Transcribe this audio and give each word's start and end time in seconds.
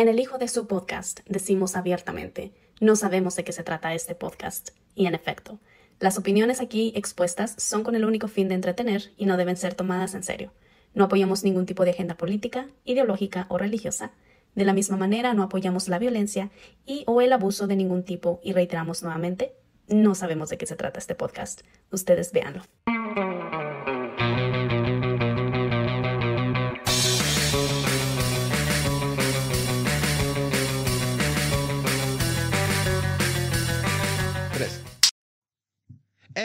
En 0.00 0.08
el 0.08 0.18
hijo 0.18 0.38
de 0.38 0.48
su 0.48 0.66
podcast 0.66 1.20
decimos 1.26 1.76
abiertamente, 1.76 2.54
no 2.80 2.96
sabemos 2.96 3.36
de 3.36 3.44
qué 3.44 3.52
se 3.52 3.64
trata 3.64 3.92
este 3.92 4.14
podcast. 4.14 4.70
Y 4.94 5.04
en 5.04 5.14
efecto, 5.14 5.58
las 5.98 6.16
opiniones 6.16 6.62
aquí 6.62 6.94
expuestas 6.96 7.54
son 7.58 7.84
con 7.84 7.94
el 7.94 8.06
único 8.06 8.26
fin 8.26 8.48
de 8.48 8.54
entretener 8.54 9.12
y 9.18 9.26
no 9.26 9.36
deben 9.36 9.58
ser 9.58 9.74
tomadas 9.74 10.14
en 10.14 10.22
serio. 10.22 10.54
No 10.94 11.04
apoyamos 11.04 11.44
ningún 11.44 11.66
tipo 11.66 11.84
de 11.84 11.90
agenda 11.90 12.16
política, 12.16 12.66
ideológica 12.86 13.44
o 13.50 13.58
religiosa. 13.58 14.12
De 14.54 14.64
la 14.64 14.72
misma 14.72 14.96
manera, 14.96 15.34
no 15.34 15.42
apoyamos 15.42 15.86
la 15.88 15.98
violencia 15.98 16.50
y 16.86 17.04
o 17.06 17.20
el 17.20 17.34
abuso 17.34 17.66
de 17.66 17.76
ningún 17.76 18.02
tipo 18.02 18.40
y 18.42 18.54
reiteramos 18.54 19.02
nuevamente, 19.02 19.52
no 19.86 20.14
sabemos 20.14 20.48
de 20.48 20.56
qué 20.56 20.64
se 20.64 20.76
trata 20.76 20.98
este 20.98 21.14
podcast. 21.14 21.60
Ustedes 21.90 22.32
véanlo. 22.32 22.62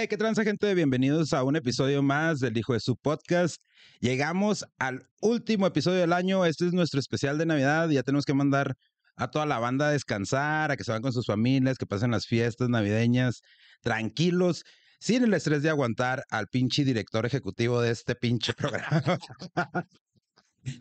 Hey, 0.05 0.09
¿qué 0.09 0.17
transa, 0.17 0.43
gente? 0.43 0.71
Bienvenidos 0.75 1.33
a 1.33 1.41
un 1.41 1.55
episodio 1.55 2.03
más 2.03 2.39
del 2.39 2.55
Hijo 2.55 2.73
de 2.73 2.79
su 2.79 2.95
Podcast. 2.95 3.55
Llegamos 4.01 4.63
al 4.77 5.09
último 5.19 5.65
episodio 5.65 5.99
del 5.99 6.13
año. 6.13 6.45
Este 6.45 6.67
es 6.67 6.73
nuestro 6.73 6.99
especial 6.99 7.39
de 7.39 7.47
Navidad. 7.47 7.89
Ya 7.89 8.03
tenemos 8.03 8.23
que 8.23 8.35
mandar 8.35 8.75
a 9.15 9.31
toda 9.31 9.47
la 9.47 9.57
banda 9.57 9.87
a 9.87 9.91
descansar, 9.91 10.69
a 10.69 10.77
que 10.77 10.83
se 10.83 10.91
van 10.91 11.01
con 11.01 11.11
sus 11.11 11.25
familias, 11.25 11.79
que 11.79 11.87
pasen 11.87 12.11
las 12.11 12.27
fiestas 12.27 12.69
navideñas 12.69 13.41
tranquilos, 13.81 14.61
sin 14.99 15.23
el 15.23 15.33
estrés 15.33 15.63
de 15.63 15.71
aguantar 15.71 16.23
al 16.29 16.49
pinche 16.49 16.83
director 16.83 17.25
ejecutivo 17.25 17.81
de 17.81 17.89
este 17.89 18.13
pinche 18.13 18.53
programa. 18.57 19.01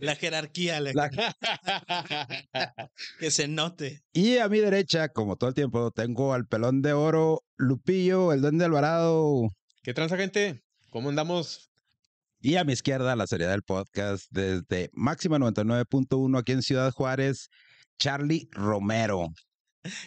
La 0.00 0.16
jerarquía, 0.16 0.80
la- 0.80 0.92
La- 0.92 1.10
que 3.18 3.30
se 3.30 3.48
note. 3.48 4.02
Y 4.12 4.38
a 4.38 4.48
mi 4.48 4.58
derecha, 4.58 5.08
como 5.08 5.36
todo 5.36 5.48
el 5.48 5.54
tiempo, 5.54 5.90
tengo 5.90 6.32
al 6.34 6.46
pelón 6.46 6.82
de 6.82 6.92
oro, 6.92 7.42
Lupillo, 7.56 8.32
el 8.32 8.40
duende 8.40 8.64
Alvarado. 8.64 9.48
¿Qué 9.82 9.92
transa, 9.94 10.16
gente? 10.16 10.62
¿Cómo 10.90 11.08
andamos? 11.08 11.70
Y 12.40 12.56
a 12.56 12.64
mi 12.64 12.72
izquierda, 12.74 13.16
la 13.16 13.26
seriedad 13.26 13.52
del 13.52 13.62
podcast, 13.62 14.24
desde 14.30 14.90
Máxima 14.92 15.38
99.1 15.38 16.38
aquí 16.38 16.52
en 16.52 16.62
Ciudad 16.62 16.92
Juárez, 16.92 17.48
Charlie 17.98 18.48
Romero. 18.52 19.28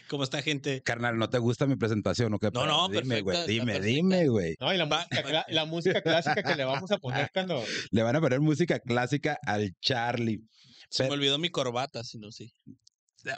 ¿Cómo 0.10 0.24
está, 0.24 0.42
gente? 0.42 0.82
Carnal, 0.82 1.18
¿no 1.18 1.30
te 1.30 1.38
gusta 1.38 1.66
mi 1.68 1.76
presentación 1.76 2.34
o 2.34 2.40
qué? 2.40 2.50
No, 2.52 2.66
no, 2.66 2.90
dime, 2.90 3.22
güey, 3.22 3.38
dime, 3.48 3.74
perfecta. 3.74 3.88
dime, 3.88 4.28
güey. 4.28 4.56
No, 4.60 4.74
y 4.74 4.78
la, 4.78 4.86
música, 4.86 5.24
cla- 5.24 5.46
la 5.50 5.66
música 5.66 6.02
clásica 6.02 6.42
que 6.44 6.56
le 6.56 6.66
vamos 6.66 6.90
a 6.92 6.98
poner 6.98 7.30
cuando... 7.34 7.64
Le 7.92 8.04
van 8.04 8.16
a 8.16 8.22
poner 8.22 8.40
música 8.42 8.80
clásica 8.80 9.38
al 9.46 9.72
Charlie. 9.82 10.40
Se 10.90 11.04
me 11.04 11.12
olvidó 11.12 11.38
mi 11.38 11.50
corbata, 11.50 12.04
si 12.04 12.18
no, 12.18 12.32
sí. 12.32 12.52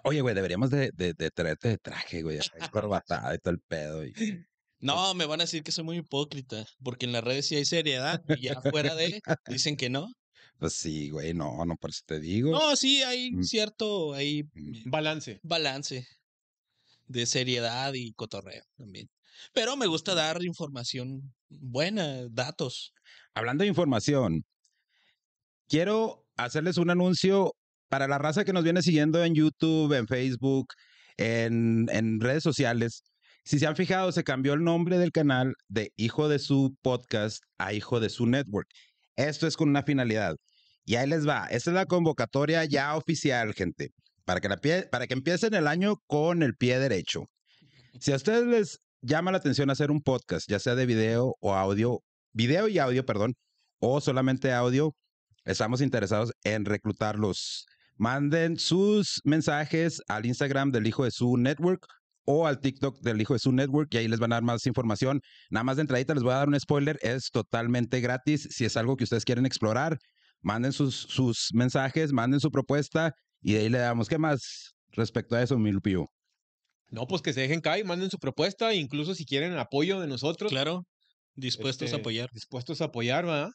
Oye, 0.03 0.21
güey, 0.21 0.35
deberíamos 0.35 0.69
de, 0.69 0.91
de, 0.93 1.13
de 1.13 1.31
traerte 1.31 1.69
de 1.69 1.77
traje, 1.77 2.21
güey, 2.21 2.39
corbatada 2.71 3.33
y 3.33 3.37
todo 3.39 3.53
el 3.53 3.59
pedo. 3.59 4.05
y- 4.05 4.13
No, 4.81 5.13
me 5.13 5.25
van 5.25 5.41
a 5.41 5.43
decir 5.43 5.61
que 5.61 5.73
soy 5.73 5.83
muy 5.83 5.97
hipócrita, 5.97 6.65
porque 6.81 7.05
en 7.05 7.11
las 7.11 7.21
redes 7.21 7.47
sí 7.47 7.55
hay 7.57 7.65
seriedad, 7.65 8.21
y 8.29 8.43
ya 8.43 8.61
fuera 8.61 8.95
de, 8.95 9.19
dicen 9.47 9.75
que 9.75 9.89
no. 9.89 10.07
Pues 10.57 10.73
sí, 10.73 11.09
güey, 11.09 11.33
no, 11.33 11.65
no, 11.65 11.75
por 11.75 11.89
eso 11.89 11.99
te 12.05 12.21
digo. 12.21 12.51
No, 12.51 12.75
sí, 12.77 13.03
hay 13.03 13.31
Mm. 13.31 13.43
cierto 13.43 14.13
ahí 14.13 14.43
Mm. 14.53 14.89
Balance. 14.89 15.39
balance 15.43 16.07
de 17.09 17.25
seriedad 17.25 17.93
y 17.93 18.13
cotorreo 18.13 18.63
también. 18.77 19.09
Pero 19.53 19.75
me 19.75 19.87
gusta 19.87 20.15
dar 20.15 20.43
información 20.43 21.33
buena, 21.49 22.27
datos. 22.29 22.93
Hablando 23.33 23.63
de 23.63 23.67
información, 23.69 24.45
quiero 25.67 26.25
hacerles 26.37 26.77
un 26.77 26.89
anuncio 26.89 27.53
para 27.89 28.07
la 28.07 28.17
raza 28.17 28.45
que 28.45 28.53
nos 28.53 28.63
viene 28.63 28.81
siguiendo 28.81 29.23
en 29.23 29.35
YouTube, 29.35 29.93
en 29.93 30.07
Facebook, 30.07 30.67
en, 31.17 31.87
en 31.91 32.19
redes 32.19 32.43
sociales. 32.43 33.03
Si 33.43 33.57
se 33.57 33.65
han 33.65 33.75
fijado, 33.75 34.11
se 34.11 34.23
cambió 34.23 34.53
el 34.53 34.63
nombre 34.63 34.99
del 34.99 35.11
canal 35.11 35.55
de 35.67 35.91
Hijo 35.97 36.29
de 36.29 36.39
su 36.39 36.75
Podcast 36.81 37.43
a 37.57 37.73
Hijo 37.73 37.99
de 37.99 38.09
su 38.09 38.27
Network. 38.27 38.69
Esto 39.15 39.47
es 39.47 39.57
con 39.57 39.69
una 39.69 39.83
finalidad. 39.83 40.35
Y 40.85 40.95
ahí 40.95 41.07
les 41.07 41.27
va. 41.27 41.47
Esta 41.47 41.71
es 41.71 41.75
la 41.75 41.85
convocatoria 41.85 42.65
ya 42.65 42.95
oficial, 42.95 43.53
gente, 43.53 43.91
para 44.29 44.41
que, 44.41 44.47
la 44.47 44.57
pie- 44.57 44.87
para 44.91 45.07
que 45.07 45.15
empiecen 45.15 45.55
el 45.55 45.65
año 45.65 45.95
con 46.05 46.43
el 46.43 46.53
pie 46.53 46.77
derecho. 46.77 47.25
Si 47.99 48.11
a 48.11 48.15
ustedes 48.15 48.45
les 48.45 48.79
llama 49.01 49.31
la 49.31 49.39
atención 49.39 49.71
hacer 49.71 49.89
un 49.89 50.01
podcast, 50.01 50.47
ya 50.47 50.59
sea 50.59 50.75
de 50.75 50.85
video 50.85 51.33
o 51.39 51.55
audio, 51.55 52.03
video 52.31 52.67
y 52.67 52.77
audio, 52.77 53.03
perdón, 53.03 53.33
o 53.79 53.99
solamente 54.01 54.53
audio, 54.53 54.93
estamos 55.45 55.81
interesados 55.81 56.31
en 56.43 56.65
reclutarlos. 56.65 57.65
Manden 57.97 58.59
sus 58.59 59.19
mensajes 59.23 59.99
al 60.07 60.27
Instagram 60.27 60.69
del 60.69 60.85
Hijo 60.85 61.05
de 61.05 61.11
su 61.11 61.35
Network 61.37 61.87
o 62.23 62.45
al 62.45 62.59
TikTok 62.59 62.99
del 63.01 63.19
Hijo 63.21 63.33
de 63.33 63.39
su 63.39 63.51
Network 63.51 63.91
y 63.95 63.97
ahí 63.97 64.07
les 64.07 64.19
van 64.19 64.31
a 64.33 64.35
dar 64.35 64.43
más 64.43 64.67
información. 64.67 65.21
Nada 65.49 65.63
más 65.63 65.77
de 65.77 65.81
entradita 65.81 66.13
les 66.13 66.21
voy 66.21 66.33
a 66.33 66.37
dar 66.37 66.49
un 66.49 66.59
spoiler, 66.59 66.99
es 67.01 67.31
totalmente 67.31 67.99
gratis. 67.99 68.47
Si 68.51 68.63
es 68.63 68.77
algo 68.77 68.95
que 68.95 69.05
ustedes 69.05 69.25
quieren 69.25 69.47
explorar, 69.47 69.97
manden 70.43 70.71
sus, 70.71 70.93
sus 70.93 71.49
mensajes, 71.51 72.13
manden 72.13 72.39
su 72.39 72.51
propuesta 72.51 73.15
y 73.41 73.53
de 73.53 73.59
ahí 73.59 73.69
le 73.69 73.77
damos. 73.79 74.07
¿Qué 74.07 74.17
más 74.17 74.73
respecto 74.91 75.35
a 75.35 75.41
eso, 75.43 75.57
mi 75.57 75.71
Lupillo? 75.71 76.05
No, 76.91 77.05
pues 77.05 77.21
que 77.21 77.33
se 77.33 77.41
dejen 77.41 77.61
caer, 77.61 77.85
manden 77.85 78.09
su 78.09 78.17
propuesta, 78.17 78.73
incluso 78.73 79.13
si 79.15 79.25
quieren 79.25 79.53
apoyo 79.57 79.99
de 79.99 80.07
nosotros. 80.07 80.49
Claro, 80.51 80.85
dispuestos 81.35 81.85
este, 81.85 81.97
a 81.97 81.99
apoyar. 81.99 82.29
Dispuestos 82.33 82.81
a 82.81 82.85
apoyar, 82.85 83.25
¿verdad? 83.25 83.49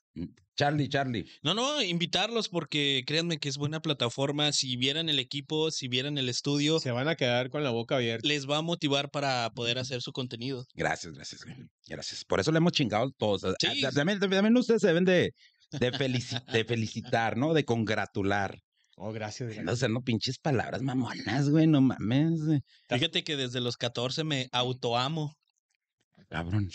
Charlie, 0.57 0.89
Charlie. 0.89 1.25
No, 1.43 1.53
no, 1.53 1.83
invitarlos 1.83 2.49
porque 2.49 3.03
créanme 3.05 3.39
que 3.39 3.49
es 3.49 3.57
buena 3.57 3.81
plataforma. 3.81 4.53
Si 4.53 4.77
vieran 4.77 5.09
el 5.09 5.19
equipo, 5.19 5.73
si 5.73 5.89
vieran 5.89 6.17
el 6.17 6.29
estudio, 6.29 6.79
Se 6.79 6.93
van 6.93 7.09
a 7.09 7.17
quedar 7.17 7.51
con 7.51 7.65
la 7.65 7.71
boca 7.71 7.97
abierta. 7.97 8.27
les 8.29 8.49
va 8.49 8.59
a 8.59 8.63
motivar 8.63 9.11
para 9.11 9.51
poder 9.51 9.79
hacer 9.81 10.01
su 10.01 10.13
contenido. 10.13 10.65
Gracias, 10.75 11.13
gracias, 11.13 11.45
güey. 11.45 11.57
Gracias. 11.89 12.25
Por 12.25 12.39
eso 12.39 12.53
le 12.53 12.59
hemos 12.59 12.73
chingado 12.73 13.11
todos. 13.19 13.43
Ah, 13.45 13.55
Sí. 13.59 13.81
También, 13.93 14.21
también 14.21 14.57
ustedes 14.57 14.81
se 14.81 14.87
deben 14.87 15.05
de, 15.05 15.33
de, 15.73 15.93
felici- 15.93 16.45
de 16.53 16.65
felicitar, 16.65 17.37
¿no? 17.37 17.53
De 17.53 17.65
congratular. 17.65 18.61
Oh, 18.97 19.13
gracias. 19.13 19.49
gracias. 19.49 19.65
No 19.65 19.77
sé, 19.77 19.89
no 19.89 20.03
pinches 20.03 20.39
palabras 20.39 20.83
mamonas, 20.83 21.49
güey, 21.51 21.67
no 21.67 21.81
mames. 21.81 22.45
güey. 22.45 22.61
Fíjate 22.89 23.25
que 23.25 23.37
desde 23.37 23.61
los 23.61 23.77
14 23.77 24.23
me 24.25 24.49
autoamo. 24.53 25.37
Cabrón. 26.29 26.71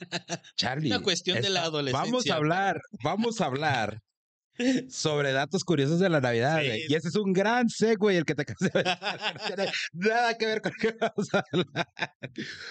Charlie. 0.56 0.88
Una 0.90 1.02
cuestión 1.02 1.40
de 1.40 1.48
la 1.50 1.60
está- 1.60 1.70
Vamos 1.70 1.74
adolescencia. 1.74 2.34
a 2.34 2.36
hablar, 2.36 2.80
vamos 3.02 3.40
a 3.40 3.46
hablar 3.46 4.00
sobre 4.88 5.32
datos 5.32 5.64
curiosos 5.64 6.00
de 6.00 6.08
la 6.08 6.20
Navidad, 6.20 6.60
Sí. 6.60 6.66
güey. 6.66 6.82
Y 6.88 6.94
ese 6.94 7.08
es 7.08 7.16
un 7.16 7.32
gran 7.32 7.68
segue 7.68 8.16
el 8.16 8.24
que 8.24 8.34
te 8.34 8.44
de 8.44 9.70
Nada 9.92 10.36
que 10.38 10.46
ver 10.46 10.62
con 10.62 10.72
lo 10.72 10.78
que 10.90 10.96
vamos 10.98 11.28
a 11.34 11.44
hablar. 11.52 11.88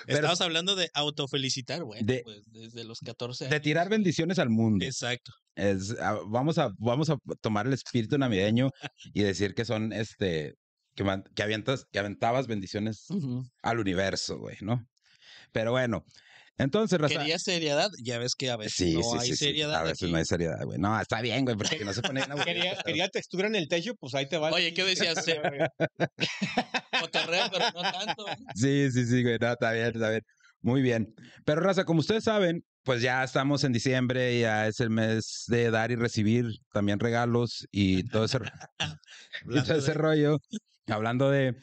Estabas 0.07 0.41
hablando 0.41 0.75
de 0.75 0.90
autofelicitar, 0.94 1.84
bueno, 1.84 2.06
De- 2.06 2.22
pues 2.23 2.41
desde 2.51 2.84
los 2.84 3.00
14 3.00 3.46
de 3.46 3.51
años. 3.56 3.62
tirar 3.63 3.90
bendiciones 3.90 4.40
al 4.40 4.50
mundo. 4.50 4.85
Exacto. 4.85 5.31
Es, 5.56 5.96
ah, 6.01 6.19
vamos, 6.28 6.57
a, 6.57 6.72
vamos 6.78 7.09
a 7.09 7.18
tomar 7.41 7.66
el 7.68 7.73
espíritu 7.73 8.17
navideño 8.17 8.69
y 9.13 9.23
decir 9.23 9.53
que 9.53 9.63
son, 9.66 9.94
este, 9.94 10.56
que, 10.96 11.03
que, 11.35 11.44
avientas, 11.44 11.85
que 11.91 12.00
aventabas 12.00 12.47
bendiciones 12.47 13.07
al 13.63 13.79
universo, 13.79 14.38
güey, 14.38 14.57
¿no? 14.62 14.85
Pero 15.52 15.72
bueno, 15.72 16.03
entonces, 16.58 17.00
raza- 17.00 17.18
Quería 17.20 17.38
seriedad, 17.40 17.90
ya 18.04 18.18
ves 18.18 18.36
que 18.36 18.50
a 18.50 18.58
veces 18.58 18.74
Sí, 18.76 18.94
no 18.94 19.02
sí, 19.02 19.18
hay 19.20 19.28
sí, 19.28 19.36
sí, 19.36 19.46
seriedad. 19.46 19.76
A 19.76 19.84
veces 19.84 20.04
aquí. 20.04 20.12
no 20.12 20.18
hay 20.18 20.26
seriedad, 20.26 20.64
güey. 20.64 20.80
No, 20.80 21.00
está 21.00 21.22
bien, 21.22 21.44
güey, 21.46 21.58
porque 21.58 21.84
no 21.84 21.94
se 21.94 22.02
pone 22.02 22.24
bien 22.26 22.76
Quería, 22.86 23.10
textura 23.10 23.48
en 23.48 23.56
el 23.56 23.68
techo, 23.68 23.94
pues 23.96 24.14
ahí 24.16 24.28
te 24.28 24.38
va. 24.38 24.52
Oye, 24.52 24.74
¿qué 24.74 24.84
decías? 24.84 25.16
Cotorreo, 27.02 27.46
pero 27.52 27.66
no 27.74 27.82
tanto. 27.82 28.28
¿eh? 28.30 28.36
Sí, 28.56 28.92
sí, 28.92 29.06
sí, 29.06 29.24
güey. 29.24 29.38
No, 29.40 29.52
está 29.52 29.72
bien, 29.72 29.86
está 29.88 30.10
bien. 30.10 30.22
Muy 30.62 30.82
bien. 30.82 31.14
Pero, 31.46 31.62
raza, 31.62 31.84
como 31.86 32.00
ustedes 32.00 32.24
saben, 32.24 32.64
pues 32.84 33.02
ya 33.02 33.24
estamos 33.24 33.64
en 33.64 33.72
diciembre, 33.74 34.40
ya 34.40 34.68
es 34.68 34.80
el 34.80 34.90
mes 34.90 35.44
de 35.48 35.70
dar 35.72 35.92
y 35.92 35.96
recibir 35.96 36.46
también 36.72 37.00
regalos 37.00 37.68
y 37.72 38.04
todo 38.10 38.26
ese, 38.26 38.38
y 38.80 39.50
todo 39.50 39.60
Hablando 39.60 39.76
ese 39.76 39.88
de- 39.92 39.94
rollo. 39.94 40.38
Hablando 40.88 41.29
de. 41.29 41.56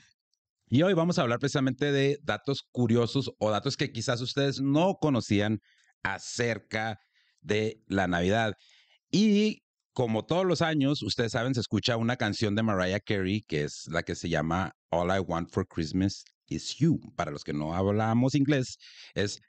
Y 0.74 0.80
hoy 0.84 0.94
vamos 0.94 1.18
a 1.18 1.22
hablar 1.22 1.38
precisamente 1.38 1.92
de 1.92 2.18
datos 2.22 2.62
curiosos 2.72 3.30
o 3.38 3.50
datos 3.50 3.76
que 3.76 3.92
quizás 3.92 4.22
ustedes 4.22 4.62
no 4.62 4.96
conocían 4.98 5.60
acerca 6.02 6.98
de 7.42 7.82
la 7.88 8.06
Navidad. 8.08 8.54
Y 9.10 9.64
como 9.92 10.24
todos 10.24 10.46
los 10.46 10.62
años, 10.62 11.02
ustedes 11.02 11.32
saben, 11.32 11.52
se 11.52 11.60
escucha 11.60 11.98
una 11.98 12.16
canción 12.16 12.54
de 12.54 12.62
Mariah 12.62 13.00
Carey 13.00 13.42
que 13.42 13.64
es 13.64 13.86
la 13.88 14.02
que 14.02 14.14
se 14.14 14.30
llama 14.30 14.72
All 14.88 15.14
I 15.14 15.18
Want 15.18 15.50
for 15.50 15.68
Christmas 15.68 16.24
is 16.46 16.74
You. 16.76 16.98
Para 17.16 17.30
los 17.30 17.44
que 17.44 17.52
no 17.52 17.74
hablamos 17.74 18.34
inglés, 18.34 18.78
es 19.12 19.42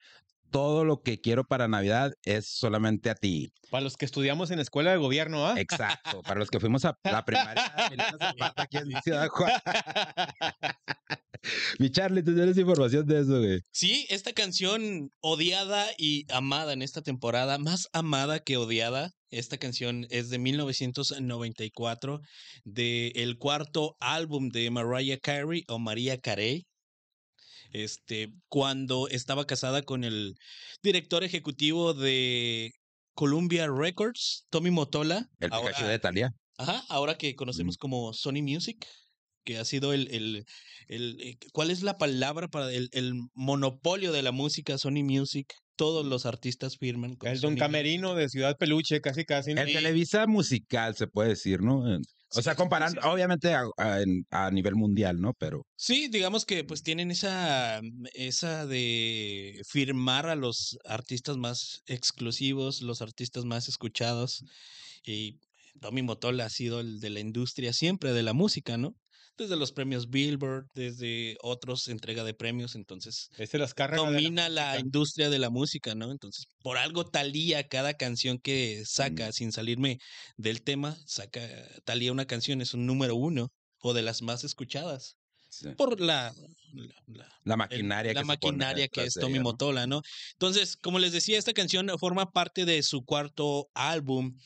todo 0.54 0.86
lo 0.86 1.02
que 1.02 1.20
quiero 1.20 1.46
para 1.46 1.68
Navidad 1.68 2.14
es 2.24 2.48
solamente 2.48 3.10
a 3.10 3.16
ti. 3.16 3.52
Para 3.72 3.84
los 3.84 3.98
que 3.98 4.06
estudiamos 4.06 4.52
en 4.52 4.60
escuela 4.60 4.92
de 4.92 4.98
gobierno, 4.98 5.48
¿ah? 5.48 5.56
Exacto. 5.58 6.22
Para 6.22 6.40
los 6.40 6.52
que 6.52 6.60
fuimos 6.60 6.86
a 6.86 6.96
la 7.04 7.26
primaria 7.26 7.74
Zapata 8.20 8.62
aquí 8.62 8.78
en 8.78 9.02
Ciudad 9.02 9.28
Juárez. 9.30 9.62
Mi 11.80 11.90
Charlie, 11.90 12.24
tú 12.24 12.36
tienes 12.36 12.56
información 12.56 13.06
de 13.08 13.20
eso, 13.20 13.40
güey. 13.40 13.62
Sí, 13.72 14.06
esta 14.10 14.32
canción 14.32 15.10
odiada 15.22 15.88
y 15.98 16.32
amada 16.32 16.72
en 16.72 16.84
esta 16.84 17.02
temporada, 17.02 17.58
más 17.58 17.90
amada 17.92 18.40
que 18.40 18.56
odiada. 18.56 19.12
Esta 19.32 19.58
canción 19.58 20.06
es 20.12 20.30
de 20.30 20.38
1994, 20.38 22.22
del 22.64 23.38
cuarto 23.40 23.98
álbum 24.00 24.50
de 24.50 24.70
Mariah 24.70 25.18
Carey 25.18 25.64
o 25.68 25.80
María 25.80 26.20
Carey. 26.20 26.68
Este, 27.74 28.32
cuando 28.50 29.08
estaba 29.10 29.46
casada 29.46 29.82
con 29.82 30.04
el 30.04 30.36
director 30.84 31.24
ejecutivo 31.24 31.94
de 31.94 32.72
Columbia 33.16 33.68
Records, 33.68 34.46
Tommy 34.50 34.72
Motola. 34.72 35.28
El 35.40 35.50
Pikachu 35.50 35.82
ahora, 35.82 35.88
de 35.88 36.00
Talia. 36.00 36.32
ajá, 36.58 36.84
ahora 36.88 37.18
que 37.18 37.36
conocemos 37.36 37.78
como 37.78 38.14
Sony 38.14 38.42
Music, 38.44 38.88
que 39.44 39.58
ha 39.58 39.66
sido 39.66 39.92
el, 39.94 40.08
el, 40.12 40.46
el 40.88 41.20
eh, 41.20 41.38
¿cuál 41.52 41.72
es 41.72 41.84
la 41.84 41.98
palabra 41.98 42.48
para 42.48 42.72
el, 42.72 42.90
el 42.94 43.14
monopolio 43.34 44.12
de 44.12 44.22
la 44.22 44.32
música 44.32 44.78
Sony 44.78 45.04
Music? 45.04 45.54
Todos 45.76 46.06
los 46.06 46.26
artistas 46.26 46.78
firman 46.78 47.16
con 47.16 47.30
El 47.30 47.40
Don 47.42 47.54
Sony 47.54 47.60
Camerino 47.60 48.16
de 48.16 48.30
Ciudad 48.30 48.58
Peluche, 48.58 49.02
casi 49.02 49.26
casi. 49.26 49.52
En 49.52 49.66
Sí. 49.66 49.74
Televisa 49.74 50.28
musical, 50.28 50.96
se 50.96 51.08
puede 51.08 51.30
decir, 51.30 51.62
¿no? 51.62 51.84
O 52.36 52.42
sea, 52.42 52.56
comparando, 52.56 53.00
sí, 53.02 53.08
sí. 53.08 53.14
obviamente, 53.14 53.54
a, 53.54 53.68
a 54.32 54.52
nivel 54.52 54.76
mundial, 54.76 55.20
¿no? 55.22 55.34
Pero 55.38 55.66
Sí, 55.76 56.08
digamos 56.10 56.46
que 56.46 56.64
pues 56.64 56.82
tienen 56.84 57.12
esa, 57.12 57.80
mm, 57.84 58.06
esa 58.14 58.66
de 58.66 59.62
firmar 59.68 60.28
a 60.28 60.36
los 60.36 60.78
artistas 60.86 61.38
más 61.38 61.82
exclusivos, 61.86 62.82
los 62.82 63.02
artistas 63.02 63.46
más 63.46 63.68
escuchados. 63.68 64.44
Y 65.06 65.40
Tommy 65.80 66.02
Motola 66.02 66.46
ha 66.46 66.50
sido 66.50 66.80
el 66.80 67.00
de 67.00 67.10
la 67.10 67.20
industria 67.20 67.74
siempre 67.74 68.14
de 68.14 68.24
la 68.24 68.34
música, 68.34 68.78
¿no? 68.78 68.96
Desde 69.38 69.56
los 69.56 69.72
premios 69.72 70.10
Billboard, 70.10 70.68
desde 70.76 71.38
otros 71.42 71.88
entrega 71.88 72.24
de 72.24 72.34
premios, 72.36 72.76
entonces 72.76 73.30
Este 73.38 73.58
las 73.58 73.74
la 73.76 73.88
domina 73.96 74.48
la 74.48 74.80
industria 74.80 75.30
de 75.32 75.40
la 75.40 75.50
música, 75.50 75.96
¿no? 75.96 76.12
Entonces, 76.12 76.46
por 76.62 76.78
algo 76.78 77.06
Talía, 77.06 77.68
cada 77.68 77.96
canción 77.96 78.38
que 78.38 78.84
saca, 78.86 79.30
Mm. 79.30 79.34
sin 79.34 79.52
salirme 79.52 79.98
del 80.38 80.62
tema, 80.62 80.98
saca 81.08 81.42
Talía 81.84 82.12
una 82.12 82.26
canción, 82.26 82.62
es 82.62 82.74
un 82.76 82.86
número 82.86 83.16
uno 83.16 83.50
o 83.80 83.94
de 83.94 84.04
las 84.04 84.22
más 84.22 84.44
escuchadas 84.44 85.16
sí, 85.50 85.70
por 85.78 86.00
la, 86.00 86.32
la, 86.74 86.96
la- 87.08 87.30
la 87.44 87.54
el- 87.54 87.58
maquinaria 87.58 88.14
la 88.14 88.22
que 88.22 88.26
pone 88.38 88.58
maquinaria 88.58 88.88
que 88.88 89.04
es 89.04 89.14
Tommy. 89.16 89.40
Motola, 89.40 89.88
¿no? 89.88 90.02
Entonces, 90.34 90.78
como 90.78 91.00
les 91.00 91.12
decía, 91.12 91.40
esta 91.40 91.54
canción 91.54 91.88
forma 92.00 92.32
parte 92.32 92.66
de 92.66 92.82
su 92.84 93.04
cuarto 93.04 93.68
álbum, 93.74 94.38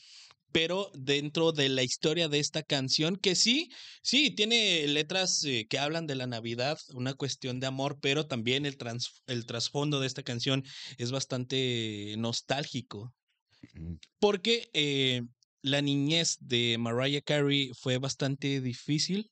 pero 0.52 0.90
dentro 0.94 1.52
de 1.52 1.68
la 1.68 1.82
historia 1.82 2.28
de 2.28 2.38
esta 2.38 2.62
canción, 2.62 3.16
que 3.16 3.34
sí, 3.34 3.70
sí, 4.02 4.30
tiene 4.30 4.86
letras 4.88 5.44
eh, 5.44 5.66
que 5.68 5.78
hablan 5.78 6.06
de 6.06 6.14
la 6.16 6.26
Navidad, 6.26 6.78
una 6.94 7.14
cuestión 7.14 7.60
de 7.60 7.66
amor, 7.66 7.98
pero 8.00 8.26
también 8.26 8.66
el, 8.66 8.76
trans- 8.76 9.22
el 9.26 9.46
trasfondo 9.46 10.00
de 10.00 10.06
esta 10.06 10.22
canción 10.22 10.64
es 10.98 11.10
bastante 11.10 12.14
nostálgico, 12.18 13.14
porque 14.18 14.68
eh, 14.72 15.22
la 15.62 15.82
niñez 15.82 16.36
de 16.40 16.76
Mariah 16.78 17.22
Carey 17.22 17.70
fue 17.78 17.98
bastante 17.98 18.60
difícil. 18.60 19.30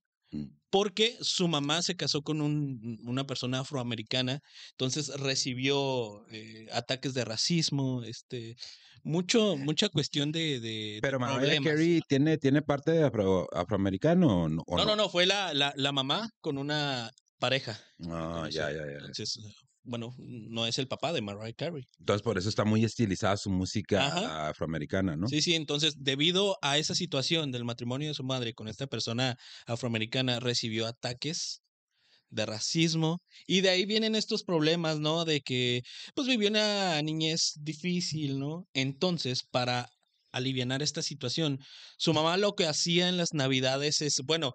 Porque 0.71 1.17
su 1.21 1.49
mamá 1.49 1.81
se 1.83 1.97
casó 1.97 2.23
con 2.23 2.41
un- 2.41 2.99
una 3.05 3.25
persona 3.25 3.61
afroamericana, 3.61 4.41
entonces 4.73 5.09
recibió 5.19 6.27
eh, 6.31 6.67
ataques 6.73 7.15
de 7.15 7.25
racismo, 7.25 8.03
este, 8.03 8.57
mucho, 9.03 9.57
mucha 9.57 9.89
cuestión 9.89 10.33
de, 10.33 10.99
Pero 11.01 11.19
Mariah. 11.21 11.61
Carey 11.63 12.01
tiene, 12.09 12.37
tiene 12.39 12.63
parte 12.63 12.91
de 12.91 13.05
afro- 13.05 13.47
afroamericano 13.53 14.43
o 14.45 14.49
no? 14.49 14.63
o 14.67 14.77
No, 14.77 14.85
no, 14.85 14.97
no, 14.97 15.09
fue 15.09 15.27
la, 15.27 15.55
la, 15.55 15.73
la 15.77 15.93
mamá 15.93 16.29
con 16.41 16.59
una 16.59 17.11
pareja. 17.39 17.81
Ah, 18.09 18.49
ya, 18.51 18.71
ya, 18.73 18.79
ya. 18.87 18.93
Entonces, 18.99 19.37
eh, 19.39 19.53
bueno, 19.87 20.15
no 20.19 20.67
es 20.67 20.79
el 20.79 20.89
papá 20.89 21.13
de 21.13 21.23
Mariah 21.23 21.55
Carey. 21.55 21.85
Entonces, 21.99 22.23
por 22.23 22.39
eso 22.39 22.49
está 22.49 22.65
muy 22.65 22.85
estilizada 22.85 23.37
su 23.37 23.51
música 23.51 24.07
Ajá. 24.07 24.49
afroamericana, 24.51 25.17
¿no? 25.17 25.27
Sí, 25.29 25.43
sí, 25.43 25.55
entonces 25.55 25.95
debido 25.99 26.57
a 26.63 26.79
esa 26.79 26.95
situación 26.95 27.53
del 27.53 27.65
matrimonio 27.65 28.09
de 28.09 28.15
su 28.15 28.25
madre 28.25 28.55
con 28.55 28.69
esta 28.69 28.87
persona 28.87 29.37
afroamericana, 29.67 30.41
recibió 30.41 30.87
ataques 30.87 31.63
de 32.31 32.47
racismo 32.47 33.21
y 33.47 33.61
de 33.61 33.71
ahí 33.71 33.87
vienen 33.87 34.15
estos 34.15 34.45
problemas, 34.45 34.99
¿no? 34.99 35.25
De 35.25 35.41
que 35.41 35.83
pues 36.15 36.29
vivió 36.29 36.49
una 36.49 37.01
niñez 37.03 37.53
difícil, 37.61 38.39
¿no? 38.39 38.69
Entonces, 38.75 39.43
para 39.51 39.89
alivianar 40.33 40.83
esta 40.83 41.03
situación, 41.03 41.59
su 41.99 42.13
mamá 42.13 42.37
lo 42.37 42.55
que 42.55 42.67
hacía 42.67 43.09
en 43.09 43.17
las 43.17 43.33
navidades 43.33 44.03
es, 44.03 44.21
bueno, 44.25 44.53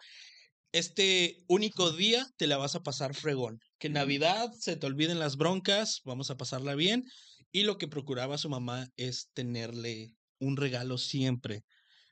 este 0.72 1.44
único 1.48 1.92
día 1.92 2.28
te 2.38 2.48
la 2.48 2.58
vas 2.58 2.76
a 2.76 2.84
pasar 2.84 3.14
fregón. 3.14 3.60
Que 3.80 3.88
en 3.88 3.94
Navidad 3.94 4.52
se 4.60 4.76
te 4.76 4.88
olviden 4.88 5.20
las 5.20 5.38
broncas, 5.38 6.02
vamos 6.06 6.32
a 6.32 6.38
pasarla 6.38 6.76
bien. 6.76 7.06
Y 7.52 7.64
lo 7.64 7.78
que 7.78 7.88
procuraba 7.88 8.38
su 8.38 8.50
mamá 8.50 8.88
es 8.96 9.30
tenerle 9.34 10.16
un 10.40 10.58
regalo 10.58 10.98
siempre. 10.98 11.64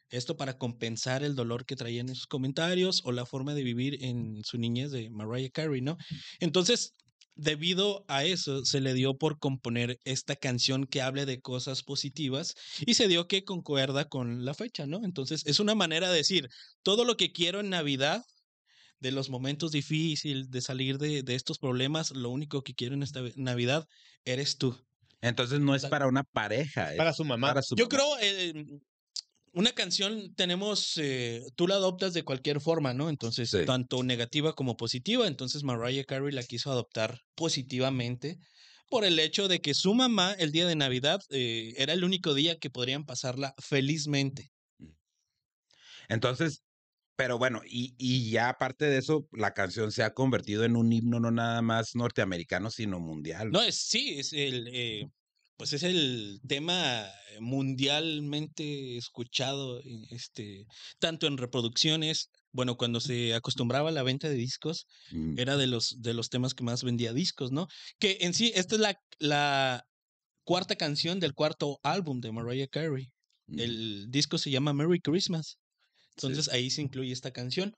Esto 0.09 0.37
para 0.37 0.57
compensar 0.57 1.23
el 1.23 1.35
dolor 1.35 1.65
que 1.65 1.75
traían 1.75 2.09
en 2.09 2.15
sus 2.15 2.27
comentarios 2.27 3.01
o 3.05 3.11
la 3.11 3.25
forma 3.25 3.53
de 3.53 3.63
vivir 3.63 4.03
en 4.03 4.43
su 4.43 4.57
niñez 4.57 4.91
de 4.91 5.09
Mariah 5.09 5.51
Carey, 5.51 5.81
¿no? 5.81 5.97
Entonces, 6.39 6.93
debido 7.35 8.03
a 8.07 8.25
eso, 8.25 8.65
se 8.65 8.81
le 8.81 8.93
dio 8.93 9.17
por 9.17 9.39
componer 9.39 9.99
esta 10.03 10.35
canción 10.35 10.85
que 10.85 11.01
hable 11.01 11.25
de 11.25 11.39
cosas 11.39 11.83
positivas 11.83 12.55
y 12.85 12.95
se 12.95 13.07
dio 13.07 13.27
que 13.27 13.45
concuerda 13.45 14.05
con 14.05 14.43
la 14.45 14.53
fecha, 14.53 14.85
¿no? 14.87 15.01
Entonces, 15.03 15.45
es 15.45 15.59
una 15.59 15.75
manera 15.75 16.09
de 16.09 16.17
decir, 16.17 16.49
todo 16.83 17.05
lo 17.05 17.15
que 17.15 17.31
quiero 17.31 17.59
en 17.61 17.69
Navidad, 17.69 18.23
de 18.99 19.11
los 19.11 19.29
momentos 19.29 19.71
difíciles, 19.71 20.49
de 20.51 20.61
salir 20.61 20.97
de, 20.97 21.23
de 21.23 21.35
estos 21.35 21.57
problemas, 21.59 22.11
lo 22.11 22.29
único 22.29 22.61
que 22.63 22.73
quiero 22.73 22.95
en 22.95 23.03
esta 23.03 23.21
Navidad 23.35 23.85
eres 24.25 24.57
tú. 24.57 24.77
Entonces 25.21 25.59
no 25.59 25.75
es 25.75 25.85
para 25.85 26.07
una 26.07 26.23
pareja. 26.23 26.91
Para 26.97 27.13
su 27.13 27.25
mamá. 27.25 27.49
para 27.49 27.61
su 27.61 27.75
Yo 27.75 27.85
mamá. 27.85 27.89
creo, 27.89 28.19
eh, 28.21 28.53
una 29.53 29.71
canción 29.73 30.33
tenemos, 30.35 30.93
eh, 30.97 31.41
tú 31.55 31.67
la 31.67 31.75
adoptas 31.75 32.13
de 32.13 32.23
cualquier 32.23 32.61
forma, 32.61 32.93
¿no? 32.93 33.09
Entonces, 33.09 33.49
Sí. 33.49 33.65
tanto 33.65 34.03
negativa 34.03 34.53
como 34.53 34.77
positiva. 34.77 35.27
Entonces, 35.27 35.63
Mariah 35.63 36.03
Carey 36.05 36.31
la 36.31 36.43
quiso 36.43 36.71
adoptar 36.71 37.19
positivamente 37.35 38.37
por 38.89 39.05
el 39.05 39.19
hecho 39.19 39.47
de 39.47 39.59
que 39.59 39.73
su 39.73 39.93
mamá, 39.95 40.33
el 40.33 40.51
día 40.51 40.67
de 40.67 40.75
Navidad, 40.75 41.19
eh, 41.29 41.73
era 41.77 41.93
el 41.93 42.03
único 42.03 42.33
día 42.33 42.57
que 42.59 42.69
podrían 42.69 43.05
pasarla 43.05 43.53
felizmente. 43.59 44.51
Entonces, 46.09 46.63
pero 47.19 47.37
bueno, 47.37 47.61
y, 47.69 47.93
y 47.97 48.31
ya 48.31 48.47
aparte 48.47 48.85
de 48.85 48.97
eso, 48.97 49.27
la 49.33 49.53
canción 49.53 49.91
se 49.91 50.03
ha 50.03 50.13
convertido 50.13 50.63
en 50.63 50.77
un 50.77 50.93
himno 50.93 51.19
no 51.19 51.31
nada 51.31 51.61
más 51.61 51.93
norteamericano, 51.93 52.71
sino 52.71 53.01
mundial. 53.01 53.51
No, 53.51 53.61
es 53.61 53.75
sí, 53.75 54.17
es 54.19 54.31
el, 54.31 54.69
eh, 54.71 55.03
pues 55.57 55.73
es 55.73 55.83
el 55.83 56.39
tema 56.47 57.05
mundialmente 57.41 58.95
escuchado, 58.95 59.81
este, 60.11 60.65
tanto 60.99 61.27
en 61.27 61.37
reproducciones, 61.37 62.29
bueno, 62.53 62.77
cuando 62.77 63.01
se 63.01 63.33
acostumbraba 63.33 63.89
a 63.89 63.91
la 63.91 64.03
venta 64.03 64.29
de 64.29 64.35
discos, 64.35 64.87
Mm. 65.11 65.37
era 65.37 65.57
de 65.57 65.67
los, 65.67 66.01
de 66.01 66.13
los 66.13 66.29
temas 66.29 66.53
que 66.53 66.63
más 66.63 66.85
vendía 66.85 67.11
discos, 67.11 67.51
¿no? 67.51 67.67
Que 67.99 68.19
en 68.21 68.33
sí, 68.33 68.53
esta 68.55 68.75
es 68.75 68.81
la, 68.81 68.97
la 69.17 69.83
cuarta 70.45 70.77
canción 70.77 71.19
del 71.19 71.33
cuarto 71.33 71.81
álbum 71.83 72.21
de 72.21 72.31
Mariah 72.31 72.67
Carey. 72.67 73.09
Mm. 73.47 73.59
El 73.59 74.05
disco 74.09 74.37
se 74.37 74.51
llama 74.51 74.71
Merry 74.71 75.01
Christmas. 75.01 75.57
Entonces 76.21 76.51
ahí 76.53 76.69
se 76.69 76.81
incluye 76.81 77.11
esta 77.13 77.31
canción. 77.31 77.73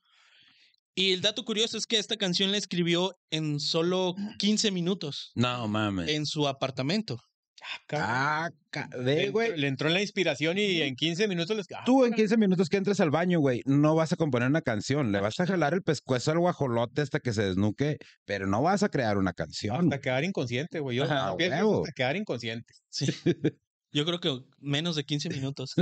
Y 0.96 1.14
el 1.14 1.22
dato 1.22 1.46
curioso 1.46 1.78
es 1.78 1.86
que 1.86 1.98
esta 2.00 2.18
canción 2.18 2.52
la 2.52 2.58
escribió 2.58 3.16
en 3.32 3.60
solo 3.62 4.16
15 4.40 4.72
minutos 4.72 5.32
No 5.36 5.68
mames. 5.68 6.10
en 6.10 6.26
su 6.26 6.48
apartamento. 6.48 7.18
Ah, 7.92 8.50
ve, 8.98 9.28
entró- 9.28 9.32
güey. 9.32 9.56
Le 9.58 9.68
entró 9.68 9.88
en 9.88 9.94
la 9.94 10.02
inspiración 10.02 10.58
y 10.58 10.82
en 10.82 10.96
15 10.96 11.28
minutos 11.28 11.56
les. 11.56 11.68
ah, 11.76 11.84
Tú 11.86 12.06
en 12.06 12.14
15 12.14 12.36
minutos 12.36 12.68
que 12.70 12.78
entres 12.78 13.00
al 13.00 13.12
baño, 13.12 13.40
güey, 13.40 13.62
no 13.66 13.94
vas 13.96 14.12
a 14.12 14.16
componer 14.16 14.50
una 14.50 14.62
canción. 14.64 15.12
Le 15.12 15.20
vas 15.22 15.40
a 15.40 15.46
jalar 15.46 15.74
el 15.76 15.84
pescuezo 15.84 16.32
al 16.32 16.40
guajolote 16.40 17.02
hasta 17.02 17.20
que 17.20 17.34
se 17.34 17.44
desnuque, 17.44 17.98
pero 18.26 18.48
no 18.48 18.62
vas 18.64 18.82
a 18.84 18.90
crear 18.90 19.18
una 19.18 19.34
canción. 19.34 19.86
Hasta 19.86 20.02
quedar 20.02 20.24
inconsciente, 20.24 20.80
güey. 20.80 20.98
Yo 20.98 21.04
Ajá, 21.04 21.38
pienso 21.38 21.56
huevo. 21.58 21.78
hasta 21.84 21.92
quedar 21.94 22.16
inconsciente. 22.16 22.74
Sí. 22.90 23.06
Yo 23.94 24.06
creo 24.06 24.20
que 24.20 24.42
menos 24.60 24.96
de 24.96 25.04
15 25.04 25.30
minutos. 25.52 25.74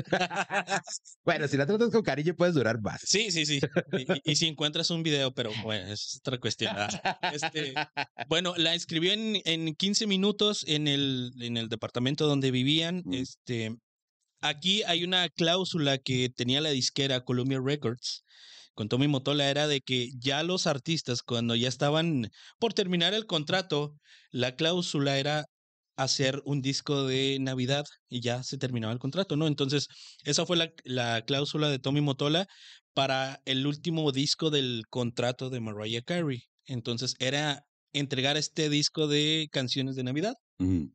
Bueno, 1.24 1.48
si 1.48 1.58
la 1.58 1.66
tratas 1.66 1.89
con 1.92 2.01
cariño 2.01 2.36
puedes 2.36 2.56
durar 2.56 2.82
más. 2.82 3.01
Sí, 3.04 3.32
sí, 3.32 3.46
sí. 3.46 3.60
Y, 3.94 4.01
y- 4.01 4.22
y 4.32 4.36
si 4.36 4.48
encuentras 4.48 4.89
un 4.89 5.04
video, 5.04 5.34
pero 5.34 5.51
bueno, 5.63 5.92
es 5.92 6.18
otra 6.20 6.39
cuestión. 6.39 6.75
Este, 7.34 7.74
bueno, 8.28 8.54
la 8.58 8.74
escribió 8.74 9.13
en, 9.13 9.42
en 9.46 9.75
15 9.75 10.08
minutos 10.08 10.63
en 10.68 10.88
el, 10.88 11.32
en 11.39 11.58
el 11.58 11.70
departamento 11.70 12.28
donde 12.28 12.51
vivían. 12.51 13.04
Mm. 13.06 13.13
Este, 13.13 13.75
aquí 14.42 14.84
hay 14.84 15.04
una 15.04 15.30
cláusula 15.30 15.98
que 15.98 16.30
tenía 16.30 16.62
la 16.62 16.70
disquera 16.72 17.24
Columbia 17.24 17.60
Records 17.63 18.24
con 18.75 18.88
Tommy 18.88 19.10
Motola 19.10 19.50
era 19.50 19.68
de 19.68 19.82
que 19.82 20.08
ya 20.18 20.42
los 20.42 20.66
artistas, 20.66 21.22
cuando 21.22 21.54
ya 21.54 21.68
estaban 21.68 22.30
por 22.60 22.74
terminar 22.74 23.13
el 23.13 23.25
contrato, 23.25 23.98
la 24.32 24.56
cláusula 24.56 25.18
era 25.20 25.48
hacer 26.03 26.41
un 26.46 26.62
disco 26.62 27.06
de 27.06 27.38
Navidad 27.39 27.86
y 28.10 28.22
ya 28.22 28.44
se 28.44 28.58
terminaba 28.58 28.94
el 28.94 29.00
contrato, 29.00 29.36
¿no? 29.36 29.48
Entonces, 29.48 29.88
esa 30.24 30.46
fue 30.46 30.58
la, 30.58 30.72
la 30.84 31.24
cláusula 31.25 31.70
de 31.70 31.79
Tommy 31.79 32.01
Motola 32.01 32.48
para 32.94 33.41
el 33.46 33.65
último 33.68 34.12
disco 34.12 34.50
del 34.50 34.84
contrato 34.89 35.50
de 35.50 35.60
Mariah 35.60 36.01
Carey. 36.01 36.41
Entonces 36.65 37.15
era 37.20 37.63
entregar 37.94 38.38
este 38.38 38.70
disco 38.70 39.08
de 39.08 39.48
canciones 39.51 39.96
de 39.96 40.03
Navidad. 40.03 40.34
Ujú. 40.60 40.91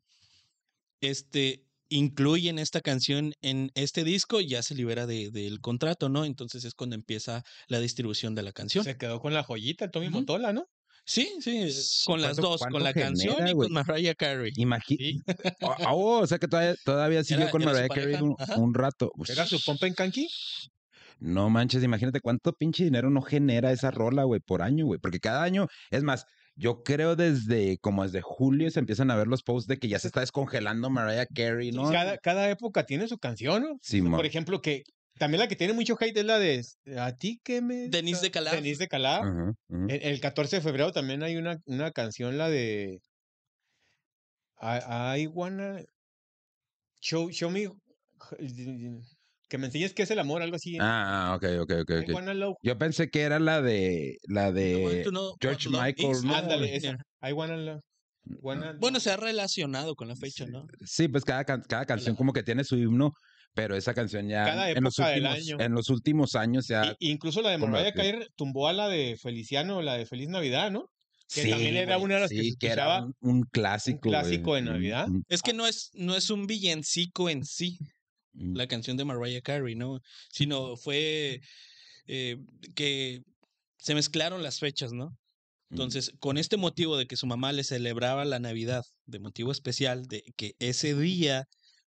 Este 1.01 1.61
incluyen 1.89 2.57
esta 2.57 2.81
canción 2.81 3.33
en 3.41 3.69
este 3.75 4.03
disco 4.03 4.41
y 4.41 4.47
ya 4.49 4.63
se 4.63 4.73
libera 4.73 5.05
de- 5.05 5.29
del 5.29 5.59
contrato, 5.61 6.09
¿no? 6.09 6.25
Entonces 6.25 6.63
es 6.65 6.73
cuando 6.73 6.95
empieza 6.95 7.43
la 7.67 7.79
distribución 7.79 8.33
de 8.33 8.41
la 8.43 8.51
canción. 8.53 8.83
Se 8.83 8.97
quedó 8.97 9.19
con 9.19 9.33
la 9.33 9.43
joyita, 9.43 9.91
Tommy. 9.91 10.09
Motola, 10.09 10.51
¿no? 10.51 10.65
Sí, 11.05 11.29
sí, 11.39 11.69
con 12.05 12.19
las 12.21 12.33
¿Cuánto- 12.37 12.49
dos, 12.49 12.61
con 12.61 12.83
la 12.83 12.93
canción 12.93 13.47
y 13.47 13.53
con 13.53 13.71
Mariah 13.71 14.15
Carey. 14.15 14.51
Sí. 14.87 15.21
Oh, 15.87 16.19
o 16.21 16.27
sea 16.27 16.39
que 16.39 16.47
todavía, 16.47 16.75
todavía 16.83 17.23
siguió 17.23 17.43
Era- 17.43 17.51
con 17.51 17.61
era 17.61 17.71
Mariah 17.71 17.87
Carey 17.89 18.15
un, 18.57 18.73
rato. 18.73 19.11
¿Era 19.29 19.45
su 19.45 19.61
pompa 19.63 19.85
en 19.87 19.93
canqui? 19.93 20.27
No 21.19 21.49
manches, 21.49 21.83
imagínate 21.83 22.19
cuánto 22.19 22.53
pinche 22.53 22.83
dinero 22.83 23.09
no 23.09 23.21
genera 23.21 23.71
esa 23.71 23.91
rola, 23.91 24.23
güey, 24.23 24.41
por 24.41 24.61
año, 24.61 24.85
güey. 24.85 24.99
Porque 24.99 25.19
cada 25.19 25.43
año, 25.43 25.67
es 25.91 26.03
más, 26.03 26.25
yo 26.55 26.83
creo 26.83 27.15
desde 27.15 27.77
como 27.77 28.03
desde 28.03 28.21
julio 28.21 28.69
se 28.71 28.79
empiezan 28.79 29.11
a 29.11 29.15
ver 29.15 29.27
los 29.27 29.43
posts 29.43 29.67
de 29.67 29.77
que 29.77 29.87
ya 29.87 29.99
se 29.99 30.07
está 30.07 30.21
descongelando 30.21 30.89
Mariah 30.89 31.27
Carey, 31.27 31.71
¿no? 31.71 31.89
Cada, 31.91 32.17
cada 32.17 32.49
época 32.49 32.85
tiene 32.85 33.07
su 33.07 33.17
canción, 33.17 33.61
¿no? 33.63 33.77
Sí, 33.81 34.01
Por 34.01 34.25
ejemplo, 34.25 34.61
que 34.61 34.83
también 35.17 35.39
la 35.39 35.47
que 35.47 35.55
tiene 35.55 35.73
mucho 35.73 35.95
hate 35.99 36.17
es 36.17 36.25
la 36.25 36.39
de 36.39 36.63
A 36.97 37.15
ti 37.17 37.39
que 37.43 37.61
me. 37.61 37.87
Denise 37.89 38.21
de 38.21 38.31
Calaf. 38.31 38.55
Denise 38.55 38.87
de 38.87 38.97
ajá. 38.97 39.53
El, 39.69 40.01
el 40.03 40.19
14 40.19 40.57
de 40.57 40.61
febrero 40.61 40.91
también 40.91 41.23
hay 41.23 41.37
una, 41.37 41.57
una 41.65 41.91
canción, 41.91 42.37
la 42.37 42.49
de. 42.49 42.99
I, 44.61 45.21
I 45.21 45.27
wanna. 45.27 45.81
Show, 47.01 47.29
show 47.31 47.49
me. 47.49 47.69
Que 49.47 49.57
me 49.57 49.67
enseñes 49.67 49.93
qué 49.93 50.03
es 50.03 50.11
el 50.11 50.19
amor, 50.19 50.41
algo 50.41 50.55
así. 50.55 50.77
Ah, 50.81 51.31
ah, 51.31 51.35
ok, 51.35 51.43
ok, 51.61 51.71
ok, 51.81 51.89
I 51.91 52.11
ok. 52.11 52.15
wanna 52.15 52.33
love. 52.33 52.55
Yo 52.63 52.77
pensé 52.77 53.09
que 53.09 53.21
era 53.21 53.39
la 53.39 53.61
de 53.61 54.17
la 54.27 54.51
de 54.51 55.03
know 55.07 55.35
George 55.39 55.69
Michael. 55.69 56.17
¿no? 56.23 56.35
Ándale, 56.35 56.75
esa. 56.75 56.97
I 57.21 57.31
wanna 57.31 57.57
love. 57.57 57.81
wanna- 58.41 58.73
Bueno, 58.79 58.99
se 58.99 59.11
ha 59.11 59.17
relacionado 59.17 59.95
con 59.95 60.07
la 60.07 60.15
fecha, 60.15 60.47
¿no? 60.47 60.65
Sí, 60.83 61.07
pues 61.07 61.23
cada, 61.23 61.45
cada 61.45 61.85
canción 61.85 62.15
como 62.15 62.33
que 62.33 62.41
tiene 62.41 62.63
su 62.63 62.75
himno, 62.75 63.13
pero 63.55 63.75
esa 63.75 63.93
canción 63.95 64.27
ya 64.27 64.45
Cada 64.45 64.69
en 64.69 64.83
los 64.83 64.99
época 64.99 65.09
del 65.11 65.23
últimos 65.23 65.47
año. 65.49 65.65
en 65.65 65.71
los 65.73 65.89
últimos 65.89 66.35
años 66.35 66.67
ya 66.67 66.95
Y- 66.99 67.09
incluso 67.09 67.41
la 67.41 67.49
de 67.51 67.59
¿Cómo 67.59 67.71
Mariah? 67.71 67.93
Carey 67.93 68.27
tumbó 68.35 68.67
a 68.67 68.73
la 68.73 68.87
de 68.89 69.17
Feliciano, 69.19 69.81
la 69.81 69.95
de 69.97 70.05
Feliz 70.05 70.29
Navidad, 70.29 70.69
¿no? 70.71 70.91
que 71.33 71.49
también 71.49 71.75
era 71.75 71.97
una 71.97 72.15
de 72.15 72.21
las 72.21 72.29
que 72.29 72.51
se 72.51 72.67
era 72.67 73.03
un, 73.03 73.15
un 73.21 73.41
clásico, 73.51 73.97
güey. 74.03 74.11
clásico 74.11 74.53
de 74.53 74.61
Navidad. 74.61 75.07
Es 75.27 75.41
que 75.41 75.53
no 75.53 75.65
es, 75.65 75.89
no 75.95 76.15
es 76.15 76.29
un 76.29 76.45
villancico 76.45 77.31
en 77.31 77.43
sí, 77.45 77.79
mm. 78.33 78.55
la 78.55 78.67
canción 78.67 78.95
de 78.95 79.05
Mariah 79.05 79.41
Carey, 79.41 79.73
¿no? 79.73 79.99
Sino 80.29 80.75
fue 80.77 81.41
eh, 82.05 82.37
que 82.75 83.23
se 83.79 83.95
mezclaron 83.95 84.43
las 84.43 84.59
fechas, 84.59 84.91
¿no? 84.93 85.07
Mm. 85.69 85.73
Entonces, 85.73 86.11
con 86.19 86.37
este 86.37 86.57
motivo 86.57 86.95
de 86.95 87.07
que 87.07 87.15
su 87.15 87.25
mamá 87.25 87.51
le 87.53 87.63
celebraba 87.63 88.23
la 88.23 88.37
Navidad, 88.39 88.83
de 89.07 89.19
motivo 89.19 89.51
especial, 89.51 90.05
de 90.05 90.23
que 90.37 90.53
ese 90.59 90.93
día 90.93 91.45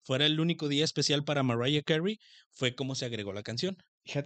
fuera 0.06 0.26
el 0.26 0.40
único 0.40 0.68
día 0.70 0.86
especial 0.86 1.24
para 1.26 1.44
Mariah 1.44 1.82
Carey, 1.86 2.18
fue 2.52 2.76
como 2.76 2.96
se 2.96 3.06
agregó 3.06 3.34
la 3.34 3.44
canción. 3.44 3.76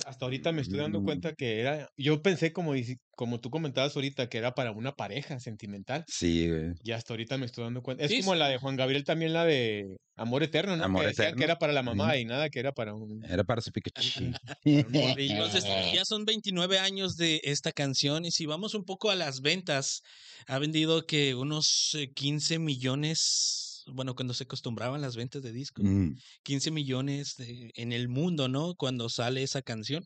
Hasta 0.06 0.26
ahorita 0.26 0.52
me 0.52 0.62
estoy 0.62 0.78
dando 0.78 1.00
Mm. 1.00 1.06
cuenta 1.06 1.34
que 1.36 1.62
era, 1.62 1.88
yo 1.96 2.22
pensé 2.22 2.52
como, 2.52 2.74
como 3.16 3.40
tú 3.40 3.50
comentabas 3.50 3.96
ahorita, 3.96 4.28
que 4.28 4.38
era 4.38 4.52
para 4.54 4.72
una 4.72 4.92
pareja 4.92 5.40
sentimental. 5.40 6.04
Sí, 6.10 6.50
güey. 6.50 6.74
Y 6.84 6.92
hasta 6.92 7.14
ahorita 7.14 7.38
me 7.38 7.46
estoy 7.46 7.64
dando 7.64 7.82
cuenta. 7.82 8.04
Es 8.04 8.12
Sí, 8.12 8.20
como 8.20 8.34
sí. 8.34 8.40
la 8.40 8.50
de 8.50 8.58
Juan 8.58 8.76
Gabriel, 8.76 9.06
también 9.06 9.32
la 9.32 9.46
de 9.46 9.86
Amor 10.18 10.44
Eterno, 10.44 10.76
¿no? 10.76 10.84
Amor 10.84 11.06
que 11.06 11.12
Eterno. 11.12 11.38
que 11.38 11.44
era 11.46 11.58
para 11.60 11.72
la 11.72 11.82
mamá 11.82 12.18
y 12.18 12.26
nada, 12.26 12.50
que 12.50 12.60
era 12.60 12.74
para 12.74 12.94
un... 12.94 13.24
Era 13.24 13.46
para 13.46 13.62
su 13.62 13.72
Pikachu. 13.72 14.32
Entonces, 14.66 15.64
ya 15.94 16.04
son 16.04 16.26
29 16.26 16.78
años 16.80 17.16
de 17.16 17.40
esta 17.46 17.72
canción 17.72 18.26
y 18.26 18.32
si 18.32 18.46
vamos 18.46 18.74
un 18.74 18.84
poco 18.84 19.12
a 19.12 19.16
las 19.16 19.40
ventas, 19.40 20.02
ha 20.46 20.60
vendido 20.60 21.06
que 21.06 21.36
unos 21.36 21.92
eh, 21.98 22.12
15 22.14 22.60
millones, 22.60 23.69
bueno, 23.94 24.16
cuando 24.16 24.34
se 24.34 24.44
acostumbraban 24.44 25.02
las 25.02 25.16
ventas 25.16 25.42
de 25.44 25.52
discos, 25.52 25.86
Mm, 25.86 26.14
15 26.44 26.72
millones 26.72 27.36
de- 27.38 27.72
en 27.76 27.92
el 27.92 28.08
mundo, 28.10 28.48
¿no? 28.48 28.76
Cuando 28.76 29.10
sale 29.10 29.44
esa 29.44 29.62
canción. 29.62 30.04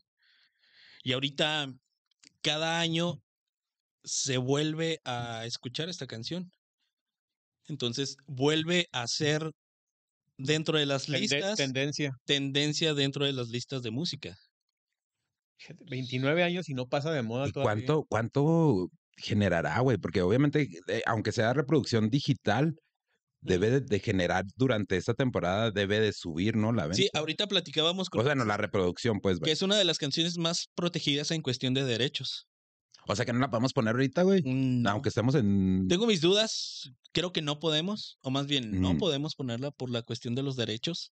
Y 1.02 1.12
ahorita, 1.12 1.72
cada 2.42 2.80
año 2.80 3.20
se 4.04 4.36
vuelve 4.38 5.00
a 5.04 5.44
escuchar 5.46 5.88
esta 5.88 6.06
canción. 6.06 6.50
Entonces, 7.68 8.16
vuelve 8.26 8.86
a 8.92 9.06
ser 9.06 9.50
dentro 10.36 10.78
de 10.78 10.86
las 10.86 11.06
tende- 11.06 11.20
listas, 11.20 11.56
tendencia. 11.56 12.10
tendencia 12.26 12.94
dentro 12.94 13.24
de 13.24 13.32
las 13.32 13.48
listas 13.48 13.82
de 13.82 13.90
música. 13.90 14.36
Fíjate, 15.58 15.84
29 15.88 16.42
años 16.42 16.68
y 16.68 16.74
no 16.74 16.86
pasa 16.86 17.12
de 17.12 17.22
moda 17.22 17.48
¿Y 17.48 17.52
todavía. 17.52 17.86
cuánto, 17.86 18.04
cuánto 18.08 18.88
generará, 19.16 19.78
güey? 19.80 19.96
Porque 19.96 20.20
obviamente, 20.22 20.68
eh, 20.88 21.02
aunque 21.06 21.32
sea 21.32 21.52
reproducción 21.54 22.10
digital, 22.10 22.74
debe 23.44 23.70
de, 23.70 23.80
de 23.80 23.98
generar 24.00 24.44
durante 24.56 24.96
esta 24.96 25.14
temporada, 25.14 25.70
debe 25.70 26.00
de 26.00 26.12
subir, 26.12 26.56
¿no? 26.56 26.72
La 26.72 26.84
venta. 26.84 26.96
Sí, 26.96 27.08
ahorita 27.14 27.46
platicábamos 27.46 28.10
con 28.10 28.20
O 28.20 28.24
sea, 28.24 28.34
no, 28.34 28.44
la 28.44 28.56
reproducción, 28.56 29.20
pues, 29.20 29.38
que 29.40 29.52
es 29.52 29.62
una 29.62 29.76
de 29.76 29.84
las 29.84 29.98
canciones 29.98 30.38
más 30.38 30.68
protegidas 30.74 31.30
en 31.30 31.42
cuestión 31.42 31.74
de 31.74 31.84
derechos. 31.84 32.46
O 33.06 33.14
sea, 33.14 33.26
que 33.26 33.32
no 33.34 33.38
la 33.38 33.50
podemos 33.50 33.74
poner 33.74 33.92
ahorita, 33.94 34.22
güey. 34.22 34.42
No. 34.44 34.88
Aunque 34.90 35.10
estemos 35.10 35.34
en... 35.34 35.86
Tengo 35.88 36.06
mis 36.06 36.22
dudas, 36.22 36.90
creo 37.12 37.32
que 37.34 37.42
no 37.42 37.58
podemos, 37.60 38.18
o 38.22 38.30
más 38.30 38.46
bien 38.46 38.80
no 38.80 38.94
Mm. 38.94 38.98
podemos 38.98 39.34
ponerla 39.34 39.70
por 39.70 39.90
la 39.90 40.00
cuestión 40.02 40.34
de 40.34 40.42
los 40.42 40.56
derechos. 40.56 41.12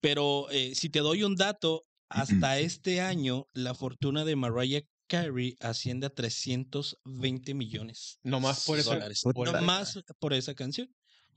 Pero 0.00 0.48
eh, 0.50 0.74
si 0.76 0.88
te 0.90 1.00
doy 1.00 1.24
un 1.24 1.34
dato, 1.34 1.84
hasta 2.08 2.58
este 2.60 3.00
año 3.00 3.46
la 3.52 3.74
fortuna 3.74 4.24
de 4.24 4.36
Mariah 4.36 4.82
Carey 5.08 5.56
asciende 5.60 6.06
a 6.06 6.10
320 6.10 7.52
millones. 7.54 8.18
Nomás 8.22 8.64
por 8.64 8.76
de 8.76 8.82
esa- 8.82 8.94
dólares. 8.94 9.22
por 9.22 9.52
No 9.52 9.60
más 9.62 9.98
por 10.20 10.34
esa 10.34 10.54
canción. 10.54 10.88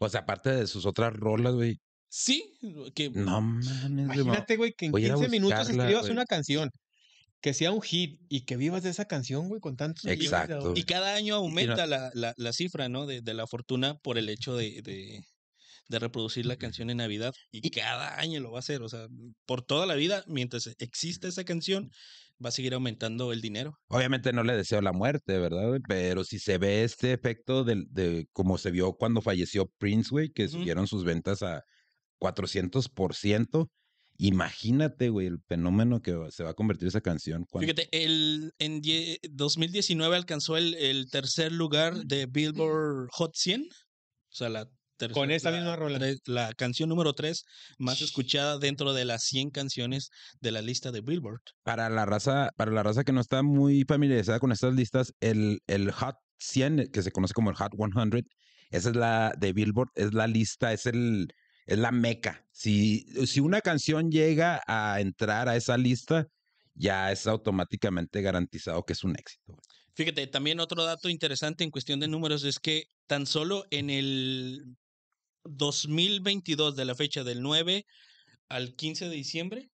O 0.03 0.09
sea, 0.09 0.21
aparte 0.21 0.49
de 0.49 0.65
sus 0.65 0.85
otras 0.87 1.13
rolas, 1.13 1.53
güey. 1.53 1.77
Sí, 2.09 2.57
que 2.95 3.11
No 3.11 3.39
mames, 3.39 3.85
Imagínate, 3.85 4.57
güey, 4.57 4.73
que 4.73 4.87
en 4.87 4.91
Voy 4.91 5.03
a 5.03 5.05
ir 5.07 5.11
a 5.11 5.15
15 5.15 5.29
minutos 5.29 5.69
escribas 5.69 6.09
una 6.09 6.25
canción, 6.25 6.71
que 7.39 7.53
sea 7.53 7.71
un 7.71 7.81
hit 7.81 8.19
y 8.27 8.45
que 8.45 8.57
vivas 8.57 8.81
de 8.81 8.89
esa 8.89 9.05
canción, 9.05 9.47
güey, 9.47 9.61
con 9.61 9.77
tantos 9.77 10.03
millones 10.03 10.19
de 10.19 10.25
Exacto. 10.25 10.73
Y 10.75 10.83
cada 10.83 11.13
año 11.13 11.35
aumenta 11.35 11.85
la, 11.85 12.09
la, 12.15 12.33
la 12.35 12.51
cifra, 12.53 12.89
¿no? 12.89 13.05
De, 13.05 13.21
de 13.21 13.33
la 13.35 13.45
fortuna 13.45 13.99
por 13.99 14.17
el 14.17 14.27
hecho 14.29 14.55
de, 14.55 14.81
de, 14.81 15.21
de 15.87 15.99
reproducir 15.99 16.47
la 16.47 16.55
canción 16.55 16.89
en 16.89 16.97
Navidad. 16.97 17.33
Y 17.51 17.69
cada 17.69 18.19
año 18.19 18.39
lo 18.39 18.51
va 18.51 18.57
a 18.57 18.61
hacer. 18.61 18.81
O 18.81 18.89
sea, 18.89 19.07
por 19.45 19.61
toda 19.61 19.85
la 19.85 19.93
vida, 19.93 20.23
mientras 20.25 20.67
exista 20.79 21.27
esa 21.27 21.43
canción, 21.43 21.91
va 22.43 22.49
a 22.49 22.51
seguir 22.51 22.73
aumentando 22.73 23.31
el 23.33 23.41
dinero. 23.41 23.77
Obviamente 23.87 24.33
no 24.33 24.43
le 24.43 24.55
deseo 24.57 24.81
la 24.81 24.93
muerte, 24.93 25.37
¿verdad? 25.37 25.67
güey? 25.67 25.79
Pero 25.87 26.23
si 26.23 26.39
se 26.39 26.57
ve 26.57 26.83
este 26.83 27.13
efecto 27.13 27.63
del- 27.63 27.85
de, 27.91 28.27
como 28.33 28.57
se 28.57 28.71
vio 28.71 28.93
cuando 28.93 29.21
falleció 29.21 29.71
Prince, 29.77 30.09
güey, 30.09 30.29
que 30.31 30.47
subieron 30.47 30.87
sus 30.87 31.03
ventas 31.03 31.43
a 31.43 31.63
400%, 32.19 33.67
imagínate, 34.17 35.09
güey, 35.09 35.27
el 35.27 35.39
fenómeno 35.47 36.01
que 36.01 36.15
se 36.29 36.43
va 36.43 36.51
a 36.51 36.53
convertir 36.53 36.87
esa 36.87 37.01
canción. 37.01 37.45
cuando- 37.49 37.65
Fíjate, 37.73 37.89
el, 38.03 38.53
en 38.59 38.81
die- 38.81 39.19
2019 39.31 40.15
alcanzó 40.15 40.57
el, 40.57 40.75
el 40.75 41.09
tercer 41.09 41.51
lugar 41.51 41.95
de 42.05 42.25
Billboard 42.27 43.07
Hot 43.13 43.35
100. 43.35 43.63
O 43.63 44.33
sea, 44.33 44.49
la 44.49 44.69
Con 45.09 45.31
esa 45.31 45.51
la 45.51 45.57
misma 45.57 45.75
rola. 45.75 45.99
La 46.25 46.53
canción 46.53 46.89
número 46.89 47.13
3 47.13 47.45
más 47.77 48.01
escuchada 48.01 48.57
dentro 48.57 48.93
de 48.93 49.05
las 49.05 49.23
100 49.23 49.51
canciones 49.51 50.09
de 50.39 50.51
la 50.51 50.61
lista 50.61 50.91
de 50.91 51.01
Billboard. 51.01 51.41
Para 51.63 51.89
la 51.89 52.05
raza, 52.05 52.49
para 52.55 52.71
la 52.71 52.83
raza 52.83 53.03
que 53.03 53.11
no 53.11 53.21
está 53.21 53.43
muy 53.43 53.83
familiarizada 53.87 54.39
con 54.39 54.51
estas 54.51 54.73
listas, 54.73 55.13
el, 55.19 55.59
el 55.67 55.91
Hot 55.91 56.15
100, 56.39 56.89
que 56.91 57.01
se 57.01 57.11
conoce 57.11 57.33
como 57.33 57.49
el 57.49 57.55
Hot 57.55 57.73
100, 57.75 58.23
esa 58.71 58.89
es 58.89 58.95
la 58.95 59.33
de 59.37 59.53
Billboard, 59.53 59.89
es 59.95 60.13
la 60.13 60.27
lista, 60.27 60.73
es 60.73 60.85
el 60.85 61.27
es 61.65 61.77
la 61.77 61.91
meca. 61.91 62.45
Si, 62.51 63.05
si 63.25 63.39
una 63.39 63.61
canción 63.61 64.11
llega 64.11 64.61
a 64.67 64.99
entrar 64.99 65.47
a 65.47 65.55
esa 65.55 65.77
lista, 65.77 66.27
ya 66.73 67.11
es 67.11 67.27
automáticamente 67.27 68.21
garantizado 68.21 68.83
que 68.83 68.93
es 68.93 69.03
un 69.03 69.15
éxito. 69.15 69.55
Fíjate, 69.93 70.27
también 70.27 70.59
otro 70.59 70.83
dato 70.83 71.09
interesante 71.09 71.63
en 71.63 71.71
cuestión 71.71 71.99
de 71.99 72.07
números 72.07 72.43
es 72.43 72.59
que 72.59 72.85
tan 73.07 73.25
solo 73.25 73.65
en 73.71 73.89
el 73.89 74.75
2022, 75.43 76.75
de 76.75 76.85
la 76.85 76.95
fecha 76.95 77.23
del 77.23 77.41
9 77.41 77.85
al 78.49 78.75
15 78.75 79.09
de 79.09 79.15
diciembre, 79.15 79.71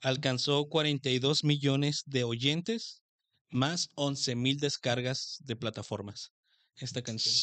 alcanzó 0.00 0.68
42 0.68 1.44
millones 1.44 2.02
de 2.06 2.24
oyentes, 2.24 3.02
más 3.50 3.88
11 3.94 4.36
mil 4.36 4.58
descargas 4.58 5.38
de 5.40 5.56
plataformas. 5.56 6.32
Esta 6.76 7.02
canción. 7.02 7.34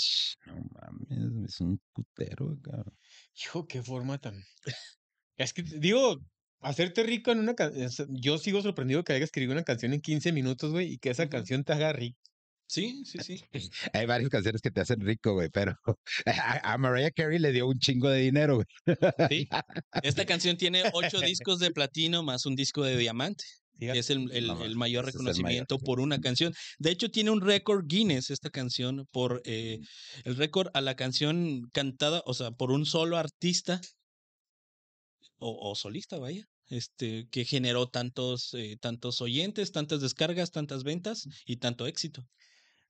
No 0.46 0.56
mames, 0.72 1.50
es 1.50 1.62
un 1.62 1.82
putero, 1.92 2.58
cabrón. 2.62 2.98
Hijo, 3.36 3.68
qué 3.68 3.84
forma 3.84 4.18
tan. 4.18 4.44
Es 5.38 5.52
que, 5.52 5.64
digo, 5.64 6.22
hacerte 6.62 7.04
rico 7.04 7.32
en 7.32 7.40
una 7.40 7.56
canción. 7.56 8.08
Yo 8.10 8.38
sigo 8.38 8.62
sorprendido 8.62 9.04
que 9.04 9.12
hayas 9.12 9.26
escrito 9.26 9.52
una 9.52 9.66
canción 9.66 9.92
en 9.92 10.00
15 10.00 10.32
minutos, 10.32 10.72
güey, 10.72 10.94
y 10.94 10.98
que 10.98 11.10
esa 11.10 11.28
canción 11.28 11.66
te 11.66 11.74
haga 11.74 11.92
rico. 11.92 12.18
Sí, 12.68 13.04
sí, 13.06 13.20
sí. 13.20 13.44
Hay 13.94 14.06
varias 14.06 14.30
canciones 14.30 14.62
que 14.62 14.72
te 14.72 14.82
hacen 14.82 15.00
rico, 15.02 15.34
güey, 15.34 15.50
pero 15.50 15.76
a, 16.64 16.78
Mariah 16.78 17.12
Carey 17.12 17.40
le 17.40 17.52
dio 17.52 17.68
un 17.68 17.80
chingo 17.80 18.10
de 18.10 18.22
dinero, 18.22 18.56
güey. 18.56 18.98
Sí. 19.30 19.48
Esta 20.02 20.26
canción 20.26 20.58
tiene 20.58 20.84
ocho 20.94 21.20
discos 21.22 21.60
de 21.60 21.72
platino 21.72 22.24
más 22.24 22.46
un 22.46 22.56
disco 22.56 22.84
de 22.84 22.98
diamante. 22.98 23.44
Fíjate. 23.78 24.00
Es 24.00 24.10
el, 24.10 24.32
el- 24.32 24.48
No, 24.48 24.64
el 24.64 24.70
ese 24.72 24.76
mayor 24.78 25.10
es 25.10 25.16
el 25.16 25.22
mayor. 25.22 25.36
reconocimiento 25.36 25.78
por 25.80 26.00
una 26.00 26.20
canción. 26.22 26.54
De 26.80 26.92
hecho, 26.92 27.12
tiene 27.12 27.32
un 27.32 27.42
récord 27.42 27.84
Guinness 27.86 28.30
esta 28.30 28.50
canción 28.50 29.06
por 29.12 29.42
eh, 29.46 29.80
el 30.24 30.36
récord 30.38 30.70
a 30.74 30.82
la 30.82 30.96
canción 30.96 31.62
cantada, 31.74 32.24
o 32.26 32.34
sea, 32.34 32.52
por 32.52 32.72
un 32.72 32.86
solo 32.86 33.18
artista 33.18 33.82
o, 35.38 35.70
o 35.72 35.76
solista, 35.76 36.18
vaya, 36.18 36.46
este, 36.68 37.28
que 37.30 37.46
generó 37.46 37.88
tantos, 37.90 38.54
eh, 38.54 38.78
tantos 38.80 39.22
oyentes, 39.22 39.72
tantas 39.72 40.02
descargas, 40.02 40.52
tantas 40.52 40.84
ventas 40.84 41.28
y 41.46 41.58
tanto 41.58 41.86
éxito. 41.86 42.24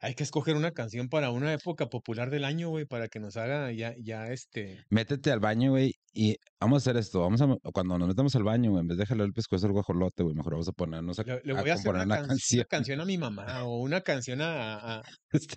Hay 0.06 0.14
que 0.14 0.22
escoger 0.24 0.56
una 0.56 0.70
canción 0.72 1.10
para 1.10 1.32
una 1.32 1.52
época 1.52 1.88
popular 1.88 2.30
del 2.30 2.46
año, 2.46 2.70
güey, 2.70 2.86
para 2.86 3.08
que 3.08 3.20
nos 3.20 3.38
haga 3.38 3.72
ya, 3.72 3.96
ya 3.98 4.28
este. 4.32 4.84
Métete 4.90 5.32
al 5.32 5.40
baño, 5.40 5.72
güey, 5.72 5.94
y 6.14 6.36
vamos 6.60 6.76
a 6.76 6.92
hacer 6.92 6.98
esto. 7.02 7.22
Vamos 7.22 7.42
a, 7.42 7.48
cuando 7.74 7.98
nos 7.98 8.08
metamos 8.10 8.36
al 8.36 8.44
baño, 8.44 8.70
güey, 8.70 8.82
en 8.82 8.88
vez 8.88 9.00
de 9.00 9.06
jalar 9.08 9.26
el 9.26 9.34
pescuezo 9.34 9.66
al 9.66 9.72
guajolote, 9.72 10.22
güey, 10.22 10.36
mejor 10.36 10.54
vamos 10.54 10.68
a 10.68 10.74
ponernos 10.74 11.18
a, 11.18 11.24
Le, 11.24 11.42
le 11.44 11.54
a 11.58 11.62
voy 11.62 11.70
a 11.72 11.74
hacer 11.74 11.86
componer 11.86 12.06
una, 12.06 12.06
una 12.06 12.16
can- 12.18 12.24
una 12.26 12.28
canción. 12.28 12.66
canción 12.70 13.02
a 13.02 13.06
mi 13.06 13.18
mamá 13.18 13.64
o 13.64 13.80
una 13.82 14.02
canción 14.02 14.42
a. 14.42 14.98
a- 15.00 15.02
Este, 15.32 15.56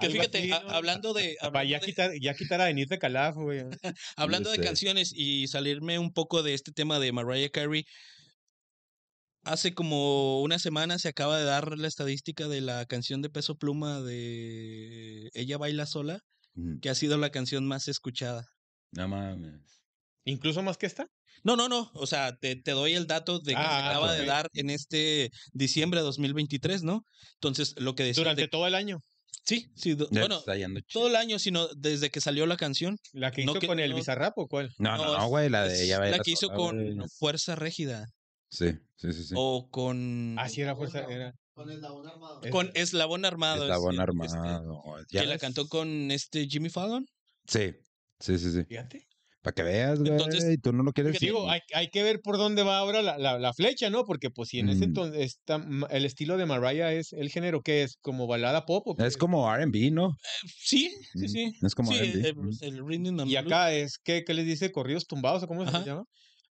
Que 0.00 0.10
fíjate, 0.10 0.52
a- 0.52 0.56
hablando 0.76 1.12
de, 1.14 1.36
hablando 1.40 1.70
ya 1.70 1.78
de- 1.78 1.86
quitar, 1.86 2.10
ya 2.20 2.34
quitar 2.34 2.60
a 2.60 2.64
Denise 2.64 2.88
de 2.94 2.98
Calaf, 2.98 3.36
güey. 3.36 3.62
Hablando 4.16 4.50
de 4.50 4.56
sé. 4.56 4.62
canciones 4.62 5.12
y 5.14 5.46
salirme 5.46 6.00
un 6.00 6.12
poco 6.12 6.42
de 6.42 6.54
este 6.54 6.72
tema 6.72 6.98
de 6.98 7.12
Mariah 7.12 7.48
Carey, 7.50 7.84
hace 9.44 9.74
como 9.74 10.40
una 10.42 10.58
semana 10.58 10.98
se 10.98 11.08
acaba 11.08 11.38
de 11.38 11.44
dar 11.44 11.78
la 11.78 11.88
estadística 11.88 12.48
de 12.48 12.60
la 12.60 12.84
canción 12.86 13.22
de 13.22 13.30
Peso 13.30 13.56
Pluma 13.56 14.00
de 14.00 15.30
Ella 15.34 15.58
baila 15.58 15.86
sola, 15.86 16.20
mm, 16.54 16.78
que 16.80 16.90
ha 16.90 16.94
sido 16.94 17.18
la 17.18 17.30
canción 17.30 17.66
más 17.66 17.88
escuchada. 17.88 18.46
no 18.92 19.08
mames. 19.08 19.60
Incluso 20.26 20.62
más 20.62 20.78
que 20.78 20.86
esta. 20.86 21.06
No, 21.42 21.56
no, 21.56 21.68
no, 21.68 21.90
o 21.94 22.06
sea, 22.06 22.34
te, 22.36 22.56
te 22.56 22.70
doy 22.70 22.94
el 22.94 23.06
dato 23.06 23.40
de 23.40 23.52
que 23.54 23.60
se 23.60 23.66
Ah, 23.66 23.90
acaba 23.90 24.12
de 24.14 24.24
dar 24.24 24.48
en 24.54 24.70
este 24.70 25.30
diciembre 25.52 26.00
de 26.00 26.04
2023, 26.04 26.82
¿no? 26.84 27.04
Entonces, 27.34 27.74
lo 27.76 27.94
que 27.94 28.04
decía 28.04 28.22
Durante 28.22 28.42
de- 28.42 28.48
todo 28.48 28.66
el 28.66 28.74
año. 28.74 29.00
Sí, 29.44 29.66
sí, 29.76 29.94
do- 29.94 30.08
bueno, 30.10 30.42
todo 30.90 31.08
el 31.08 31.16
año, 31.16 31.38
sino 31.38 31.66
desde 31.76 32.08
que 32.08 32.22
salió 32.22 32.46
la 32.46 32.56
canción. 32.56 32.96
La 33.12 33.30
que 33.32 33.44
No 33.44 33.50
hizo 33.52 33.60
que- 33.60 33.66
con 33.66 33.80
el 33.80 33.90
no- 33.90 33.96
Bizarrap 33.96 34.38
o 34.38 34.46
cuál? 34.48 34.72
No, 34.78 34.96
No, 34.96 35.04
no, 35.04 35.18
no, 35.18 35.26
güey, 35.28 35.50
la 35.50 35.64
de 35.68 35.84
ella 35.84 35.96
la 35.96 36.00
baila 36.00 36.18
que 36.20 36.30
hizo 36.30 36.46
sola, 36.46 36.54
con 36.56 36.94
güey. 36.94 37.08
Fuerza 37.18 37.54
Régida 37.56 38.06
Sí, 38.50 38.72
sí, 38.96 39.12
sí, 39.12 39.24
sí. 39.24 39.34
o 39.36 39.68
con, 39.70 40.36
Ah, 40.38 40.48
sí, 40.48 40.60
era 40.60 40.76
fuerza. 40.76 41.04
Era. 41.08 41.32
Con 41.54 41.70
Eslabón 41.70 42.06
Armado. 42.08 42.40
Con 42.50 42.70
Eslabón 42.74 43.24
Armado. 43.24 43.62
Eslabón 43.62 43.94
este, 44.00 44.26
este, 44.26 44.38
armado. 44.38 44.82
¿ya 45.10 45.20
que 45.20 45.26
la 45.26 45.38
cantó 45.38 45.68
con 45.68 46.10
este 46.10 46.46
Jimmy 46.48 46.68
Fallon. 46.68 47.06
Sí, 47.46 47.72
sí, 48.20 48.38
sí, 48.38 48.52
sí. 48.52 48.64
Fíjate. 48.64 49.06
Para 49.42 49.54
que 49.54 49.62
veas, 49.62 50.00
güey. 50.00 50.10
Entonces, 50.10 50.58
tú 50.62 50.72
no 50.72 50.82
lo 50.82 50.92
quieres 50.92 51.20
Digo, 51.20 51.50
hay, 51.50 51.60
hay 51.74 51.88
que 51.90 52.02
ver 52.02 52.20
por 52.22 52.38
dónde 52.38 52.62
va 52.62 52.78
ahora 52.78 53.02
la, 53.02 53.18
la, 53.18 53.38
la 53.38 53.52
flecha, 53.52 53.90
¿no? 53.90 54.04
Porque, 54.06 54.30
pues, 54.30 54.48
si 54.48 54.58
en 54.58 54.70
ese 54.70 54.80
Mm. 54.80 54.84
entonces 54.84 55.20
está, 55.22 55.62
el 55.90 56.06
estilo 56.06 56.38
de 56.38 56.46
Mariah 56.46 56.92
es 56.94 57.12
el 57.12 57.28
género 57.28 57.60
que 57.60 57.82
es 57.82 57.98
como 58.00 58.26
balada 58.26 58.64
pop. 58.64 58.86
¿o 58.86 59.04
Es 59.04 59.18
como 59.18 59.52
R&B, 59.54 59.90
¿no? 59.90 60.16
Sí, 60.46 60.90
sí, 61.12 61.26
Mm, 61.26 61.28
sí. 61.28 61.52
Es 61.60 61.74
como 61.74 61.92
Sí, 61.92 61.98
R&B. 61.98 62.28
eh, 62.28 62.34
mm. 62.34 63.22
el 63.22 63.28
Y 63.28 63.36
acá 63.36 63.70
es, 63.74 63.98
¿qué, 64.02 64.24
qué 64.24 64.32
les 64.32 64.46
dice? 64.46 64.72
¿Corridos 64.72 65.06
tumbados 65.06 65.42
o 65.42 65.46
cómo 65.46 65.62
se 65.62 65.68
Ajá. 65.68 65.78
les 65.78 65.86
llama? 65.88 66.04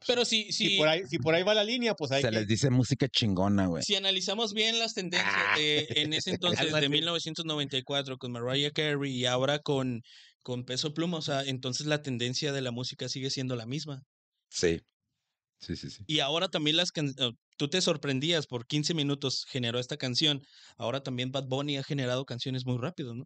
Pero 0.07 0.25
sí, 0.25 0.51
sí. 0.51 0.69
Si, 0.69 0.77
por 0.77 0.87
ahí, 0.87 1.01
si 1.07 1.17
por 1.19 1.33
ahí 1.35 1.43
va 1.43 1.53
la 1.53 1.63
línea, 1.63 1.93
pues 1.95 2.11
hay 2.11 2.21
Se 2.21 2.29
que... 2.29 2.35
les 2.35 2.47
dice 2.47 2.69
música 2.69 3.07
chingona, 3.07 3.67
güey. 3.67 3.83
Si 3.83 3.95
analizamos 3.95 4.53
bien 4.53 4.79
las 4.79 4.93
tendencias 4.93 5.57
de, 5.57 5.87
en 5.95 6.13
ese 6.13 6.31
entonces 6.33 6.59
de 6.59 6.71
Cálmate. 6.71 6.89
1994 6.89 8.17
con 8.17 8.31
Mariah 8.31 8.71
Carey 8.71 9.11
y 9.15 9.25
ahora 9.25 9.59
con, 9.59 10.01
con 10.41 10.65
Peso 10.65 10.93
Pluma, 10.93 11.17
o 11.17 11.21
sea, 11.21 11.41
entonces 11.43 11.87
la 11.87 12.01
tendencia 12.01 12.51
de 12.53 12.61
la 12.61 12.71
música 12.71 13.09
sigue 13.09 13.29
siendo 13.29 13.55
la 13.55 13.65
misma. 13.65 14.01
Sí. 14.49 14.81
Sí, 15.59 15.75
sí, 15.77 15.89
sí. 15.89 16.03
Y 16.07 16.19
ahora 16.19 16.49
también 16.49 16.75
las 16.75 16.91
can- 16.91 17.13
eh, 17.17 17.31
tú 17.57 17.69
te 17.69 17.79
sorprendías 17.81 18.47
por 18.47 18.65
15 18.67 18.93
minutos 18.93 19.45
generó 19.49 19.79
esta 19.79 19.95
canción. 19.95 20.41
Ahora 20.77 21.01
también 21.01 21.31
Bad 21.31 21.45
Bunny 21.47 21.77
ha 21.77 21.83
generado 21.83 22.25
canciones 22.25 22.65
muy 22.65 22.77
rápido, 22.77 23.15
¿no? 23.15 23.23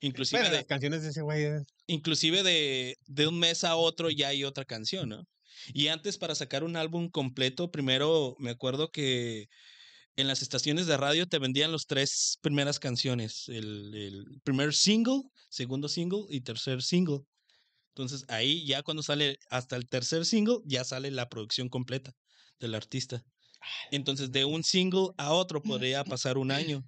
Inclusive 0.00 0.40
Bueno, 0.40 0.50
de, 0.52 0.58
las 0.58 0.66
canciones 0.66 1.02
de 1.02 1.10
ese 1.10 1.22
güey... 1.22 1.44
eh, 1.44 1.60
inclusive 1.86 2.42
de, 2.42 2.96
de 3.06 3.26
un 3.28 3.38
mes 3.38 3.64
a 3.64 3.76
otro 3.76 4.10
ya 4.10 4.28
hay 4.28 4.44
otra 4.44 4.64
canción, 4.64 5.08
¿no? 5.08 5.22
Y 5.72 5.88
antes 5.88 6.18
para 6.18 6.34
sacar 6.34 6.64
un 6.64 6.76
álbum 6.76 7.08
completo, 7.08 7.70
primero 7.70 8.36
me 8.38 8.50
acuerdo 8.50 8.90
que 8.90 9.48
en 10.16 10.26
las 10.26 10.42
estaciones 10.42 10.86
de 10.86 10.96
radio 10.96 11.26
te 11.26 11.38
vendían 11.38 11.72
los 11.72 11.86
tres 11.86 12.38
primeras 12.42 12.78
canciones, 12.78 13.48
el, 13.48 13.94
el 13.94 14.40
primer 14.42 14.74
single, 14.74 15.22
segundo 15.48 15.88
single 15.88 16.24
y 16.28 16.42
tercer 16.42 16.82
single. 16.82 17.20
Entonces 17.94 18.24
ahí 18.28 18.66
ya 18.66 18.82
cuando 18.82 19.02
sale 19.02 19.38
hasta 19.50 19.76
el 19.76 19.86
tercer 19.86 20.24
single 20.24 20.58
ya 20.64 20.84
sale 20.84 21.10
la 21.10 21.28
producción 21.28 21.68
completa 21.68 22.12
del 22.58 22.74
artista. 22.74 23.22
Entonces 23.90 24.32
de 24.32 24.44
un 24.44 24.64
single 24.64 25.08
a 25.16 25.32
otro 25.32 25.62
podría 25.62 26.04
pasar 26.04 26.38
un 26.38 26.50
año. 26.50 26.84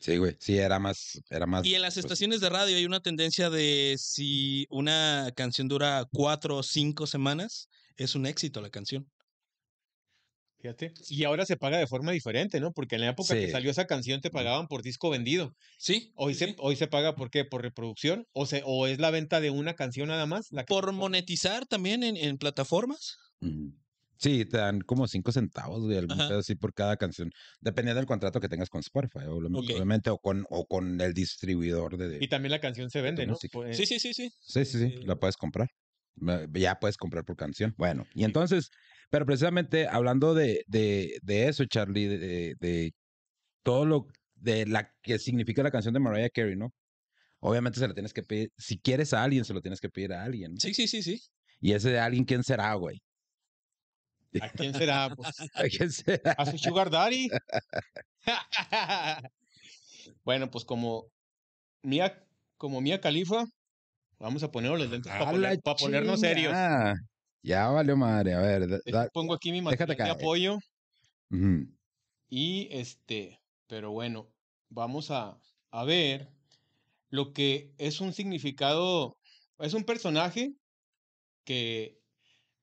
Sí, 0.00 0.16
güey. 0.16 0.36
Sí, 0.38 0.56
era 0.56 0.78
más, 0.78 1.20
era 1.28 1.46
más. 1.46 1.66
Y 1.66 1.74
en 1.74 1.82
las 1.82 1.94
pues, 1.94 2.04
estaciones 2.04 2.40
de 2.40 2.48
radio 2.48 2.76
hay 2.76 2.86
una 2.86 3.00
tendencia 3.00 3.50
de 3.50 3.96
si 3.98 4.66
una 4.70 5.32
canción 5.34 5.66
dura 5.66 6.06
cuatro 6.12 6.58
o 6.58 6.62
cinco 6.62 7.06
semanas, 7.06 7.68
es 8.04 8.14
un 8.14 8.26
éxito 8.26 8.60
la 8.60 8.70
canción. 8.70 9.06
Fíjate. 10.60 10.92
Y 11.08 11.22
ahora 11.22 11.46
se 11.46 11.56
paga 11.56 11.78
de 11.78 11.86
forma 11.86 12.10
diferente, 12.10 12.58
¿no? 12.58 12.72
Porque 12.72 12.96
en 12.96 13.02
la 13.02 13.10
época 13.10 13.34
que 13.34 13.48
salió 13.48 13.70
esa 13.70 13.86
canción 13.86 14.20
te 14.20 14.30
pagaban 14.30 14.66
por 14.66 14.82
disco 14.82 15.08
vendido. 15.08 15.52
Sí. 15.78 16.10
Hoy, 16.16 16.34
sí, 16.34 16.46
se, 16.46 16.56
hoy 16.58 16.74
se 16.74 16.88
paga 16.88 17.14
por 17.14 17.30
qué? 17.30 17.44
¿Por 17.44 17.62
reproducción? 17.62 18.24
¿O, 18.32 18.44
se, 18.44 18.62
¿O 18.64 18.88
es 18.88 18.98
la 18.98 19.12
venta 19.12 19.40
de 19.40 19.50
una 19.50 19.74
canción 19.74 20.08
nada 20.08 20.26
más? 20.26 20.46
La 20.50 20.64
Por 20.64 20.92
monetizar 20.92 21.66
también 21.66 22.02
en, 22.02 22.16
en 22.16 22.38
plataformas. 22.38 23.18
Sí, 24.18 24.44
te 24.46 24.56
dan 24.56 24.80
como 24.80 25.06
cinco 25.06 25.30
centavos, 25.30 25.84
güey, 25.84 25.96
algún 25.96 26.18
pedo 26.18 26.40
así 26.40 26.56
por 26.56 26.74
cada 26.74 26.96
canción. 26.96 27.30
Dependiendo 27.60 27.98
del 28.00 28.06
contrato 28.06 28.40
que 28.40 28.48
tengas 28.48 28.68
con 28.68 28.80
Spotify, 28.80 29.26
obviamente, 29.28 30.10
o 30.10 30.18
con, 30.18 30.44
o 30.50 30.66
con 30.66 31.00
el 31.00 31.14
distribuidor 31.14 31.96
de. 31.96 32.18
Y 32.20 32.26
también 32.26 32.50
la 32.50 32.60
canción 32.60 32.90
se 32.90 33.00
vende, 33.00 33.28
¿no? 33.28 33.36
Pues, 33.52 33.76
Sí, 33.76 33.86
sí, 33.86 34.00
sí, 34.00 34.12
sí. 34.12 34.28
Sí, 34.40 34.64
sí, 34.64 34.78
sí, 34.78 35.02
la 35.04 35.12
Eh, 35.12 35.16
puedes 35.16 35.36
comprar. 35.36 35.68
Ya 36.52 36.78
puedes 36.78 36.96
comprar 36.96 37.24
por 37.24 37.36
canción. 37.36 37.74
Bueno, 37.76 38.06
y 38.14 38.24
entonces, 38.24 38.70
pero 39.10 39.26
precisamente 39.26 39.86
hablando 39.88 40.34
de, 40.34 40.64
de, 40.66 41.18
de 41.22 41.48
eso, 41.48 41.64
Charlie, 41.66 42.06
de, 42.08 42.54
de- 42.58 42.92
todo 43.62 43.84
lo 43.84 44.06
de 44.34 44.66
la 44.66 44.90
que 45.02 45.18
significa 45.18 45.62
la 45.62 45.70
canción 45.70 45.92
de 45.94 46.00
Mariah 46.00 46.30
Carey, 46.30 46.56
¿no? 46.56 46.70
Obviamente 47.40 47.78
se 47.78 47.86
la 47.88 47.94
tienes 47.94 48.12
que 48.12 48.22
pedir, 48.22 48.50
si 48.56 48.78
quieres 48.78 49.12
a 49.12 49.22
alguien, 49.22 49.44
se 49.44 49.54
lo 49.54 49.60
tienes 49.60 49.80
que 49.80 49.88
pedir 49.90 50.12
a 50.12 50.24
alguien. 50.24 50.52
¿no? 50.52 50.60
Sí, 50.60 50.74
sí, 50.74 50.88
sí, 50.88 51.02
sí. 51.02 51.20
Y 51.60 51.72
ese 51.72 51.90
de 51.90 52.00
alguien, 52.00 52.24
¿quién 52.24 52.42
será, 52.42 52.74
güey? 52.74 52.98
¿A 54.40 54.48
quién 54.50 54.74
será? 54.74 55.14
Pues, 55.14 55.28
¿A 55.54 55.64
quién 55.64 55.90
será? 55.90 56.32
a 56.32 56.46
su 56.46 56.58
sugar 56.58 56.90
daddy. 56.90 57.28
bueno, 60.24 60.50
pues 60.50 60.64
como 60.64 61.06
Mía, 61.82 62.24
como 62.56 62.80
Mía 62.80 63.00
Califa, 63.00 63.44
vamos 64.18 64.42
a 64.42 64.50
poner 64.50 64.70
los 64.70 64.80
lentes 64.80 65.10
para, 65.10 65.30
¡A 65.30 65.32
la 65.32 65.48
ponernos 65.76 66.20
serios. 66.20 66.52
Ya 67.42 67.68
valió 67.68 67.96
madre, 67.96 68.34
a 68.34 68.40
ver. 68.40 68.68
da- 68.68 68.80
da- 68.86 69.08
Pongo 69.12 69.34
aquí 69.34 69.52
mi 69.52 69.62
material 69.62 69.96
de 69.96 70.10
apoyo. 70.10 70.58
Y 72.28 72.68
este, 72.70 73.38
pero 73.66 73.90
bueno, 73.92 74.28
vamos 74.68 75.10
a, 75.10 75.38
a 75.70 75.84
ver 75.84 76.28
lo 77.10 77.32
que 77.32 77.72
es 77.78 78.00
un 78.00 78.12
significado, 78.12 79.16
es 79.58 79.74
un 79.74 79.84
personaje 79.84 80.52
que 81.44 81.98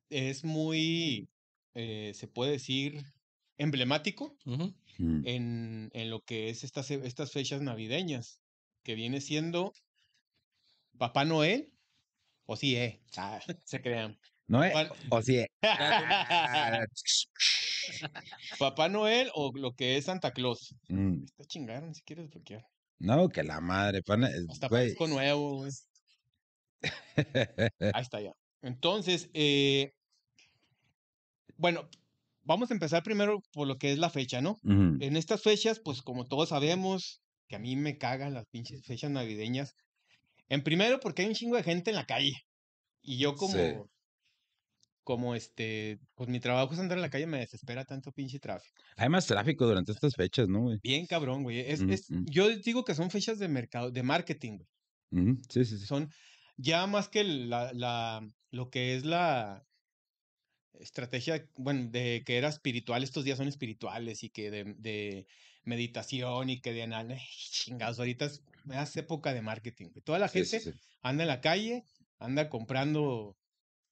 es 0.10 0.44
muy, 0.44 1.28
eh, 1.74 2.12
se 2.16 2.28
puede 2.28 2.52
decir, 2.54 3.02
emblemático 3.58 4.36
en, 5.26 5.90
en 5.94 6.10
lo 6.10 6.22
que 6.22 6.50
es 6.50 6.64
estas, 6.64 6.92
estas 6.92 7.32
fechas 7.32 7.62
navideñas, 7.62 8.42
que 8.84 8.96
viene 8.96 9.22
siendo 9.22 9.74
Papá 10.98 11.26
Noel, 11.26 11.72
o 12.46 12.56
sí, 12.56 12.76
eh, 12.76 13.02
ah, 13.18 13.40
se 13.64 13.82
crean. 13.82 14.18
¿No 14.48 14.64
es? 14.64 14.74
O 15.10 15.22
sí. 15.22 15.38
eh. 15.38 15.48
Papá 18.60 18.90
Noel 18.90 19.30
o 19.34 19.52
lo 19.56 19.74
que 19.74 19.98
es 19.98 20.06
Santa 20.06 20.32
Claus. 20.32 20.76
Mm. 20.88 21.24
Está 21.26 21.46
chingaron 21.46 21.94
si 21.94 22.02
quieres 22.04 22.30
bloquear. 22.30 22.66
No, 23.00 23.28
que 23.30 23.44
la 23.44 23.60
madre, 23.60 24.02
pana, 24.04 24.30
Hasta 24.50 24.68
güey. 24.68 24.84
parezco 24.84 25.08
nuevo, 25.08 25.58
güey. 25.58 25.72
Ahí 27.94 28.02
está 28.02 28.22
ya. 28.22 28.32
Entonces, 28.62 29.30
eh, 29.34 29.94
bueno, 31.58 31.90
vamos 32.44 32.72
a 32.72 32.74
empezar 32.74 33.04
primero 33.04 33.42
por 33.52 33.68
lo 33.68 33.78
que 33.78 33.92
es 33.92 33.98
la 33.98 34.10
fecha, 34.10 34.42
¿no? 34.42 34.60
En 34.64 35.18
estas 35.18 35.42
fechas, 35.42 35.80
pues 35.84 36.02
como 36.02 36.26
todos 36.26 36.50
sabemos, 36.50 37.22
que 37.48 37.56
a 37.56 37.60
mí 37.60 37.76
me 37.76 37.98
cagan 37.98 38.34
las 38.34 38.46
pinches 38.48 38.84
fechas 38.86 39.12
navideñas. 39.12 39.76
En 40.50 40.64
primero, 40.64 41.00
porque 41.00 41.24
hay 41.24 41.28
un 41.28 41.34
chingo 41.34 41.56
de 41.56 41.64
gente 41.64 41.92
en 41.92 41.96
la 41.96 42.06
calle. 42.06 42.34
Y 43.02 43.18
yo 43.20 43.36
como, 43.36 43.54
Sí. 43.54 43.76
como 45.04 45.36
este, 45.36 46.00
pues 46.16 46.30
mi 46.30 46.40
trabajo 46.40 46.74
es 46.74 46.80
andar 46.80 46.98
en 46.98 47.04
la 47.04 47.10
calle, 47.10 47.28
me 47.28 47.40
desespera 47.40 47.86
tanto 47.86 48.12
pinche 48.12 48.40
tráfico. 48.40 48.82
Hay 48.98 49.10
más 49.10 49.28
tráfico 49.28 49.66
durante 49.66 49.92
estas 49.92 50.16
fechas, 50.16 50.48
¿no, 50.48 50.62
güey? 50.62 50.80
Bien 50.82 51.06
cabrón, 51.06 51.44
güey. 51.44 51.60
Es, 51.60 51.82
es, 51.82 52.08
yo 52.10 52.50
digo 52.58 52.84
que 52.84 52.96
son 52.96 53.12
fechas 53.12 53.38
de 53.40 53.48
mercado, 53.48 53.92
de 53.92 54.04
marketing, 54.04 54.58
güey. 54.58 55.38
Sí, 55.50 55.66
sí, 55.66 55.78
sí. 55.78 55.86
Son 55.86 56.10
ya 56.58 56.88
más 56.88 57.10
que 57.10 57.24
la, 57.24 57.72
la, 57.74 58.28
lo 58.52 58.70
que 58.70 58.96
es 58.96 59.06
la, 59.06 59.64
estrategia, 60.80 61.46
bueno, 61.58 61.90
de 61.90 62.24
que 62.26 62.38
era 62.38 62.50
espiritual, 62.50 63.04
estos 63.04 63.24
días 63.24 63.38
son 63.38 63.48
espirituales 63.48 64.24
y 64.24 64.30
que 64.30 64.52
de, 64.52 64.76
de 64.78 65.28
meditación 65.66 66.50
y 66.50 66.62
que 66.62 66.74
de 66.74 66.84
análisis, 66.84 67.52
chingados, 67.52 68.00
ahorita 68.00 68.26
es, 68.26 68.42
es 68.72 68.98
época 68.98 69.34
de 69.34 69.42
marketing. 69.42 69.90
Toda 70.04 70.20
la 70.20 70.30
gente 70.30 70.60
sí, 70.60 70.72
sí. 70.72 70.78
anda 71.02 71.24
en 71.24 71.28
la 71.28 71.42
calle, 71.42 71.84
anda 72.20 72.50
comprando 72.50 73.36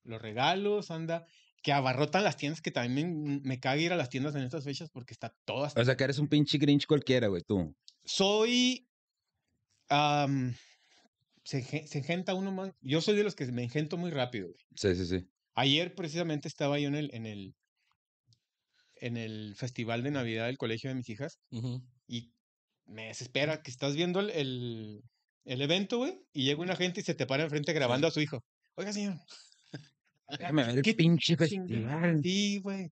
los 0.04 0.20
regalos, 0.20 0.90
anda, 0.90 1.26
que 1.62 1.72
abarrotan 1.72 2.24
las 2.24 2.36
tiendas, 2.36 2.60
que 2.60 2.70
también 2.70 3.22
me, 3.22 3.40
me 3.40 3.60
caga 3.60 3.78
ir 3.80 3.92
a 3.92 3.96
las 3.96 4.10
tiendas 4.10 4.34
en 4.34 4.42
estas 4.42 4.64
fechas 4.64 4.90
porque 4.90 5.14
está 5.14 5.34
todo 5.44 5.64
hasta 5.64 5.80
O 5.80 5.84
sea, 5.84 5.96
que 5.96 6.04
eres 6.04 6.18
un 6.18 6.28
pinche 6.28 6.58
Grinch 6.58 6.86
cualquiera, 6.86 7.28
güey, 7.28 7.42
tú. 7.42 7.74
soy. 8.04 8.86
se, 11.44 11.62
se 11.86 11.98
engenta 11.98 12.34
uno 12.34 12.52
más. 12.52 12.72
Yo 12.80 13.00
soy 13.00 13.16
de 13.16 13.24
los 13.24 13.34
que 13.34 13.46
me 13.46 13.62
engento 13.62 13.96
muy 13.96 14.10
rápido. 14.10 14.48
güey. 14.48 14.60
Sí, 14.74 14.94
sí, 14.94 15.06
sí. 15.06 15.26
Ayer 15.54 15.94
precisamente 15.94 16.48
estaba 16.48 16.78
yo 16.78 16.88
en 16.88 16.96
el, 16.96 17.14
en 17.14 17.26
el, 17.26 17.54
en 18.96 19.16
el 19.16 19.54
festival 19.56 20.02
de 20.02 20.10
Navidad 20.12 20.46
del 20.46 20.58
colegio 20.58 20.90
de 20.90 20.96
mis 20.96 21.08
hijas 21.08 21.40
Ujú. 21.50 21.80
y 22.06 22.34
me 22.86 23.08
desespera 23.08 23.62
que 23.62 23.70
estás 23.72 23.96
viendo 23.96 24.20
el, 24.20 24.30
el, 24.30 25.02
el 25.44 25.62
evento, 25.62 25.98
güey, 25.98 26.20
y 26.32 26.44
llega 26.44 26.62
una 26.62 26.76
gente 26.76 27.00
y 27.00 27.04
se 27.04 27.14
te 27.14 27.26
para 27.26 27.44
enfrente 27.44 27.72
grabando 27.72 28.06
a 28.08 28.10
su 28.12 28.20
hijo. 28.20 28.40
Oiga, 28.76 28.92
señor. 28.92 29.16
Déjame 30.38 30.64
ver 30.64 30.78
el 30.78 30.82
¿qué 30.82 30.94
pinche 30.94 31.36
festival. 31.36 32.20
Sí, 32.22 32.58
güey. 32.60 32.90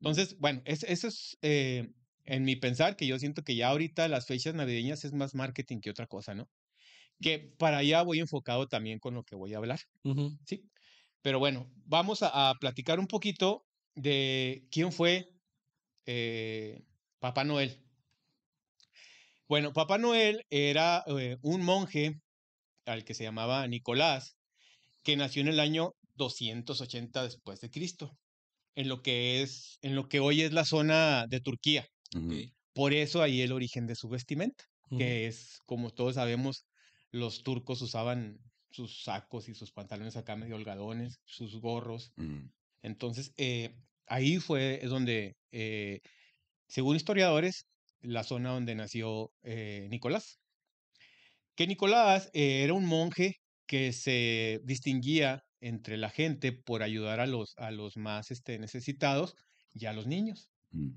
Entonces, 0.00 0.38
bueno, 0.38 0.62
es- 0.64 0.84
eso 0.84 1.08
es 1.08 1.38
eh, 1.42 1.92
en 2.24 2.44
mi 2.44 2.56
pensar 2.56 2.96
que 2.96 3.06
yo 3.06 3.18
siento 3.18 3.42
que 3.44 3.56
ya 3.56 3.68
ahorita 3.70 4.08
las 4.08 4.26
fechas 4.26 4.54
navideñas 4.54 5.04
es 5.04 5.12
más 5.12 5.34
marketing 5.34 5.80
que 5.80 5.90
otra 5.90 6.06
cosa, 6.06 6.34
¿no? 6.34 6.50
Que 7.20 7.38
para 7.58 7.78
allá 7.78 8.02
voy 8.02 8.20
enfocado 8.20 8.68
también 8.68 8.98
con 9.00 9.14
lo 9.14 9.24
que 9.24 9.36
voy 9.36 9.54
a 9.54 9.58
hablar, 9.58 9.80
Ujú. 10.04 10.38
¿sí? 10.46 10.70
Pero 11.22 11.38
bueno, 11.40 11.72
vamos 11.76 12.22
a, 12.22 12.50
a 12.50 12.54
platicar 12.56 13.00
un 13.00 13.08
poquito 13.08 13.66
de 13.94 14.68
quién 14.72 14.92
fue 14.92 15.31
eh, 16.06 16.82
Papá 17.18 17.44
Noel. 17.44 17.78
Bueno, 19.48 19.72
Papá 19.72 19.98
Noel 19.98 20.44
era 20.50 21.04
eh, 21.06 21.36
un 21.42 21.62
monje 21.62 22.20
al 22.86 23.04
que 23.04 23.14
se 23.14 23.24
llamaba 23.24 23.66
Nicolás, 23.66 24.36
que 25.02 25.16
nació 25.16 25.42
en 25.42 25.48
el 25.48 25.60
año 25.60 25.94
280 26.14 27.22
después 27.22 27.60
de 27.60 27.70
Cristo, 27.70 28.16
en 28.74 28.88
lo 28.88 29.02
que 29.02 29.42
es, 29.42 29.78
en 29.82 29.94
lo 29.94 30.08
que 30.08 30.20
hoy 30.20 30.42
es 30.42 30.52
la 30.52 30.64
zona 30.64 31.26
de 31.28 31.40
Turquía. 31.40 31.86
Por 32.72 32.92
eso 32.92 33.22
ahí 33.22 33.42
el 33.42 33.52
origen 33.52 33.86
de 33.86 33.94
su 33.94 34.08
vestimenta, 34.08 34.64
que 34.96 35.26
es, 35.26 35.60
como 35.66 35.90
todos 35.90 36.14
sabemos, 36.14 36.64
los 37.10 37.42
turcos 37.42 37.82
usaban 37.82 38.38
sus 38.70 39.02
sacos 39.02 39.48
y 39.48 39.54
sus 39.54 39.72
pantalones 39.72 40.16
acá 40.16 40.36
medio 40.36 40.56
holgadones, 40.56 41.20
sus 41.24 41.60
gorros. 41.60 42.12
Ujú. 42.16 42.50
Entonces, 42.82 43.32
eh, 43.36 43.74
ahí 44.06 44.38
fue 44.38 44.80
donde, 44.84 45.36
eh, 45.52 46.00
según 46.68 46.96
historiadores, 46.96 47.66
la 48.00 48.24
zona 48.24 48.50
donde 48.52 48.74
nació 48.76 49.32
eh, 49.42 49.88
Nicolás. 49.90 50.40
Que 51.54 51.66
Nicolás 51.66 52.30
eh, 52.34 52.62
era 52.64 52.74
un 52.74 52.84
monje 52.86 53.36
que 53.66 53.92
se 53.92 54.60
distinguía 54.64 55.42
entre 55.60 55.96
la 55.96 56.10
gente 56.10 56.52
por 56.52 56.82
ayudar 56.82 57.20
a 57.20 57.26
los, 57.26 57.54
a 57.56 57.70
los 57.70 57.96
más 57.96 58.30
este, 58.30 58.58
necesitados 58.58 59.34
y 59.72 59.86
a 59.86 59.92
los 59.92 60.06
niños 60.06 60.50
Ujú. 60.72 60.92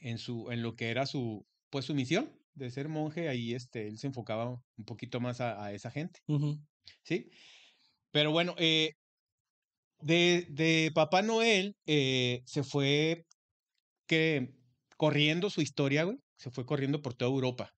en, 0.00 0.18
su, 0.18 0.50
en 0.50 0.62
lo 0.62 0.74
que 0.76 0.90
era 0.90 1.06
su, 1.06 1.46
pues, 1.70 1.84
su 1.86 1.94
misión 1.94 2.38
de 2.54 2.70
ser 2.70 2.88
monje. 2.88 3.28
Ahí 3.28 3.54
este, 3.54 3.86
él 3.88 3.98
se 3.98 4.06
enfocaba 4.08 4.62
un 4.76 4.84
poquito 4.84 5.20
más 5.20 5.40
a, 5.40 5.64
a 5.64 5.72
esa 5.72 5.90
gente. 5.90 6.20
¿sí? 7.04 7.30
Pero 8.12 8.32
bueno, 8.32 8.54
eh, 8.58 8.92
de, 10.00 10.46
de 10.50 10.90
Papá 10.94 11.22
Noel 11.22 11.74
eh, 11.86 12.42
se 12.46 12.62
fue 12.62 13.24
que 14.06 14.54
corriendo 14.96 15.50
su 15.50 15.60
historia, 15.62 16.04
güey, 16.04 16.18
se 16.36 16.50
fue 16.50 16.66
corriendo 16.66 17.02
por 17.02 17.14
toda 17.14 17.30
Europa 17.30 17.70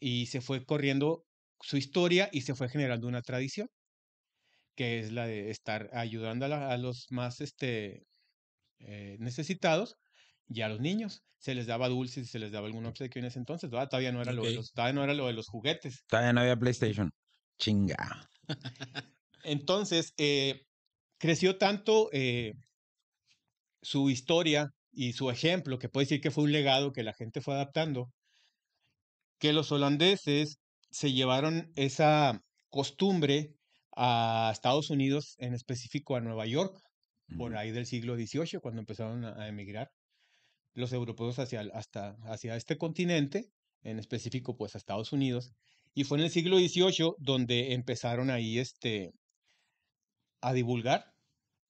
y 0.00 0.26
se 0.26 0.40
fue 0.40 0.64
corriendo 0.64 1.24
su 1.60 1.76
historia 1.76 2.28
y 2.32 2.42
se 2.42 2.54
fue 2.54 2.68
generando 2.68 3.08
una 3.08 3.22
tradición 3.22 3.68
que 4.76 5.00
es 5.00 5.12
la 5.12 5.26
de 5.26 5.50
estar 5.50 5.88
ayudando 5.92 6.44
a, 6.46 6.48
la- 6.48 6.70
a 6.70 6.76
los 6.76 7.06
más 7.10 7.40
este, 7.40 8.04
eh, 8.80 9.16
necesitados 9.20 9.96
y 10.48 10.60
a 10.62 10.68
los 10.68 10.80
niños. 10.80 11.22
Se 11.38 11.54
les 11.54 11.66
daba 11.66 11.88
dulces 11.88 12.24
y 12.24 12.26
se 12.26 12.38
les 12.38 12.52
daba 12.52 12.66
algún 12.66 12.86
obsequio 12.86 13.20
en 13.20 13.26
ese 13.26 13.38
entonces. 13.38 13.70
¿verdad? 13.70 13.88
Todavía 13.88 14.12
no 14.12 14.22
era 14.22 14.32
lo 14.32 14.44
de 14.44 14.52
los, 14.52 14.72
todavía 14.72 14.94
no 14.94 15.04
era 15.04 15.14
lo 15.14 15.26
de 15.26 15.32
los 15.32 15.48
juguetes. 15.48 16.04
Todavía 16.08 16.32
no 16.32 16.40
había 16.40 16.56
PlayStation. 16.56 17.10
Chinga. 17.58 18.28
Entonces, 19.44 20.12
eh, 20.18 20.65
creció 21.18 21.58
tanto 21.58 22.08
eh, 22.12 22.54
su 23.82 24.10
historia 24.10 24.70
y 24.92 25.12
su 25.12 25.30
ejemplo, 25.30 25.78
que 25.78 25.88
puede 25.88 26.06
decir 26.06 26.20
que 26.20 26.30
fue 26.30 26.44
un 26.44 26.52
legado 26.52 26.92
que 26.92 27.02
la 27.02 27.12
gente 27.12 27.40
fue 27.40 27.54
adaptando, 27.54 28.10
que 29.38 29.52
los 29.52 29.70
holandeses 29.72 30.58
se 30.90 31.12
llevaron 31.12 31.70
esa 31.76 32.40
costumbre 32.70 33.54
a 33.94 34.50
Estados 34.52 34.90
Unidos, 34.90 35.34
en 35.38 35.54
específico 35.54 36.16
a 36.16 36.20
Nueva 36.20 36.46
York, 36.46 36.80
por 37.36 37.56
ahí 37.56 37.70
del 37.72 37.86
siglo 37.86 38.16
XVIII, 38.16 38.60
cuando 38.60 38.80
empezaron 38.80 39.24
a, 39.24 39.48
emigrar 39.48 39.90
los 40.74 40.92
europeos 40.92 41.38
hacia, 41.38 41.62
hasta, 41.72 42.16
hacia 42.24 42.56
este 42.56 42.76
continente, 42.76 43.50
en 43.82 43.98
específico 43.98 44.56
pues 44.56 44.74
a 44.74 44.78
Estados 44.78 45.12
Unidos. 45.12 45.52
Y 45.94 46.04
fue 46.04 46.18
en 46.18 46.24
el 46.24 46.30
siglo 46.30 46.58
XVIII 46.58 47.14
donde 47.18 47.72
empezaron 47.72 48.30
ahí 48.30 48.58
este, 48.58 49.12
a 50.48 50.52
divulgar 50.54 51.12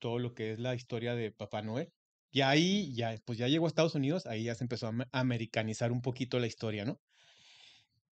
todo 0.01 0.19
lo 0.19 0.35
que 0.35 0.53
es 0.53 0.59
la 0.61 0.75
historia 0.75 1.15
de 1.15 1.33
Papá 1.33 1.63
Noel. 1.63 1.91
Y 2.33 2.43
ahí 2.43 2.95
ya, 2.95 3.17
pues 3.27 3.39
ya 3.39 3.49
llegó 3.49 3.67
a 3.67 3.69
Estados 3.69 3.95
Unidos, 3.97 4.27
ahí 4.27 4.45
ya 4.45 4.55
se 4.57 4.65
empezó 4.65 4.87
a 4.89 4.91
ame- 4.93 5.07
a 5.13 5.21
americanizar 5.21 5.93
un 5.93 6.03
poquito 6.03 6.39
la 6.41 6.47
historia, 6.49 6.85
¿no? 6.87 6.99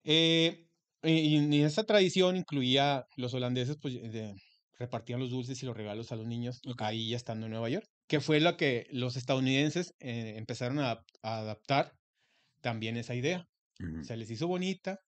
Eh, 0.03 0.67
y, 1.03 1.55
y 1.55 1.61
esa 1.63 1.83
tradición 1.83 2.35
incluía 2.37 3.05
los 3.17 3.33
holandeses, 3.33 3.77
pues 3.81 3.93
de- 3.95 4.33
repartían 4.77 5.19
los 5.19 5.29
dulces 5.29 5.61
y 5.63 5.65
los 5.65 5.75
regalos 5.77 6.11
a 6.11 6.15
los 6.17 6.27
niños 6.27 6.63
Ok. 6.67 6.81
ahí 6.81 7.09
ya 7.09 7.15
estando 7.17 7.45
en 7.45 7.51
Nueva 7.53 7.69
York, 7.69 7.87
que 8.07 8.19
fue 8.19 8.39
lo 8.41 8.57
que 8.57 8.87
los 8.91 9.15
estadounidenses 9.15 9.93
eh, 9.99 10.35
empezaron 10.37 10.79
a, 10.79 10.91
a 11.23 11.37
adaptar 11.39 11.93
también 12.61 12.97
esa 12.97 13.15
idea. 13.15 13.45
Se 14.01 14.17
les 14.17 14.31
hizo 14.31 14.47
bonita. 14.47 14.99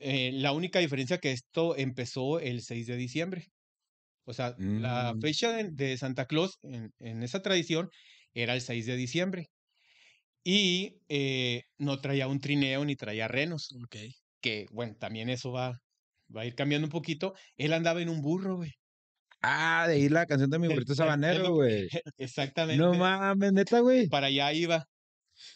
Eh, 0.00 0.32
la 0.34 0.52
única 0.52 0.78
diferencia 0.80 1.18
que 1.18 1.32
esto 1.32 1.76
empezó 1.76 2.40
el 2.40 2.62
6 2.62 2.86
de 2.88 2.96
diciembre. 2.96 3.46
O 4.30 4.34
sea, 4.34 4.54
la 4.58 5.14
Mm. 5.14 5.20
fecha 5.20 5.52
de, 5.52 5.70
de 5.72 5.96
Santa 5.98 6.26
Claus 6.26 6.58
en, 6.62 6.90
en 7.00 7.22
esa 7.22 7.42
tradición 7.42 7.90
era 8.32 8.54
el 8.54 8.60
6 8.62 8.86
de 8.86 8.96
diciembre. 8.96 9.48
Y 10.44 11.00
eh, 11.08 11.62
no 11.78 12.00
traía 12.00 12.26
un 12.28 12.40
trineo 12.40 12.84
ni 12.84 12.96
traía 12.96 13.28
renos, 13.28 13.68
Ok. 13.84 13.96
que 14.40 14.66
bueno, 14.72 14.94
también 14.98 15.28
eso 15.28 15.52
va, 15.52 15.78
va 16.34 16.42
a 16.42 16.46
ir 16.46 16.54
cambiando 16.54 16.86
un 16.86 16.90
poquito. 16.92 17.34
Él 17.56 17.72
andaba 17.74 18.00
en 18.00 18.08
un 18.08 18.22
burro, 18.22 18.56
güey. 18.56 18.70
Ah, 19.42 19.86
de 19.88 19.94
ahí 19.94 20.08
la 20.08 20.26
canción 20.26 20.50
de 20.50 20.58
mi 20.58 20.68
burrito 20.68 20.94
sabanero, 20.94 21.54
güey. 21.54 21.88
Exactamente. 22.18 22.82
No 22.82 22.94
mames, 22.94 23.52
neta, 23.52 23.80
güey. 23.80 24.08
para 24.08 24.28
allá 24.28 24.52
iba. 24.52 24.84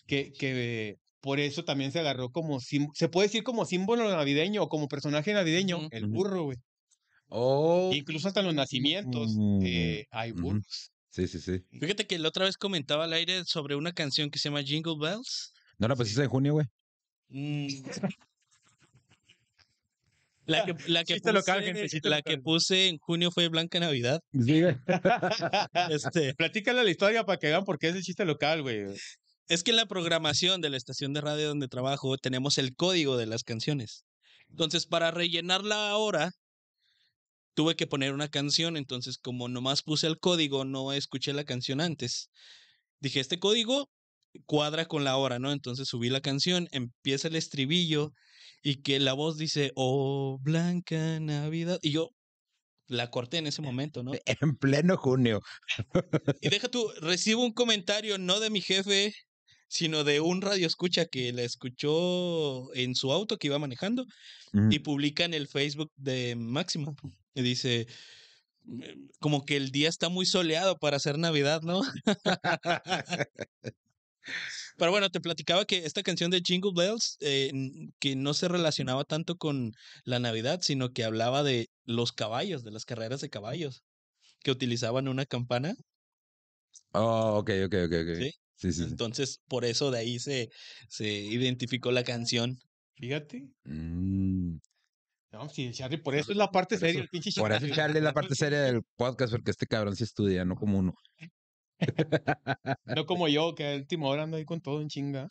Que, 0.06 0.32
que 0.32 0.96
por 1.20 1.40
eso 1.40 1.64
también 1.64 1.92
se 1.92 2.00
agarró 2.00 2.30
como, 2.30 2.60
se 2.60 3.08
puede 3.10 3.28
decir 3.28 3.42
como 3.42 3.64
símbolo 3.66 4.08
navideño 4.10 4.62
o 4.64 4.68
como 4.68 4.88
personaje 4.88 5.32
navideño, 5.34 5.88
el 5.90 6.06
burro, 6.06 6.44
güey. 6.44 6.58
Oh. 7.28 7.90
Incluso 7.94 8.28
hasta 8.28 8.40
en 8.40 8.46
los 8.46 8.54
nacimientos 8.54 9.34
Mm, 9.34 9.62
eh, 9.64 10.06
hay 10.10 10.32
burros. 10.32 10.90
Sí, 11.10 11.28
sí, 11.28 11.40
sí. 11.40 11.64
Fíjate 11.80 12.06
que 12.06 12.18
la 12.18 12.28
otra 12.28 12.44
vez 12.44 12.56
comentaba 12.56 13.04
al 13.04 13.12
aire 13.12 13.44
sobre 13.44 13.76
una 13.76 13.92
canción 13.92 14.30
que 14.30 14.38
se 14.38 14.48
llama 14.48 14.62
Jingle 14.62 14.96
Bells. 15.00 15.52
No 15.78 15.88
la 15.88 15.96
pusiste 15.96 16.22
en 16.22 16.28
junio, 16.28 16.54
güey. 16.54 16.66
Mm. 17.28 17.66
La 20.46 20.66
que, 20.66 20.74
la 20.88 21.04
que 21.04 21.18
local, 21.32 21.62
gente, 21.62 21.88
la 22.02 22.20
puse 22.42 22.88
en 22.88 22.98
junio 22.98 23.30
fue 23.30 23.48
Blanca 23.48 23.80
Navidad. 23.80 24.20
Sí, 24.32 24.60
güey. 24.60 24.76
Este, 25.90 26.34
Platícale 26.34 26.84
la 26.84 26.90
historia 26.90 27.24
para 27.24 27.38
que 27.38 27.46
vean 27.46 27.64
por 27.64 27.78
qué 27.78 27.88
es 27.88 27.96
el 27.96 28.02
chiste 28.02 28.24
local, 28.24 28.62
güey. 28.62 28.84
es 29.48 29.62
que 29.62 29.70
en 29.70 29.76
la 29.76 29.86
programación 29.86 30.60
de 30.60 30.70
la 30.70 30.76
estación 30.76 31.12
de 31.14 31.22
radio 31.22 31.48
donde 31.48 31.68
trabajo 31.68 32.18
tenemos 32.18 32.58
el 32.58 32.74
código 32.74 33.16
de 33.16 33.26
las 33.26 33.42
canciones. 33.42 34.04
Entonces, 34.50 34.86
para 34.86 35.10
rellenar 35.10 35.64
la 35.64 35.96
hora, 35.96 36.30
tuve 37.54 37.76
que 37.76 37.86
poner 37.86 38.12
una 38.12 38.28
canción. 38.28 38.76
Entonces, 38.76 39.18
como 39.18 39.48
nomás 39.48 39.82
puse 39.82 40.06
el 40.06 40.18
código, 40.18 40.64
no 40.64 40.92
escuché 40.92 41.32
la 41.32 41.44
canción 41.44 41.80
antes. 41.80 42.30
Dije, 43.00 43.20
este 43.20 43.38
código 43.38 43.90
cuadra 44.46 44.86
con 44.86 45.04
la 45.04 45.16
hora, 45.16 45.38
¿no? 45.38 45.52
Entonces 45.52 45.88
subí 45.88 46.10
la 46.10 46.20
canción, 46.20 46.68
empieza 46.72 47.28
el 47.28 47.36
estribillo 47.36 48.12
y 48.62 48.82
que 48.82 48.98
la 48.98 49.12
voz 49.12 49.36
dice, 49.36 49.72
oh, 49.76 50.38
Blanca 50.42 51.20
Navidad. 51.20 51.78
Y 51.82 51.92
yo 51.92 52.10
la 52.86 53.10
corté 53.10 53.38
en 53.38 53.46
ese 53.46 53.62
momento, 53.62 54.02
¿no? 54.02 54.12
En 54.26 54.56
pleno 54.56 54.96
junio. 54.96 55.40
Y 56.40 56.48
deja 56.48 56.68
tú, 56.68 56.90
recibo 57.00 57.44
un 57.44 57.52
comentario 57.52 58.18
no 58.18 58.40
de 58.40 58.50
mi 58.50 58.60
jefe, 58.60 59.14
sino 59.68 60.04
de 60.04 60.20
un 60.20 60.40
radio 60.40 60.66
escucha 60.66 61.06
que 61.06 61.32
la 61.32 61.42
escuchó 61.42 62.72
en 62.74 62.94
su 62.94 63.12
auto 63.12 63.38
que 63.38 63.48
iba 63.48 63.58
manejando 63.58 64.06
y 64.70 64.78
publica 64.80 65.24
en 65.24 65.34
el 65.34 65.48
Facebook 65.48 65.90
de 65.96 66.36
Máxima. 66.36 66.94
Y 67.34 67.42
dice, 67.42 67.86
mm, 68.64 68.82
como 69.20 69.44
que 69.44 69.56
el 69.56 69.70
día 69.70 69.88
está 69.88 70.08
muy 70.08 70.26
soleado 70.26 70.78
para 70.78 70.96
hacer 70.98 71.18
Navidad, 71.18 71.62
¿no? 71.62 71.82
Pero 74.76 74.90
bueno, 74.90 75.10
te 75.10 75.20
platicaba 75.20 75.64
que 75.64 75.84
esta 75.84 76.02
canción 76.02 76.30
de 76.30 76.42
Jingle 76.44 76.72
Bells, 76.74 77.16
eh, 77.20 77.52
que 77.98 78.16
no 78.16 78.34
se 78.34 78.48
relacionaba 78.48 79.04
tanto 79.04 79.36
con 79.36 79.72
la 80.04 80.18
Navidad, 80.18 80.60
sino 80.62 80.90
que 80.90 81.04
hablaba 81.04 81.42
de 81.42 81.68
los 81.84 82.12
caballos, 82.12 82.64
de 82.64 82.70
las 82.70 82.84
carreras 82.84 83.20
de 83.20 83.30
caballos, 83.30 83.84
que 84.40 84.50
utilizaban 84.50 85.08
una 85.08 85.26
campana. 85.26 85.74
Oh, 86.92 87.38
ok, 87.38 87.50
ok, 87.66 87.74
ok, 87.86 87.92
ok. 87.92 88.16
Sí. 88.18 88.30
Sí, 88.56 88.72
sí, 88.72 88.84
sí. 88.84 88.84
Entonces, 88.84 89.40
por 89.48 89.64
eso 89.64 89.90
de 89.90 89.98
ahí 89.98 90.18
se, 90.18 90.48
se 90.88 91.10
identificó 91.10 91.90
la 91.90 92.04
canción. 92.04 92.56
Fíjate. 92.94 93.48
Mm, 93.64 94.56
No, 95.34 95.48
sí, 95.48 95.72
Charlie, 95.72 95.98
por 95.98 96.14
eso 96.14 96.30
es 96.30 96.38
la 96.38 96.48
parte 96.50 96.76
Por 96.76 96.86
seria, 96.86 97.00
eso- 97.02 97.08
pinche 97.10 97.32
Por 97.40 97.50
eso 97.52 97.66
Charlie 97.68 97.98
es 97.98 98.04
la 98.04 98.12
parte 98.12 98.34
seria 98.36 98.60
del 98.62 98.82
podcast, 98.96 99.32
porque 99.32 99.50
este 99.50 99.66
cabrón 99.66 99.96
sí 99.96 100.04
estudia, 100.04 100.44
no 100.44 100.54
como 100.54 100.78
uno. 100.78 100.94
No 102.84 103.04
como 103.06 103.26
yo, 103.28 103.54
que 103.54 103.66
a 103.72 103.76
última 103.76 104.06
hora 104.08 104.22
ando 104.22 104.36
ahí 104.36 104.44
con 104.44 104.60
todo 104.60 104.80
en 104.80 104.88
chinga. 104.88 105.28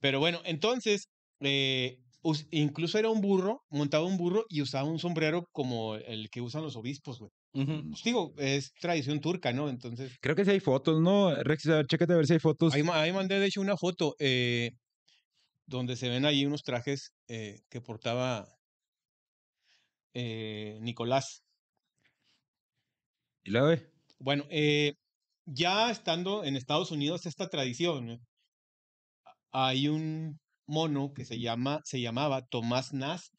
Pero 0.00 0.20
bueno, 0.20 0.40
entonces, 0.44 1.08
eh, 1.40 1.98
us- 2.22 2.46
incluso 2.52 2.98
era 2.98 3.08
un 3.10 3.20
burro, 3.20 3.62
montaba 3.68 4.04
un 4.06 4.16
burro 4.16 4.44
y 4.48 4.62
usaba 4.62 4.88
un 4.88 4.98
sombrero 5.00 5.46
como 5.52 5.96
el 5.96 6.28
que 6.30 6.40
usan 6.40 6.62
los 6.62 6.76
obispos, 6.76 7.18
güey. 7.18 7.30
Ujú. 7.54 7.90
Pues 7.90 8.02
digo, 8.04 8.32
es 8.38 8.72
tradición 8.80 9.20
turca, 9.20 9.52
¿no? 9.52 9.68
Entonces, 9.68 10.12
Creo 10.20 10.36
que 10.36 10.44
sí 10.44 10.52
hay 10.52 10.60
fotos, 10.60 11.00
¿no? 11.00 11.34
Rex, 11.34 11.64
chécate 11.88 12.12
a 12.12 12.16
ver 12.16 12.26
si 12.26 12.34
hay 12.34 12.38
fotos. 12.38 12.74
ahí, 12.74 12.82
ahí 12.92 13.12
mandé 13.12 13.40
de 13.40 13.46
hecho 13.46 13.60
una 13.60 13.76
foto 13.76 14.14
eh, 14.20 14.70
donde 15.66 15.96
se 15.96 16.08
ven 16.08 16.26
ahí 16.26 16.46
unos 16.46 16.62
trajes 16.62 17.10
eh, 17.28 17.60
que 17.70 17.80
portaba 17.80 18.46
eh, 20.16 20.78
Nicolás. 20.82 21.44
Y 23.44 23.50
luego, 23.50 23.66
güey. 23.68 23.80
Bueno, 24.18 24.44
eh, 24.50 24.94
ya 25.46 25.90
estando 25.90 26.44
en 26.44 26.56
Estados 26.56 26.90
Unidos 26.90 27.26
esta 27.26 27.48
tradición, 27.48 28.10
¿eh? 28.10 28.18
hay 29.52 29.88
un 29.88 30.38
mono 30.66 31.12
que 31.14 31.24
se 31.24 31.38
llama, 31.40 31.80
se 31.84 32.00
llamaba 32.00 32.46
Thomas 32.46 32.92
Nast, 32.92 33.32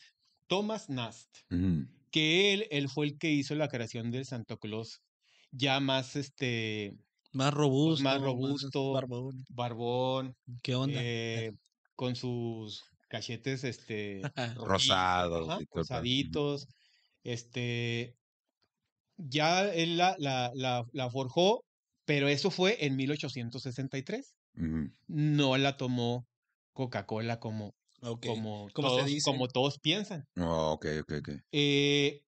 Thomas 0.47 0.89
Nast, 0.89 1.29
que 2.11 2.53
él, 2.53 2.67
él 2.71 2.89
fue 2.89 3.07
el 3.07 3.17
que 3.19 3.31
hizo 3.31 3.55
la 3.55 3.67
creación 3.69 4.11
del 4.11 4.25
Santa 4.25 4.57
Claus, 4.57 5.01
ya 5.51 5.79
más 5.79 6.15
este 6.15 6.93
Más 7.31 7.53
robusto. 7.53 8.03
más 8.03 8.21
robusto, 8.21 8.93
barbón. 8.93 9.45
barbón, 9.49 10.35
¿Qué 10.63 10.75
onda? 10.75 11.01
eh, 11.03 11.51
con 11.95 12.15
sus 12.15 12.83
cachetes 13.07 13.63
este 13.63 14.21
Rosados 14.55 15.49
ajá, 15.49 15.61
y 15.61 15.65
rosaditos, 15.71 16.67
este 17.23 18.15
ya 19.17 19.67
él 19.73 19.97
la, 19.97 20.15
la, 20.19 20.51
la, 20.53 20.85
la 20.91 21.09
forjó, 21.09 21.63
pero 22.05 22.27
eso 22.27 22.51
fue 22.51 22.85
en 22.85 22.95
1863. 22.95 24.35
Ujú. 24.55 24.91
No 25.07 25.57
la 25.57 25.77
tomó 25.77 26.25
Coca-Cola 26.73 27.39
como, 27.39 27.73
como, 27.99 28.67
todos, 28.73 29.23
como 29.23 29.47
todos 29.47 29.79
piensan. 29.79 30.23
Oh, 30.37 30.73
ok, 30.73 30.85
ok, 31.01 31.13
ok. 31.19 31.29
Eh, 31.51 32.21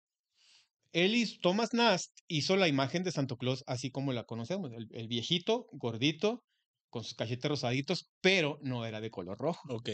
él 0.94 1.16
hizo, 1.16 1.38
Thomas 1.42 1.74
Nast 1.74 2.12
hizo 2.28 2.56
la 2.56 2.68
imagen 2.68 3.04
de 3.04 3.12
Santo 3.12 3.38
Claus 3.38 3.63
así 3.68 3.92
como 3.92 4.13
la 4.13 4.24
conocemos, 4.24 4.72
el, 4.72 4.88
el 4.92 5.08
viejito, 5.08 5.68
gordito, 5.74 6.44
con 6.90 7.04
sus 7.04 7.16
cachetes 7.16 7.50
rosaditos, 7.50 8.10
pero 8.22 8.58
no 8.62 8.86
era 8.86 9.02
de 9.02 9.12
color 9.12 9.38
rojo. 9.38 9.62
Ok. 9.70 9.90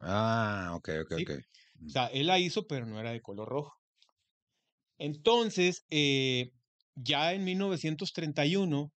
Ah, 0.00 0.72
ok, 0.76 0.88
ok, 1.02 1.12
Sí. 1.16 1.22
ok. 1.22 1.30
O 1.86 1.90
sea, 1.90 2.06
él 2.08 2.26
la 2.28 2.38
hizo, 2.38 2.66
pero 2.68 2.86
no 2.86 3.00
era 3.00 3.12
de 3.12 3.22
color 3.22 3.48
rojo. 3.48 3.74
Entonces, 4.98 5.84
eh, 5.90 6.52
ya 6.94 7.32
en 7.34 7.44
1931, 7.44 8.92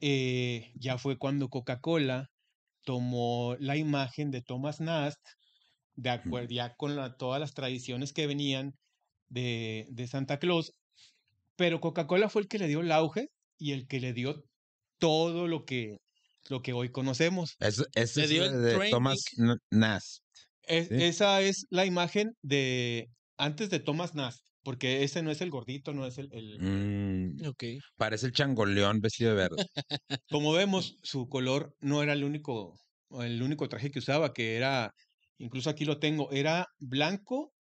eh, 0.00 0.72
ya 0.76 0.98
fue 0.98 1.18
cuando 1.18 1.48
Coca-Cola 1.50 2.28
tomó 2.84 3.56
la 3.60 3.76
imagen 3.76 4.30
de 4.32 4.42
Thomas 4.42 4.80
Nast, 4.80 5.20
de 5.96 6.10
acuerdo 6.10 6.50
ya 6.54 6.74
con 6.76 6.96
la- 6.96 7.16
todas 7.16 7.40
las 7.40 7.54
tradiciones 7.54 8.12
que 8.14 8.26
venían 8.28 8.74
de, 9.28 9.86
de 9.90 10.08
Santa 10.08 10.38
Claus, 10.40 10.74
pero 11.56 11.80
Coca-Cola 11.80 12.28
fue 12.28 12.42
el 12.42 12.48
que 12.48 12.58
le 12.58 12.68
dio 12.68 12.80
el 12.80 12.92
auge 12.92 13.28
y 13.58 13.72
el 13.72 13.88
que 13.88 14.00
le 14.00 14.12
dio 14.14 14.44
todo 14.98 15.48
lo 15.48 15.64
que, 15.66 15.98
lo 16.50 16.60
que 16.62 16.72
hoy 16.72 16.90
conocemos. 16.90 17.56
Es, 17.60 17.82
de 18.62 18.74
training. 18.74 18.90
Thomas 18.90 19.18
Nast. 19.70 20.18
Es- 20.62 20.88
Sí. 20.88 20.94
Esa 21.02 21.40
es 21.42 21.66
la 21.70 21.86
imagen 21.86 22.32
de 22.42 23.08
antes 23.38 23.70
de 23.70 23.78
Thomas 23.78 24.14
Nast, 24.14 24.40
porque 24.62 25.04
ese 25.04 25.22
no 25.22 25.30
es 25.30 25.40
el 25.40 25.50
gordito, 25.50 25.92
no 25.92 26.06
es 26.06 26.18
el... 26.18 26.28
el- 26.32 26.58
Mm, 26.60 27.46
Ok. 27.46 27.64
parece 27.96 28.26
el 28.26 28.32
changoleón 28.32 29.00
vestido 29.00 29.30
de 29.30 29.36
verde. 29.36 29.66
Como 30.30 30.52
vemos, 30.52 30.96
su 31.02 31.28
color 31.28 31.74
no 31.80 32.02
era 32.02 32.14
el 32.14 32.24
único, 32.24 32.74
el 33.20 33.42
único 33.42 33.68
traje 33.68 33.90
que 33.90 34.00
usaba, 34.00 34.32
que 34.32 34.56
era, 34.56 34.92
incluso 35.38 35.70
aquí 35.70 35.84
lo 35.84 35.98
tengo, 35.98 36.30
era 36.32 36.66
blanco, 36.78 37.52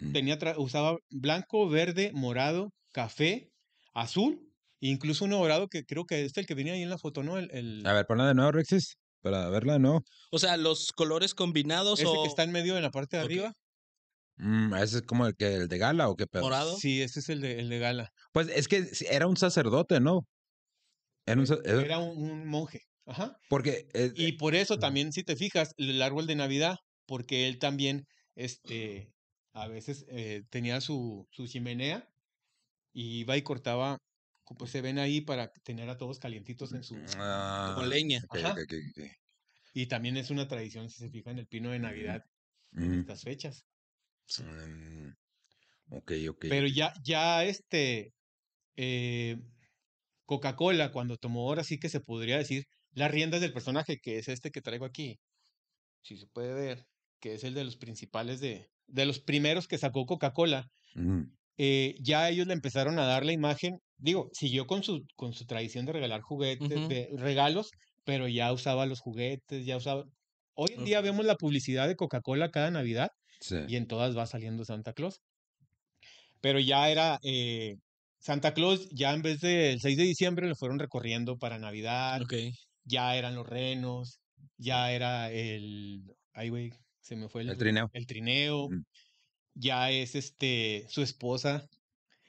Mm. 0.00 0.12
tenía 0.12 0.38
usaba 0.58 0.96
blanco, 1.10 1.68
verde, 1.68 2.12
morado, 2.14 2.70
café, 2.92 3.50
azul, 3.94 4.38
e 4.40 4.47
incluso 4.80 5.24
uno 5.24 5.38
dorado 5.38 5.68
que 5.68 5.84
creo 5.84 6.04
que 6.04 6.24
es 6.24 6.36
el 6.36 6.46
que 6.46 6.54
venía 6.54 6.74
ahí 6.74 6.82
en 6.82 6.90
la 6.90 6.98
foto, 6.98 7.22
¿no? 7.22 7.38
El, 7.38 7.50
el- 7.52 7.86
A 7.86 7.92
ver, 7.92 8.06
ponla 8.06 8.26
de 8.28 8.34
nuevo, 8.34 8.52
Rexis, 8.52 8.96
para 9.22 9.48
verla 9.48 9.74
de 9.74 9.78
nuevo. 9.80 10.02
O 10.30 10.38
sea, 10.38 10.56
los 10.56 10.92
colores 10.92 11.34
combinados 11.34 12.00
ese 12.00 12.08
o 12.08 12.22
que 12.22 12.28
está 12.28 12.42
en 12.44 12.52
medio 12.52 12.74
de 12.74 12.80
la 12.82 12.90
parte 12.90 13.16
de 13.16 13.22
arriba. 13.22 13.52
Mm, 14.36 14.74
¿Ese 14.74 14.98
es 14.98 15.02
como 15.02 15.26
el 15.26 15.34
que 15.34 15.54
el 15.54 15.68
de 15.68 15.78
gala 15.78 16.08
o 16.08 16.14
qué 16.16 16.26
pedo? 16.26 16.42
morado. 16.44 16.76
Sí, 16.76 17.02
ese 17.02 17.20
es 17.20 17.28
el 17.28 17.40
de, 17.40 17.58
el 17.58 17.68
de 17.68 17.78
gala. 17.80 18.10
Pues 18.32 18.48
es 18.48 18.68
que 18.68 18.88
era 19.10 19.26
un 19.26 19.36
sacerdote, 19.36 20.00
¿no? 20.00 20.26
Era 21.26 21.40
un 21.40 21.46
era- 21.64 21.98
un, 21.98 22.30
un 22.30 22.46
monje. 22.46 22.80
Ajá. 23.06 23.38
porque 23.48 23.88
eh, 23.94 24.12
Y 24.16 24.32
por 24.32 24.54
eso 24.54 24.78
también, 24.78 25.12
si 25.12 25.22
te 25.24 25.34
fijas, 25.34 25.72
el 25.78 26.02
árbol 26.02 26.26
de 26.26 26.34
Navidad, 26.36 26.76
porque 27.06 27.48
él 27.48 27.58
también, 27.58 28.04
este, 28.34 29.14
a 29.54 29.66
veces 29.66 30.04
eh, 30.08 30.42
tenía 30.50 30.82
su, 30.82 31.26
su 31.30 31.46
chimenea 31.46 32.06
y 32.92 33.20
iba 33.20 33.36
y 33.36 33.42
cortaba, 33.42 33.98
co- 33.98 34.07
pues 34.56 34.70
se 34.70 34.80
ven 34.82 34.98
ahí 34.98 35.20
para 35.20 35.50
tener 35.64 35.88
a 35.90 35.96
todos 35.98 36.18
calientitos 36.18 36.72
en 36.72 36.82
su... 36.84 36.96
ah, 37.18 37.72
Como 37.74 37.86
leña. 37.86 38.20
Ajá. 38.30 38.54
Y 39.72 39.86
también 39.86 40.18
es 40.18 40.30
una 40.30 40.46
tradición, 40.46 40.90
si 40.90 40.98
se 40.98 41.08
fijan, 41.10 41.38
el 41.38 41.46
pino 41.46 41.70
de 41.70 41.78
Navidad 41.78 42.20
en 42.76 42.92
Mm, 42.92 43.00
estas 43.00 43.22
fechas. 43.22 43.64
mm, 44.38 45.10
ok, 45.90 46.12
ok. 46.30 46.46
Pero 46.48 46.66
ya, 46.66 46.92
ya 47.04 47.44
este, 47.44 48.12
eh, 48.76 49.38
Coca-Cola, 50.26 50.92
cuando 50.92 51.16
tomó 51.18 51.42
ahora 51.48 51.64
sí 51.64 51.78
que 51.78 51.88
se 51.88 52.00
podría 52.00 52.38
decir 52.38 52.64
las 52.92 53.10
riendas 53.10 53.40
del 53.40 53.52
personaje, 53.52 53.98
que 54.02 54.18
es 54.18 54.28
este 54.28 54.50
que 54.50 54.62
traigo 54.62 54.84
aquí, 54.86 55.18
si 56.02 56.16
se 56.18 56.26
puede 56.28 56.54
ver, 56.54 56.84
que 57.20 57.34
es 57.34 57.44
el 57.44 57.54
de 57.54 57.64
los 57.64 57.76
principales 57.78 58.40
de, 58.40 58.68
de 58.88 59.06
los 59.06 59.20
primeros 59.20 59.68
que 59.68 59.78
sacó 59.78 60.06
Coca-Cola, 60.06 60.68
eh, 61.58 61.94
ya 62.00 62.28
ellos 62.30 62.46
le 62.46 62.54
empezaron 62.54 62.98
a 62.98 63.06
dar 63.06 63.24
la 63.26 63.32
imagen, 63.32 63.78
digo, 63.98 64.30
siguió 64.32 64.66
con 64.66 64.82
su, 64.82 65.04
con 65.16 65.32
su 65.34 65.44
tradición 65.46 65.86
de 65.86 65.92
regalar 65.92 66.20
juguetes, 66.22 66.88
de 66.88 67.10
regalos, 67.16 67.70
pero 68.04 68.28
ya 68.28 68.52
usaba 68.52 68.86
los 68.86 69.00
juguetes, 69.00 69.66
ya 69.66 69.76
usaba... 69.76 70.04
Hoy 70.54 70.70
en 70.76 70.84
día 70.84 71.00
vemos 71.00 71.24
la 71.26 71.36
publicidad 71.36 71.86
de 71.88 71.96
Coca-Cola 71.96 72.50
cada 72.50 72.70
Navidad 72.70 73.08
Sí. 73.40 73.56
y 73.68 73.76
en 73.76 73.86
todas 73.86 74.16
va 74.16 74.26
saliendo 74.26 74.64
Santa 74.64 74.92
Claus. 74.92 75.20
Pero 76.40 76.58
ya 76.60 76.88
era 76.90 77.18
eh, 77.22 77.74
Santa 78.18 78.54
Claus, 78.54 78.88
ya 78.90 79.12
en 79.14 79.22
vez 79.22 79.40
del 79.40 79.80
6 79.80 79.96
de 79.96 80.04
diciembre 80.04 80.48
lo 80.48 80.54
fueron 80.56 80.78
recorriendo 80.78 81.36
para 81.38 81.58
Navidad, 81.58 82.22
Ok. 82.22 82.34
ya 82.84 83.16
eran 83.16 83.34
los 83.34 83.46
renos, 83.46 84.20
ya 84.56 84.92
era 84.92 85.30
el, 85.32 86.02
ay 86.32 86.48
güey, 86.48 86.72
se 87.00 87.16
me 87.16 87.28
fue 87.28 87.42
el, 87.42 87.50
El 87.50 87.58
trineo. 87.58 87.90
el 87.92 88.06
trineo, 88.06 88.68
Mm. 88.70 88.82
ya 89.54 89.90
es 89.90 90.14
este, 90.14 90.86
su 90.88 91.02
esposa, 91.02 91.66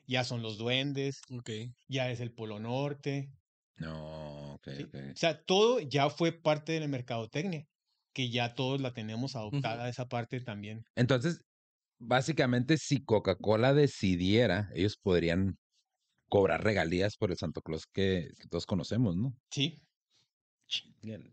ya 0.09 0.23
son 0.23 0.41
los 0.41 0.57
duendes, 0.57 1.21
Ok. 1.31 1.49
ya 1.87 2.09
es 2.11 2.19
el 2.19 2.33
Polo 2.33 2.59
Norte, 2.59 3.29
No, 3.77 4.55
ok, 4.55 4.67
¿sí? 4.77 4.83
ok. 4.83 4.95
o 4.95 5.15
sea, 5.15 5.43
todo 5.43 5.79
ya 5.79 6.09
fue 6.09 6.31
parte 6.31 6.73
de 6.73 6.79
la 6.81 6.87
mercadotecnia, 6.87 7.65
que 8.13 8.29
ya 8.29 8.55
todos 8.55 8.81
la 8.81 8.91
tenemos 8.93 9.35
adoptada 9.35 9.87
esa 9.87 10.07
parte 10.07 10.41
también. 10.41 10.83
Entonces, 10.95 11.41
básicamente, 11.99 12.77
si 12.77 13.03
Coca-Cola 13.03 13.73
decidiera, 13.73 14.69
ellos 14.75 14.97
podrían 15.01 15.57
cobrar 16.29 16.63
regalías 16.63 17.17
por 17.17 17.31
el 17.31 17.37
Santo 17.37 17.61
Claus 17.61 17.85
que, 17.93 18.29
que 18.39 18.47
todos 18.49 18.65
conocemos, 18.65 19.15
¿no? 19.17 19.35
Sí, 19.51 19.81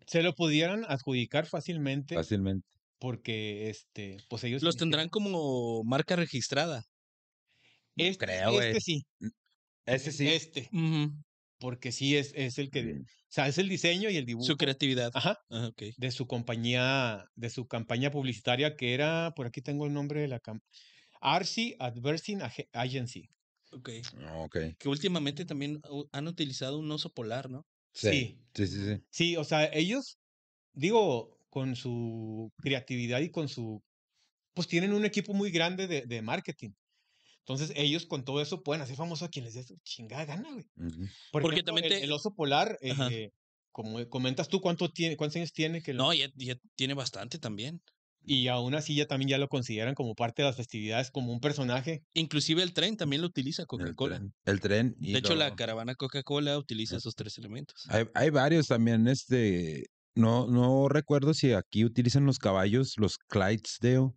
se 0.07 0.23
lo 0.23 0.35
pudieran 0.35 0.85
adjudicar 0.89 1.47
fácilmente 1.47 2.15
Fácilmente. 2.15 2.67
porque 2.99 3.69
este 3.69 4.17
pues 4.29 4.45
ellos 4.45 4.63
Los 4.63 4.77
tendrán 4.77 5.09
como 5.09 5.83
marca 5.85 6.17
registrada. 6.17 6.85
Este, 7.97 8.27
creo, 8.27 8.51
este 8.61 8.71
güey. 8.71 8.81
sí 8.81 9.03
Ese 9.87 10.13
sí. 10.13 10.29
este 10.29 10.69
porque 11.59 11.91
sí 11.93 12.17
es, 12.17 12.33
es 12.35 12.59
el 12.59 12.71
que 12.71 13.01
o 13.01 13.05
sea 13.29 13.49
es 13.49 13.59
el 13.59 13.69
diseño 13.69 14.11
y 14.11 14.17
el 14.17 14.27
dibujo 14.27 14.47
Su 14.47 14.57
creatividad. 14.57 15.11
ajá 15.15 15.39
Ah, 15.51 15.71
de 15.97 16.11
su 16.11 16.27
compañía 16.27 17.25
de 17.35 17.51
su 17.51 17.67
campaña 17.67 18.11
publicitaria 18.11 18.77
que 18.77 18.95
era 18.95 19.33
por 19.37 19.47
aquí 19.47 19.63
tengo 19.63 19.87
el 19.87 19.93
nombre 19.95 20.21
de 20.21 20.29
la 20.29 20.41
campaña 20.41 20.69
Arcy 21.21 21.75
Adversing 21.79 22.41
Ag- 22.41 22.69
Agency 22.73 23.29
Ok. 23.73 23.91
Ok. 24.39 24.57
Que 24.79 24.89
últimamente 24.89 25.45
también 25.45 25.81
han 26.13 26.29
utilizado 26.29 26.79
un 26.79 26.91
oso 26.93 27.13
polar, 27.13 27.51
¿no? 27.51 27.67
Sí. 27.93 28.39
Sí, 28.55 28.67
sí, 28.69 28.85
sí. 28.85 29.01
Sí, 29.11 29.37
o 29.37 29.45
sea, 29.45 29.69
ellos, 29.73 30.19
digo, 30.73 31.39
con 31.51 31.75
su 31.77 32.51
creatividad 32.59 33.21
y 33.21 33.31
con 33.31 33.49
su, 33.49 33.83
pues 34.55 34.69
tienen 34.69 34.93
un 34.95 35.05
equipo 35.05 35.35
muy 35.35 35.51
grande 35.51 35.87
de, 35.89 36.03
de 36.07 36.23
marketing. 36.23 36.71
Entonces, 37.49 37.73
ellos 37.77 38.07
con 38.07 38.25
todo 38.25 38.43
eso 38.43 38.65
pueden 38.65 38.83
hacer 38.83 38.97
famoso 38.97 39.25
a 39.25 39.29
quien 39.29 39.45
les 39.45 39.55
dé 39.55 39.63
su 39.63 39.77
chingada 39.85 40.25
gana, 40.25 40.51
güey. 40.51 40.65
Por 41.31 41.43
Porque 41.43 41.57
ejemplo, 41.61 41.75
también 41.75 41.85
el, 41.93 41.99
te- 42.01 42.05
el 42.05 42.11
oso 42.11 42.35
polar, 42.35 42.77
eh, 42.83 43.31
como 43.71 44.05
comentas 44.09 44.49
tú, 44.49 44.61
¿cuánto 44.61 44.91
tiene, 44.91 45.17
¿cuántos 45.17 45.37
años 45.37 45.53
tiene? 45.53 45.81
Que 45.81 45.93
lo- 45.95 46.05
No, 46.05 46.13
ya, 46.15 46.29
ya 46.35 46.57
tiene 46.75 46.95
bastante 46.95 47.39
también. 47.39 47.81
Y 48.29 48.49
aún 48.49 48.75
así 48.75 48.97
ya 48.97 49.07
también 49.07 49.29
ya 49.29 49.39
lo 49.39 49.47
consideran 49.49 49.95
como 49.95 50.17
parte 50.17 50.43
de 50.43 50.49
las 50.49 50.57
festividades, 50.57 51.13
como 51.13 51.31
un 51.33 51.39
personaje. 51.39 52.03
Inclusive 52.15 52.61
el 52.65 52.73
tren 52.73 52.97
también 52.97 53.23
lo 53.23 53.29
utiliza 53.29 53.65
Coca-Cola. 53.67 54.21
El 54.45 54.61
tren. 54.61 54.97
y 55.01 55.13
De 55.13 55.21
hecho, 55.21 55.37
la 55.37 55.55
caravana 55.55 55.95
Coca-Cola 55.95 56.59
utiliza 56.59 56.97
esos 56.97 57.15
tres 57.15 57.39
elementos. 57.39 57.85
Hay, 57.89 58.07
hay 58.15 58.31
varios 58.31 58.67
también, 58.67 59.07
este, 59.07 59.85
no, 60.17 60.49
no 60.49 60.89
recuerdo 60.89 61.33
si 61.35 61.53
aquí 61.53 61.85
utilizan 61.85 62.27
los 62.27 62.39
caballos, 62.41 62.95
los 62.97 63.19
Clydesdale, 63.19 64.11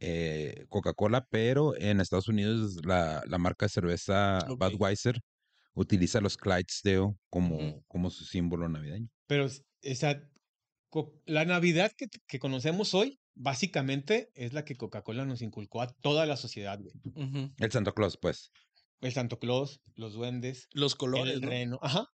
eh, 0.00 0.66
Coca-Cola, 0.68 1.26
pero 1.30 1.76
en 1.76 2.00
Estados 2.00 2.28
Unidos 2.28 2.84
la, 2.84 3.22
la 3.26 3.38
marca 3.38 3.66
de 3.66 3.70
cerveza 3.70 4.38
Ok. 4.48 4.58
Budweiser 4.58 5.20
utiliza 5.74 6.20
los 6.20 6.36
Clydesdale 6.36 7.14
como, 7.30 7.82
como 7.86 8.10
su 8.10 8.24
símbolo 8.24 8.68
navideño. 8.68 9.08
Pero, 9.26 9.48
esa, 9.82 10.20
la 11.26 11.44
Navidad 11.44 11.92
que, 11.96 12.06
que 12.26 12.38
conocemos 12.38 12.94
hoy, 12.94 13.20
básicamente 13.34 14.30
es 14.34 14.52
la 14.52 14.64
que 14.64 14.76
Coca-Cola 14.76 15.24
nos 15.24 15.42
inculcó 15.42 15.82
a 15.82 15.86
toda 16.02 16.26
la 16.26 16.36
sociedad, 16.36 16.80
güey. 16.80 16.94
El 17.58 17.70
Santa 17.70 17.92
Claus, 17.92 18.18
pues. 18.20 18.50
El 19.00 19.12
Santo 19.12 19.38
Claus, 19.38 19.80
los 19.94 20.14
duendes, 20.14 20.66
Los 20.72 20.96
colores, 20.96 21.34
el 21.34 21.40
¿no? 21.42 21.48
reno, 21.48 21.78
ajá. 21.82 22.06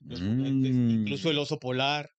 Los 0.00 0.20
juguetes, 0.20 0.74
incluso 0.74 1.30
el 1.30 1.36
Mm. 1.36 1.40
oso 1.40 1.60
polar, 1.60 2.10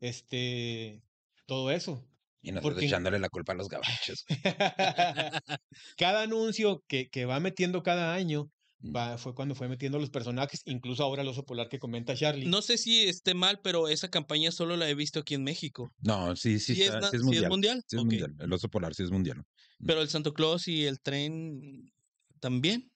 este, 0.00 1.02
todo 1.46 1.70
eso. 1.70 2.08
Y 2.46 2.52
nosotros 2.52 2.74
porque- 2.74 2.86
echándole 2.86 3.18
la 3.18 3.28
culpa 3.28 3.52
a 3.52 3.56
los 3.56 3.68
gabachos. 3.68 4.24
cada 5.96 6.22
anuncio 6.22 6.84
que, 6.88 7.08
que 7.08 7.24
va 7.24 7.40
metiendo 7.40 7.82
cada 7.82 8.14
año 8.14 8.50
Mm. 8.78 8.94
va, 8.94 9.16
fue 9.16 9.34
cuando 9.34 9.54
fue 9.54 9.68
metiendo 9.70 9.98
los 9.98 10.10
personajes, 10.10 10.60
incluso 10.66 11.02
ahora 11.02 11.22
el 11.22 11.28
oso 11.28 11.46
polar 11.46 11.70
que 11.70 11.78
comenta 11.78 12.14
Charlie. 12.14 12.44
No 12.46 12.60
sé 12.60 12.76
si 12.76 13.04
esté 13.08 13.32
mal, 13.32 13.58
pero 13.62 13.88
esa 13.88 14.10
campaña 14.10 14.52
solo 14.52 14.76
la 14.76 14.86
he 14.86 14.94
visto 14.94 15.20
aquí 15.20 15.32
en 15.34 15.44
México. 15.44 15.90
No, 16.00 16.36
sí, 16.36 16.58
sí, 16.58 16.74
¿Sí 16.74 16.82
es 16.82 16.88
está- 16.94 17.08
sí 17.10 17.16
es 17.16 17.22
sí 17.22 17.36
es 17.38 17.48
mundial. 17.48 17.82
Sí 17.86 17.96
es 17.96 18.02
mundial. 18.04 18.34
El 18.38 18.52
oso 18.52 18.68
polar 18.68 18.94
sí 18.94 19.02
es 19.02 19.10
mundial. 19.10 19.42
Pero 19.86 20.02
el 20.02 20.10
Santo 20.10 20.34
Claus 20.34 20.68
y 20.68 20.84
el 20.84 21.00
tren 21.00 21.90
también. 22.38 22.92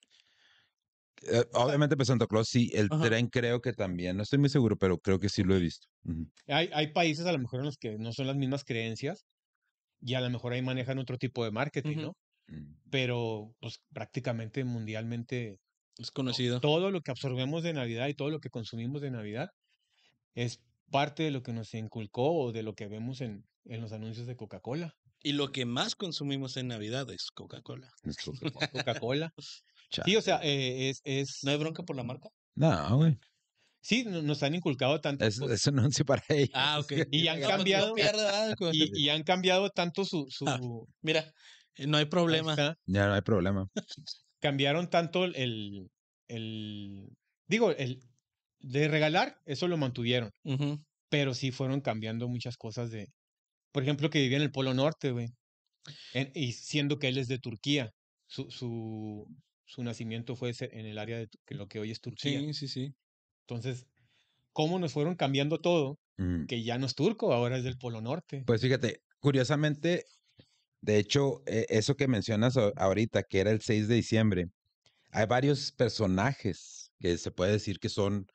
Eh, 1.22 1.44
obviamente, 1.54 1.96
pues 1.96 2.08
Santa 2.08 2.26
Claus 2.26 2.48
sí, 2.50 2.70
el 2.74 2.88
Ajá. 2.90 3.02
tren 3.08 3.28
creo 3.28 3.62
que 3.62 3.72
también, 3.72 4.18
no 4.18 4.22
estoy 4.22 4.38
muy 4.38 4.50
seguro, 4.50 4.76
pero 4.76 4.98
creo 4.98 5.18
que 5.18 5.30
sí 5.30 5.42
lo 5.44 5.56
he 5.56 5.60
visto. 5.60 5.86
Hay, 6.46 6.68
hay 6.74 6.88
países 6.92 7.24
a 7.24 7.32
lo 7.32 7.38
mejor 7.38 7.60
en 7.60 7.66
los 7.66 7.78
que 7.78 7.96
no 7.98 8.12
son 8.12 8.26
las 8.26 8.36
mismas 8.36 8.64
creencias 8.64 9.24
y 10.00 10.14
a 10.14 10.20
lo 10.20 10.30
mejor 10.30 10.52
ahí 10.52 10.62
manejan 10.62 10.98
otro 10.98 11.18
tipo 11.18 11.44
de 11.44 11.50
marketing. 11.50 11.98
¿no? 11.98 12.16
Mm. 12.48 12.74
Pero 12.90 13.54
pues 13.60 13.80
prácticamente 13.92 14.64
mundialmente 14.64 15.58
Es 15.98 16.10
conocido. 16.10 16.60
todo 16.60 16.90
lo 16.90 17.00
que 17.02 17.10
absorbemos 17.10 17.62
de 17.62 17.72
Navidad 17.72 18.08
y 18.08 18.14
todo 18.14 18.30
lo 18.30 18.40
que 18.40 18.50
consumimos 18.50 19.02
de 19.02 19.10
Navidad 19.10 19.50
es 20.34 20.60
parte 20.90 21.22
de 21.22 21.30
lo 21.30 21.42
que 21.42 21.52
nos 21.52 21.72
inculcó 21.74 22.32
o 22.32 22.52
de 22.52 22.62
lo 22.62 22.74
que 22.74 22.88
vemos 22.88 23.20
en, 23.20 23.44
en 23.64 23.80
los 23.80 23.92
anuncios 23.92 24.26
de 24.26 24.36
Coca-Cola. 24.36 24.94
Y 25.22 25.32
lo 25.32 25.52
que 25.52 25.66
más 25.66 25.94
consumimos 25.94 26.56
en 26.56 26.68
Navidad 26.68 27.08
es 27.10 27.30
Coca-Cola. 27.34 27.90
Coca-Cola. 28.72 29.32
Sí, 30.04 30.16
o 30.16 30.22
sea, 30.22 30.40
eh, 30.42 30.88
es, 30.88 31.00
es... 31.04 31.40
¿No 31.42 31.50
hay 31.50 31.58
bronca 31.58 31.82
por 31.82 31.96
la 31.96 32.02
marca? 32.04 32.28
No, 32.54 32.96
güey. 32.96 33.18
Sí, 33.82 34.04
no- 34.04 34.22
nos 34.22 34.42
han 34.42 34.54
inculcado 34.54 35.00
tanto. 35.00 35.24
Es, 35.24 35.40
es 35.40 35.66
un 35.66 35.78
anuncio 35.78 36.04
para 36.04 36.22
ellos. 36.28 36.50
Ah, 36.54 36.78
ok. 36.80 36.92
Y 37.10 37.28
han 37.28 37.40
No, 37.40 37.48
no 37.48 37.56
cambiado- 37.56 37.94
pierda, 37.94 38.54
y, 38.72 39.04
y 39.04 39.08
han 39.08 39.22
cambiado 39.22 39.70
tanto 39.70 40.04
su... 40.04 40.26
su 40.30 40.44
Ah, 40.46 40.60
Mira, 41.02 41.32
eh, 41.76 41.86
no 41.86 41.96
hay 41.96 42.04
problema. 42.06 42.54
Ya 42.86 43.06
no 43.06 43.14
hay 43.14 43.22
problema. 43.22 43.66
cambiaron 44.40 44.88
tanto 44.90 45.24
el, 45.24 45.88
el, 46.28 47.08
digo, 47.48 47.70
el 47.72 48.00
de 48.60 48.88
regalar, 48.88 49.36
eso 49.46 49.68
lo 49.68 49.76
mantuvieron, 49.76 50.30
pero 51.08 51.34
sí 51.34 51.50
fueron 51.50 51.80
cambiando 51.80 52.28
muchas 52.28 52.56
cosas 52.56 52.90
de, 52.90 53.08
por 53.72 53.82
ejemplo, 53.82 54.10
que 54.10 54.20
vivía 54.20 54.36
en 54.36 54.42
el 54.42 54.52
Polo 54.52 54.74
Norte, 54.74 55.10
güey, 55.12 55.28
en- 56.12 56.30
y 56.34 56.52
siendo 56.52 56.98
que 56.98 57.08
él 57.08 57.16
es 57.18 57.28
de 57.28 57.38
Turquía, 57.38 57.90
su, 58.26 58.50
su, 58.50 59.26
su 59.64 59.82
nacimiento 59.82 60.36
fue 60.36 60.50
ese- 60.50 60.70
en 60.78 60.84
el 60.86 60.98
área 60.98 61.18
de 61.18 61.28
lo 61.48 61.66
que 61.68 61.80
hoy 61.80 61.90
es 61.90 62.00
Turquía. 62.00 62.38
Sí, 62.40 62.52
sí, 62.54 62.68
sí. 62.68 62.92
Entonces, 63.54 63.86
¿cómo 64.52 64.78
nos 64.78 64.92
fueron 64.92 65.16
cambiando 65.16 65.60
todo? 65.60 65.98
Mm. 66.16 66.46
Que 66.46 66.62
ya 66.62 66.78
no 66.78 66.86
es 66.86 66.94
turco, 66.94 67.32
ahora 67.32 67.56
es 67.56 67.64
del 67.64 67.78
Polo 67.78 68.00
Norte. 68.00 68.42
Pues 68.46 68.60
fíjate, 68.60 69.02
curiosamente, 69.18 70.04
de 70.80 70.98
hecho, 70.98 71.42
eh, 71.46 71.66
eso 71.68 71.96
que 71.96 72.08
mencionas 72.08 72.56
ahorita, 72.56 73.22
que 73.22 73.40
era 73.40 73.50
el 73.50 73.60
6 73.60 73.88
de 73.88 73.94
diciembre, 73.96 74.50
hay 75.10 75.26
varios 75.26 75.72
personajes 75.72 76.92
que 77.00 77.16
se 77.18 77.30
puede 77.30 77.52
decir 77.52 77.80
que 77.80 77.88
son 77.88 78.26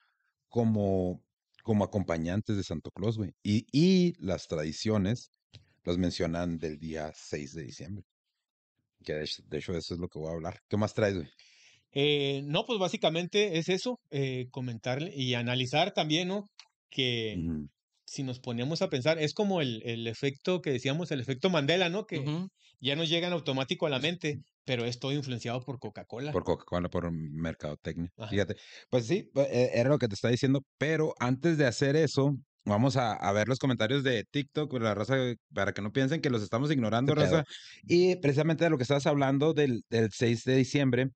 como, 0.50 1.24
como 1.64 1.84
acompañantes 1.84 2.58
de 2.58 2.64
Santo 2.64 2.92
Claus, 2.92 3.18
güey. 3.18 3.34
Y, 3.44 3.68
y 3.72 4.14
las 4.20 4.48
tradiciones 4.48 5.32
los 5.84 5.98
mencionan 5.98 6.58
del 6.58 6.80
día 6.80 7.12
6 7.16 7.54
de 7.54 7.64
diciembre. 7.64 8.06
Que 9.04 9.14
de 9.14 9.24
hecho, 9.24 9.44
de 9.46 9.58
hecho 9.58 9.78
eso 9.78 9.94
es 9.94 10.00
lo 10.00 10.10
que 10.10 10.20
voy 10.20 10.30
a 10.30 10.34
hablar. 10.34 10.60
¿Qué 10.68 10.78
más 10.78 10.94
traes, 10.94 11.16
güey? 11.16 11.30
Eh, 11.98 12.42
no, 12.44 12.66
pues 12.66 12.78
básicamente 12.78 13.58
es 13.58 13.70
eso, 13.70 14.00
eh, 14.12 14.48
comentarle 14.52 15.14
y 15.16 15.34
analizar 15.34 15.94
también, 15.94 16.28
¿no? 16.28 16.44
Que 16.90 17.38
si 18.06 18.24
nos 18.24 18.40
ponemos 18.40 18.82
a 18.82 18.90
pensar, 18.90 19.18
es 19.18 19.34
como 19.34 19.62
el, 19.62 19.82
el 19.86 20.06
efecto 20.08 20.62
que 20.62 20.72
decíamos, 20.72 21.10
el 21.12 21.22
efecto 21.22 21.50
Mandela, 21.50 21.90
¿no? 21.90 22.06
Que 22.06 22.24
ya 22.82 22.96
nos 22.98 23.10
llega 23.10 23.28
en 23.28 23.34
automático 23.34 23.86
a 23.88 23.90
la 23.90 24.00
mente, 24.00 24.42
pero 24.66 24.86
es 24.86 25.00
todo 25.00 25.14
influenciado 25.14 25.64
por 25.64 25.80
Coca-Cola. 25.80 26.34
Por 26.34 26.44
Coca-Cola, 26.44 26.90
por 26.90 27.10
mercadotecnia. 27.12 28.12
Ajá. 28.18 28.30
Fíjate. 28.30 28.56
Pues 28.90 29.08
sí, 29.08 29.30
pues, 29.34 29.48
eh, 29.50 29.72
era 29.74 29.90
lo 29.90 29.98
que 29.98 30.08
te 30.08 30.16
estaba 30.16 30.32
diciendo. 30.32 30.62
Pero 30.78 31.16
antes 31.20 31.58
de 31.58 31.66
hacer 31.66 31.96
eso, 31.96 32.36
vamos 32.66 32.98
a, 32.98 33.14
a 33.14 33.32
ver 33.32 33.48
los 33.48 33.60
comentarios 33.60 34.04
de 34.04 34.26
TikTok, 34.30 34.74
la 34.80 34.94
raza, 34.94 35.16
para 35.54 35.74
que 35.74 35.82
no 35.82 35.92
piensen 35.92 36.22
que 36.22 36.30
los 36.30 36.44
estamos 36.44 36.70
ignorando, 36.72 37.16
raza. 37.16 37.46
Y 37.84 38.18
precisamente 38.18 38.66
de 38.66 38.70
lo 38.70 38.78
que 38.78 38.84
estabas 38.84 39.08
hablando 39.08 39.54
del, 39.54 39.84
del 39.90 40.12
6 40.12 40.44
de 40.44 40.56
diciembre, 40.58 41.10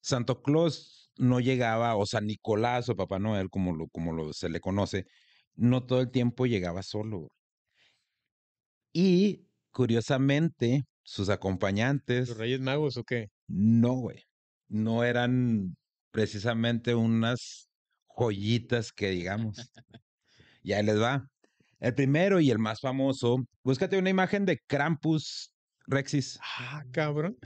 Santo 0.00 0.42
Claus 0.42 1.12
no 1.16 1.40
llegaba, 1.40 1.96
o 1.96 2.06
San 2.06 2.26
Nicolás 2.26 2.88
o 2.88 2.96
Papá 2.96 3.18
Noel, 3.18 3.50
como 3.50 3.74
lo, 3.74 3.88
como 3.88 4.12
lo 4.12 4.32
se 4.32 4.48
le 4.48 4.60
conoce, 4.60 5.06
no 5.54 5.84
todo 5.84 6.00
el 6.00 6.10
tiempo 6.10 6.46
llegaba 6.46 6.82
solo. 6.82 7.28
Y 8.92 9.46
curiosamente, 9.70 10.84
sus 11.02 11.28
acompañantes. 11.28 12.28
¿Los 12.28 12.38
Reyes 12.38 12.60
Magos 12.60 12.96
o 12.96 13.04
qué? 13.04 13.28
No, 13.46 13.94
güey. 13.94 14.22
No 14.68 15.04
eran 15.04 15.76
precisamente 16.10 16.94
unas 16.94 17.68
joyitas 18.06 18.92
que 18.92 19.10
digamos. 19.10 19.56
y 20.62 20.72
ahí 20.72 20.84
les 20.84 21.00
va. 21.00 21.26
El 21.80 21.94
primero 21.94 22.40
y 22.40 22.50
el 22.50 22.58
más 22.58 22.80
famoso, 22.80 23.38
búscate 23.62 23.96
una 23.98 24.10
imagen 24.10 24.44
de 24.44 24.58
Krampus 24.66 25.54
Rexis. 25.86 26.38
Ah, 26.42 26.82
cabrón. 26.92 27.38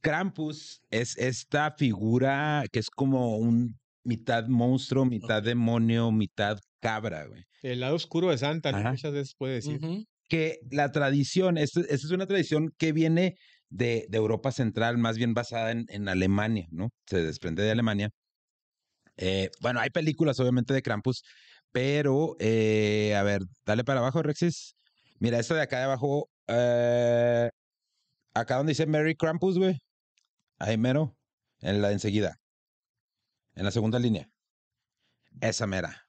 Krampus 0.00 0.82
es 0.90 1.16
esta 1.18 1.72
figura 1.72 2.64
que 2.70 2.78
es 2.78 2.90
como 2.90 3.36
un 3.36 3.78
mitad 4.04 4.46
monstruo, 4.46 5.04
mitad 5.04 5.42
demonio, 5.42 6.10
mitad 6.10 6.58
cabra, 6.80 7.26
güey. 7.26 7.44
El 7.62 7.80
lado 7.80 7.96
oscuro 7.96 8.30
de 8.30 8.38
Santa, 8.38 8.72
¿no? 8.72 8.78
Ajá. 8.78 8.90
muchas 8.92 9.12
veces 9.12 9.34
puede 9.36 9.54
decir. 9.54 9.80
Que 10.28 10.58
la 10.70 10.92
tradición, 10.92 11.56
esta, 11.58 11.80
esta 11.80 11.94
es 11.94 12.10
una 12.10 12.26
tradición 12.26 12.70
que 12.78 12.92
viene 12.92 13.36
de, 13.70 14.06
de 14.08 14.18
Europa 14.18 14.52
Central, 14.52 14.98
más 14.98 15.16
bien 15.16 15.34
basada 15.34 15.70
en, 15.70 15.86
en 15.88 16.08
Alemania, 16.08 16.68
¿no? 16.70 16.90
Se 17.06 17.22
desprende 17.22 17.62
de 17.62 17.70
Alemania. 17.70 18.10
Eh, 19.16 19.50
bueno, 19.60 19.80
hay 19.80 19.90
películas 19.90 20.38
obviamente 20.38 20.72
de 20.72 20.82
Krampus, 20.82 21.22
pero, 21.72 22.36
eh, 22.38 23.14
a 23.16 23.22
ver, 23.22 23.42
dale 23.66 23.84
para 23.84 24.00
abajo, 24.00 24.22
Rexis. 24.22 24.74
Mira, 25.18 25.38
esta 25.38 25.54
de 25.54 25.62
acá 25.62 25.78
de 25.78 25.84
abajo, 25.84 26.28
eh, 26.46 27.50
acá 28.34 28.56
donde 28.56 28.70
dice 28.70 28.86
Merry 28.86 29.16
Krampus, 29.16 29.58
güey. 29.58 29.76
Ahí 30.58 30.76
mero, 30.76 31.16
en 31.60 31.82
la 31.82 31.92
enseguida. 31.92 32.36
En 33.54 33.64
la 33.64 33.70
segunda 33.70 33.98
línea. 33.98 34.28
Esa 35.40 35.66
mera. 35.66 36.08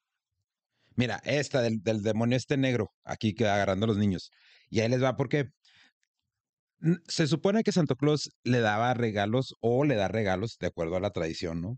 Mira, 0.95 1.21
esta 1.23 1.61
del, 1.61 1.81
del 1.81 2.01
demonio 2.01 2.35
este 2.35 2.57
negro, 2.57 2.91
aquí 3.03 3.33
que 3.33 3.47
agarrando 3.47 3.85
a 3.85 3.87
los 3.87 3.97
niños. 3.97 4.31
Y 4.69 4.81
ahí 4.81 4.89
les 4.89 5.03
va 5.03 5.15
porque 5.15 5.49
se 7.07 7.27
supone 7.27 7.63
que 7.63 7.71
Santo 7.71 7.95
Claus 7.95 8.31
le 8.43 8.59
daba 8.59 8.93
regalos 8.93 9.55
o 9.61 9.83
le 9.85 9.95
da 9.95 10.07
regalos, 10.07 10.57
de 10.59 10.67
acuerdo 10.67 10.95
a 10.95 10.99
la 10.99 11.11
tradición, 11.11 11.61
¿no? 11.61 11.77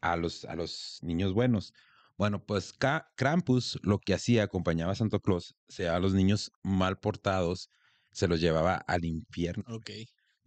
A 0.00 0.16
los, 0.16 0.44
a 0.44 0.54
los 0.54 0.98
niños 1.02 1.32
buenos. 1.34 1.72
Bueno, 2.16 2.44
pues 2.44 2.74
Krampus 3.16 3.78
lo 3.82 3.98
que 3.98 4.14
hacía, 4.14 4.44
acompañaba 4.44 4.92
a 4.92 4.96
Santo 4.96 5.20
Claus, 5.20 5.54
se 5.68 5.84
llevaba 5.84 5.98
a 5.98 6.00
los 6.00 6.14
niños 6.14 6.50
mal 6.62 6.98
portados, 6.98 7.70
se 8.10 8.26
los 8.26 8.40
llevaba 8.40 8.76
al 8.76 9.04
infierno. 9.04 9.64
Ok. 9.68 9.90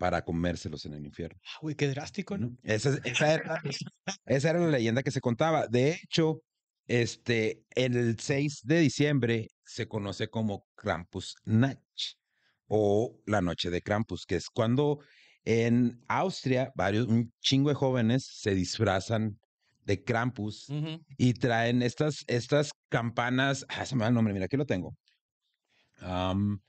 Para 0.01 0.23
comérselos 0.23 0.83
en 0.87 0.95
el 0.95 1.05
infierno. 1.05 1.39
Ah, 1.45 1.59
güey, 1.61 1.75
qué 1.75 1.87
drástico, 1.87 2.35
¿no? 2.35 2.57
Esa, 2.63 2.89
es- 2.89 3.01
esa 3.03 3.33
era, 3.35 3.61
esa 4.25 4.49
era 4.49 4.59
la 4.59 4.71
leyenda 4.71 5.03
que 5.03 5.11
se 5.11 5.21
contaba. 5.21 5.67
De 5.67 5.91
hecho, 5.91 6.41
este, 6.87 7.65
el 7.75 8.17
6 8.19 8.61
de 8.63 8.79
diciembre 8.79 9.49
se 9.63 9.87
conoce 9.87 10.27
como 10.27 10.65
Krampusnacht 10.75 12.17
o 12.65 13.15
la 13.27 13.41
noche 13.41 13.69
de 13.69 13.83
Krampus, 13.83 14.25
que 14.25 14.37
es 14.37 14.49
cuando 14.49 14.97
en 15.43 16.01
Austria 16.07 16.71
varios, 16.75 17.05
un 17.07 17.31
chingo 17.39 17.69
de 17.69 17.75
jóvenes 17.75 18.25
se 18.41 18.55
disfrazan 18.55 19.37
de 19.85 20.03
Krampus 20.03 20.67
Ujú. 20.69 20.99
y 21.15 21.33
traen 21.35 21.83
estas, 21.83 22.23
estas 22.25 22.71
campanas. 22.89 23.67
Ah, 23.69 23.85
se 23.85 23.95
me 23.95 24.01
va 24.01 24.07
el 24.07 24.15
nombre, 24.15 24.33
mira, 24.33 24.45
aquí 24.45 24.57
lo 24.57 24.65
tengo. 24.65 24.95
Am, 25.99 26.59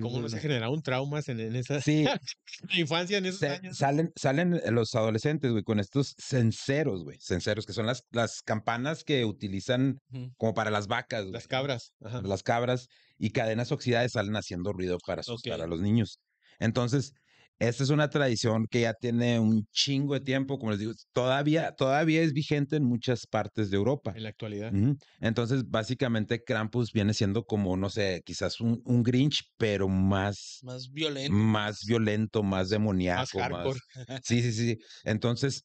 ¿Cómo 0.00 0.20
no 0.20 0.28
se 0.28 0.40
generaron 0.40 0.82
traumas 0.82 1.28
en, 1.28 1.38
en 1.40 1.54
esa 1.56 1.80
Sí, 1.80 2.04
infancia, 2.76 3.18
en 3.18 3.26
esos 3.26 3.40
se- 3.40 3.48
años? 3.48 3.76
salen, 3.76 4.10
salen 4.16 4.54
eh, 4.54 4.70
los 4.70 4.94
adolescentes, 4.94 5.50
güey, 5.52 5.62
con 5.62 5.80
estos 5.80 6.14
cenceros, 6.18 7.04
güey. 7.04 7.18
Cenceros, 7.20 7.66
que 7.66 7.72
son 7.74 7.86
las, 7.86 8.04
las 8.10 8.40
campanas 8.42 9.04
que 9.04 9.24
utilizan 9.24 9.98
como 10.38 10.54
para 10.54 10.70
las 10.70 10.86
vacas, 10.86 11.24
Las 11.26 11.30
güey, 11.46 11.48
cabras. 11.48 11.92
Ajá. 12.02 12.22
Las 12.22 12.42
cabras 12.42 12.86
y 13.18 13.30
cadenas 13.30 13.70
oxidadas 13.70 14.12
salen 14.12 14.36
haciendo 14.36 14.72
ruido 14.72 14.98
para 15.06 15.20
asustar 15.20 15.60
a 15.60 15.66
los 15.66 15.80
niños. 15.80 16.20
Entonces, 16.58 17.12
esta 17.58 17.82
es 17.84 17.90
una 17.90 18.10
tradición 18.10 18.66
que 18.70 18.82
ya 18.82 18.94
tiene 18.94 19.38
un 19.40 19.64
chingo 19.72 20.14
de 20.14 20.20
tiempo, 20.20 20.58
como 20.58 20.72
les 20.72 20.80
digo, 20.80 20.92
todavía, 21.12 21.72
todavía 21.72 22.22
es 22.22 22.32
vigente 22.32 22.76
en 22.76 22.84
muchas 22.84 23.26
partes 23.26 23.70
de 23.70 23.76
Europa. 23.76 24.12
En 24.14 24.22
la 24.24 24.28
actualidad. 24.30 24.72
Entonces, 25.20 25.64
básicamente, 25.68 26.42
Krampus 26.44 26.92
viene 26.92 27.14
siendo 27.14 27.44
como, 27.44 27.76
no 27.76 27.90
sé, 27.90 28.20
quizás 28.24 28.60
un, 28.60 28.80
un 28.84 29.02
Grinch, 29.02 29.42
pero 29.56 29.88
más, 29.88 30.58
Más 30.62 30.88
violento. 30.90 31.32
más 31.34 31.78
violento, 31.86 32.42
más 32.42 32.68
demoníaco. 32.70 33.20
Más 33.20 33.30
hardcore. 33.32 33.78
Sí, 34.24 34.42
sí, 34.42 34.52
sí. 34.52 34.76
Entonces, 35.04 35.62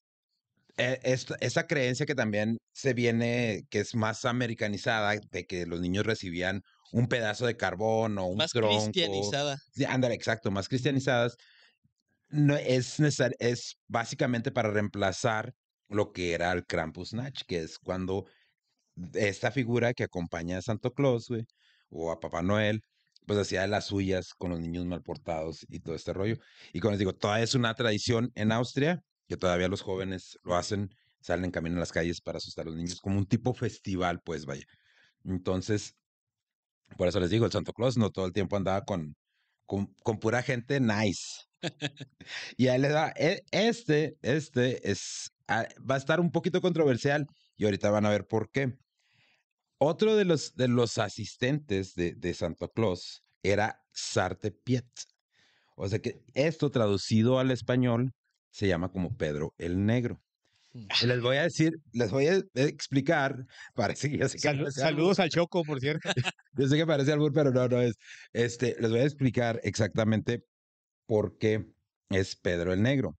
eh, 0.78 1.00
esta, 1.04 1.36
esa 1.42 1.68
creencia 1.68 2.06
que 2.06 2.16
también 2.16 2.58
se 2.74 2.94
viene, 2.94 3.62
que 3.70 3.80
es 3.80 3.96
más 3.96 4.26
americanizada, 4.26 5.16
de 5.32 5.46
que 5.46 5.66
los 5.66 5.82
niños 5.82 6.06
recibían 6.06 6.62
un 6.92 7.08
pedazo 7.08 7.46
de 7.46 7.58
carbón 7.58 8.18
o 8.18 8.26
un 8.28 8.38
Más 8.38 8.52
tronco. 8.52 8.76
cristianizada. 8.76 9.58
Sí, 9.74 9.86
ándale, 9.86 10.16
exacto, 10.16 10.52
más 10.52 10.68
cristianizadas. 10.70 11.36
No, 12.30 12.56
es, 12.56 13.00
necesar- 13.00 13.36
es 13.40 13.76
básicamente 13.88 14.52
para 14.52 14.70
reemplazar 14.72 15.54
lo 15.88 16.12
que 16.12 16.34
era 16.34 16.52
el 16.52 16.66
Krampusnacht, 16.66 17.42
que 17.48 17.60
es 17.64 17.80
cuando 17.80 18.26
esta 19.14 19.52
figura 19.52 19.94
que 19.94 20.04
acompaña 20.06 20.58
a 20.60 20.62
Santo 20.62 20.94
Claus, 20.94 21.28
güey, 21.30 21.46
o 21.90 22.12
a 22.12 22.20
Papá 22.20 22.42
Noel, 22.44 22.82
pues 23.28 23.40
hacía 23.40 23.68
las 23.68 23.88
suyas 23.88 24.34
con 24.36 24.52
los 24.52 24.60
niños 24.62 24.86
mal 24.86 25.04
portados 25.04 25.66
y 25.70 25.80
todo 25.82 25.96
este 25.96 26.14
rollo. 26.14 26.38
Y 26.74 26.80
como 26.82 26.92
les 26.92 27.00
digo, 27.00 27.16
toda 27.16 27.42
es 27.42 27.56
una 27.56 27.76
tradición 27.76 28.32
en 28.36 28.52
Austria, 28.52 29.02
que 29.28 29.38
todavía 29.38 29.68
los 29.70 29.82
jóvenes 29.82 30.38
lo 30.44 30.56
hacen, 30.56 30.90
salen 31.22 31.52
camino 31.52 31.76
en 31.76 31.82
las 31.82 31.92
calles 31.94 32.22
para 32.22 32.38
asustar 32.40 32.64
a 32.68 32.70
los 32.70 32.78
niños, 32.78 33.02
como 33.02 33.18
un 33.20 33.28
tipo 33.28 33.54
festival, 33.54 34.22
pues 34.26 34.46
vaya. 34.46 34.66
Entonces, 35.26 35.96
por 36.98 37.08
eso 37.08 37.20
les 37.20 37.30
digo, 37.30 37.46
el 37.46 37.52
Santo 37.52 37.74
Claus 37.74 37.98
no 37.98 38.10
todo 38.12 38.26
el 38.26 38.34
tiempo 38.34 38.56
andaba 38.58 38.84
con, 38.86 39.16
con 39.66 40.20
pura 40.20 40.42
gente 40.44 40.80
nice. 40.80 41.49
Y 42.58 42.68
ahí 42.68 42.80
les 42.80 42.92
da, 42.92 43.14
e- 43.16 43.42
este, 43.52 44.18
este 44.22 44.90
es, 44.90 45.32
ah, 45.48 45.68
va 45.90 45.96
a 45.96 45.98
estar 45.98 46.20
un 46.20 46.32
poquito 46.32 46.62
controversial 46.62 47.26
y 47.58 47.66
ahorita 47.66 47.90
van 47.92 48.06
a 48.06 48.10
ver 48.10 48.28
por 48.28 48.50
qué. 48.52 48.76
Otro 49.78 50.16
de 50.16 50.26
los, 50.26 50.56
de 50.56 50.68
los 50.68 50.98
asistentes 50.98 51.94
de, 51.96 52.14
de 52.16 52.34
Santo 52.34 52.70
Claus 52.70 53.22
era 53.44 53.80
Sarte 53.94 54.52
Piet. 54.52 54.86
O 55.76 55.88
sea 55.88 56.00
que 56.00 56.22
esto 56.34 56.70
traducido 56.72 57.40
al 57.40 57.52
español 57.52 58.12
se 58.52 58.68
llama 58.68 58.92
como 58.92 59.16
Pedro 59.16 59.54
el 59.58 59.86
Negro. 59.86 60.22
Mm. 60.74 60.88
Les 61.08 61.22
voy 61.22 61.38
a 61.38 61.44
decir, 61.44 61.72
les 61.94 62.12
voy 62.12 62.28
a 62.28 62.42
explicar, 62.56 63.46
parece 63.74 64.10
que 64.10 64.18
yo 64.18 64.28
sé 64.28 64.38
que 64.38 64.48
Salu- 64.50 64.64
parece 64.64 64.84
albur, 64.84 64.98
saludos 64.98 65.20
al 65.20 65.30
Choco, 65.30 65.64
por 65.64 65.80
cierto. 65.80 66.10
yo 66.54 66.68
sé 66.68 66.76
que 66.78 66.86
parece 66.86 67.14
albur, 67.14 67.32
pero 67.34 67.52
no, 67.52 67.68
no 67.68 67.82
es. 67.82 67.96
Este, 68.34 68.76
les 68.80 68.92
voy 68.92 69.00
a 69.00 69.06
explicar 69.06 69.62
exactamente 69.64 70.44
por 71.10 71.40
qué 71.40 71.66
es 72.12 72.36
Pedro 72.36 72.72
el 72.72 72.84
Negro. 72.84 73.18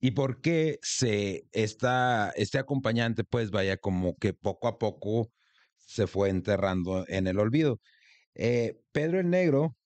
Y 0.00 0.10
por 0.10 0.40
qué 0.40 0.80
se, 0.82 1.46
esta, 1.52 2.32
este 2.34 2.58
acompañante, 2.58 3.22
pues 3.22 3.52
vaya, 3.52 3.76
como 3.76 4.16
que 4.16 4.34
poco 4.34 4.66
a 4.66 4.76
poco 4.76 5.30
se 5.76 6.08
fue 6.08 6.30
enterrando 6.30 7.04
en 7.06 7.28
el 7.28 7.38
olvido. 7.38 7.80
Eh, 8.34 8.80
Pedro 8.90 9.20
el 9.20 9.30
Negro 9.30 9.76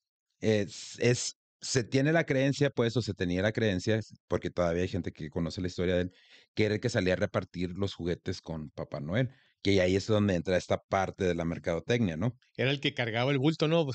es, 0.40 0.98
es, 0.98 1.38
se 1.60 1.84
tiene 1.84 2.10
la 2.10 2.24
creencia, 2.24 2.70
pues, 2.70 2.96
o 2.96 3.02
se 3.02 3.12
tenía 3.12 3.42
la 3.42 3.52
creencia, 3.52 4.00
porque 4.28 4.48
todavía 4.50 4.80
hay 4.80 4.88
gente 4.88 5.12
que 5.12 5.28
conoce 5.28 5.60
la 5.60 5.66
historia 5.66 5.96
de 5.96 6.00
él, 6.02 6.12
que 6.54 6.64
era 6.64 6.76
el 6.76 6.80
que 6.80 6.88
salía 6.88 7.12
a 7.12 7.16
repartir 7.16 7.72
los 7.76 7.92
juguetes 7.92 8.40
con 8.40 8.70
Papá 8.70 9.00
Noel, 9.00 9.30
que 9.74 9.80
ahí 9.80 9.96
es 9.96 10.06
donde 10.06 10.34
entra 10.36 10.56
esta 10.56 10.78
parte 10.78 11.24
de 11.24 11.34
la 11.34 11.44
mercadotecnia, 11.44 12.16
¿no? 12.16 12.34
Era 12.56 12.70
el 12.70 12.80
que 12.80 12.94
cargaba 12.94 13.32
el 13.32 13.38
bulto, 13.38 13.66
¿no? 13.66 13.86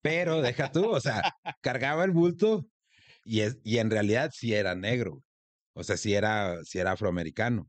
Pero 0.00 0.40
deja 0.40 0.70
tú, 0.72 0.88
o 0.90 1.00
sea, 1.00 1.22
cargaba 1.60 2.04
el 2.04 2.12
bulto 2.12 2.64
y, 3.24 3.40
es, 3.42 3.58
y 3.64 3.78
en 3.78 3.90
realidad 3.90 4.30
sí 4.34 4.54
era 4.54 4.74
negro. 4.74 5.22
O 5.74 5.84
sea, 5.84 5.96
sí 5.98 6.14
era, 6.14 6.58
sí 6.64 6.78
era 6.78 6.92
afroamericano. 6.92 7.68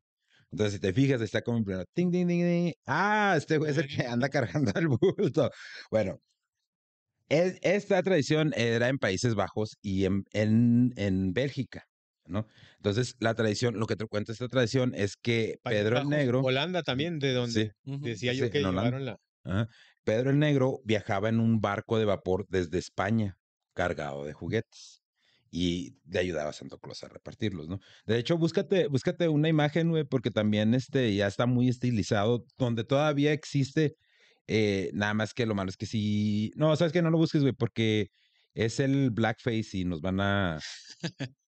Entonces, 0.51 0.75
si 0.75 0.79
te 0.81 0.93
fijas, 0.93 1.21
está 1.21 1.41
como 1.41 1.63
primero, 1.63 1.85
ting, 1.93 2.11
ting, 2.11 2.27
ting, 2.27 2.41
ting. 2.45 2.73
Ah, 2.85 3.35
este 3.37 3.57
güey 3.57 3.71
es 3.71 3.77
el 3.77 3.87
que 3.87 4.03
anda 4.07 4.29
cargando 4.29 4.71
el 4.75 4.87
bulto. 4.89 5.51
Bueno, 5.91 6.19
es- 7.29 7.57
esta 7.61 8.01
tradición 8.03 8.53
era 8.55 8.87
en 8.89 8.97
Países 8.97 9.35
Bajos 9.35 9.77
y 9.81 10.05
en, 10.05 10.23
en, 10.33 10.91
en 10.95 11.33
Bélgica, 11.33 11.86
¿no? 12.29 12.47
Entonces, 12.77 13.15
la 13.19 13.33
tradición, 13.35 13.79
lo 13.79 13.85
que 13.87 13.95
te 13.95 14.05
cuenta 14.05 14.31
esta 14.31 14.47
tradición 14.47 14.93
es 14.95 15.15
que 15.17 15.59
Pedro 15.63 15.99
el 15.99 16.09
Negro. 16.09 16.41
Holanda 16.41 16.83
también, 16.83 17.19
de 17.19 17.33
donde 17.33 17.73
Sí, 17.85 17.97
decía 18.01 18.33
yo 18.33 18.45
Sí, 18.45 18.51
que 18.51 18.59
llevaron 18.59 19.05
la. 19.05 19.17
Ajá. 19.43 19.67
Pedro 20.03 20.29
el 20.31 20.39
Negro 20.39 20.79
viajaba 20.85 21.29
en 21.29 21.39
un 21.39 21.59
barco 21.61 21.97
de 21.99 22.05
vapor 22.05 22.45
desde 22.49 22.77
España, 22.77 23.37
cargado 23.73 24.25
de 24.25 24.33
juguetes. 24.33 25.01
Y 25.49 25.95
le 26.05 26.19
ayudaba 26.19 26.49
a 26.49 26.53
Santo 26.53 26.77
Claus 26.77 27.03
a 27.03 27.07
repartirlos, 27.07 27.69
¿no? 27.69 27.79
De 28.05 28.17
hecho, 28.17 28.37
búscate, 28.37 28.87
búscate 28.87 29.29
una 29.29 29.47
imagen, 29.47 29.89
güey, 29.89 30.03
porque 30.03 30.29
también 30.29 30.73
este 30.73 31.15
ya 31.15 31.27
está 31.27 31.45
muy 31.45 31.69
estilizado, 31.69 32.45
donde 32.57 32.83
todavía 32.83 33.31
existe, 33.31 33.95
eh, 34.47 34.91
nada 34.93 35.13
más 35.13 35.33
que 35.33 35.45
lo 35.45 35.55
malo 35.55 35.69
es 35.69 35.77
que 35.77 35.85
sí. 35.85 36.51
No, 36.55 36.75
sabes 36.75 36.91
que 36.91 37.01
no 37.01 37.09
lo 37.11 37.17
busques, 37.17 37.41
güey, 37.41 37.53
porque 37.53 38.07
es 38.57 38.79
el 38.79 39.11
blackface 39.11 39.77
y 39.77 39.85
nos 39.85 40.01
van 40.01 40.19
a 40.19 40.59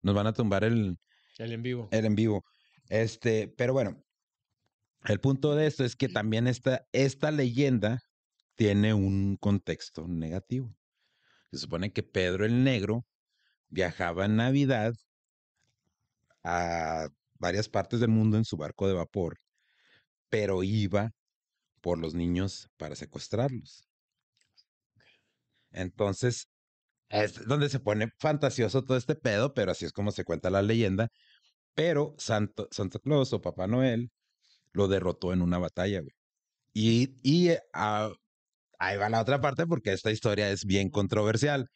nos 0.02 0.14
van 0.14 0.26
a 0.26 0.34
tumbar 0.34 0.62
el, 0.62 0.98
El 1.38 1.52
en 1.52 1.62
vivo. 1.62 1.88
el 1.90 2.04
en 2.04 2.14
vivo. 2.14 2.44
Este, 2.90 3.48
pero 3.48 3.72
bueno, 3.72 4.04
el 5.06 5.18
punto 5.18 5.54
de 5.54 5.66
esto 5.66 5.84
es 5.86 5.96
que 5.96 6.09
también 6.22 6.46
esta, 6.46 6.86
esta 6.92 7.30
leyenda 7.30 8.02
tiene 8.56 8.92
un 8.92 9.36
contexto 9.40 10.06
negativo. 10.06 10.76
Se 11.50 11.56
supone 11.56 11.94
que 11.94 12.02
Pedro 12.02 12.44
el 12.44 12.62
Negro 12.62 13.06
viajaba 13.70 14.26
en 14.26 14.36
Navidad 14.36 14.92
a 16.44 17.09
varias 17.38 17.70
partes 17.70 18.00
del 18.00 18.11
mundo 18.11 18.36
en 18.36 18.44
su 18.44 18.59
barco 18.59 18.86
de 18.86 18.92
vapor, 18.92 19.38
pero 20.28 20.62
iba 20.62 21.12
por 21.80 21.98
los 21.98 22.12
niños 22.12 22.68
para 22.76 22.96
secuestrarlos. 22.96 23.88
Entonces, 25.70 26.48
es 27.11 27.46
donde 27.46 27.68
se 27.68 27.80
pone 27.80 28.11
fantasioso 28.18 28.84
todo 28.84 28.96
este 28.96 29.14
pedo, 29.14 29.54
pero 29.54 29.72
así 29.72 29.84
es 29.84 29.92
como 29.92 30.12
se 30.12 30.24
cuenta 30.24 30.50
la 30.50 30.62
leyenda. 30.62 31.09
Pero 31.74 32.14
Santo, 32.18 32.68
Santa 32.70 32.98
Claus 32.98 33.32
o 33.32 33.40
Papá 33.40 33.66
Noel 33.66 34.11
lo 34.72 34.88
derrotó 34.88 35.32
en 35.32 35.42
una 35.42 35.59
batalla, 35.59 36.00
güey. 36.00 36.12
Y, 36.74 37.16
y 37.22 37.50
eh, 37.50 37.62
ah, 37.72 38.12
ahí 38.78 38.96
va 38.98 39.09
la 39.09 39.20
otra 39.20 39.40
parte 39.40 39.66
porque 39.66 39.92
esta 39.92 40.11
historia 40.11 40.50
es 40.50 40.64
bien 40.64 40.90
controversial. 40.90 41.68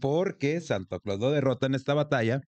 Porque 0.00 0.60
Santa 0.60 0.98
Claus 1.00 1.20
lo 1.20 1.30
derrota 1.30 1.66
en 1.66 1.74
esta 1.74 1.94
batalla 1.94 2.40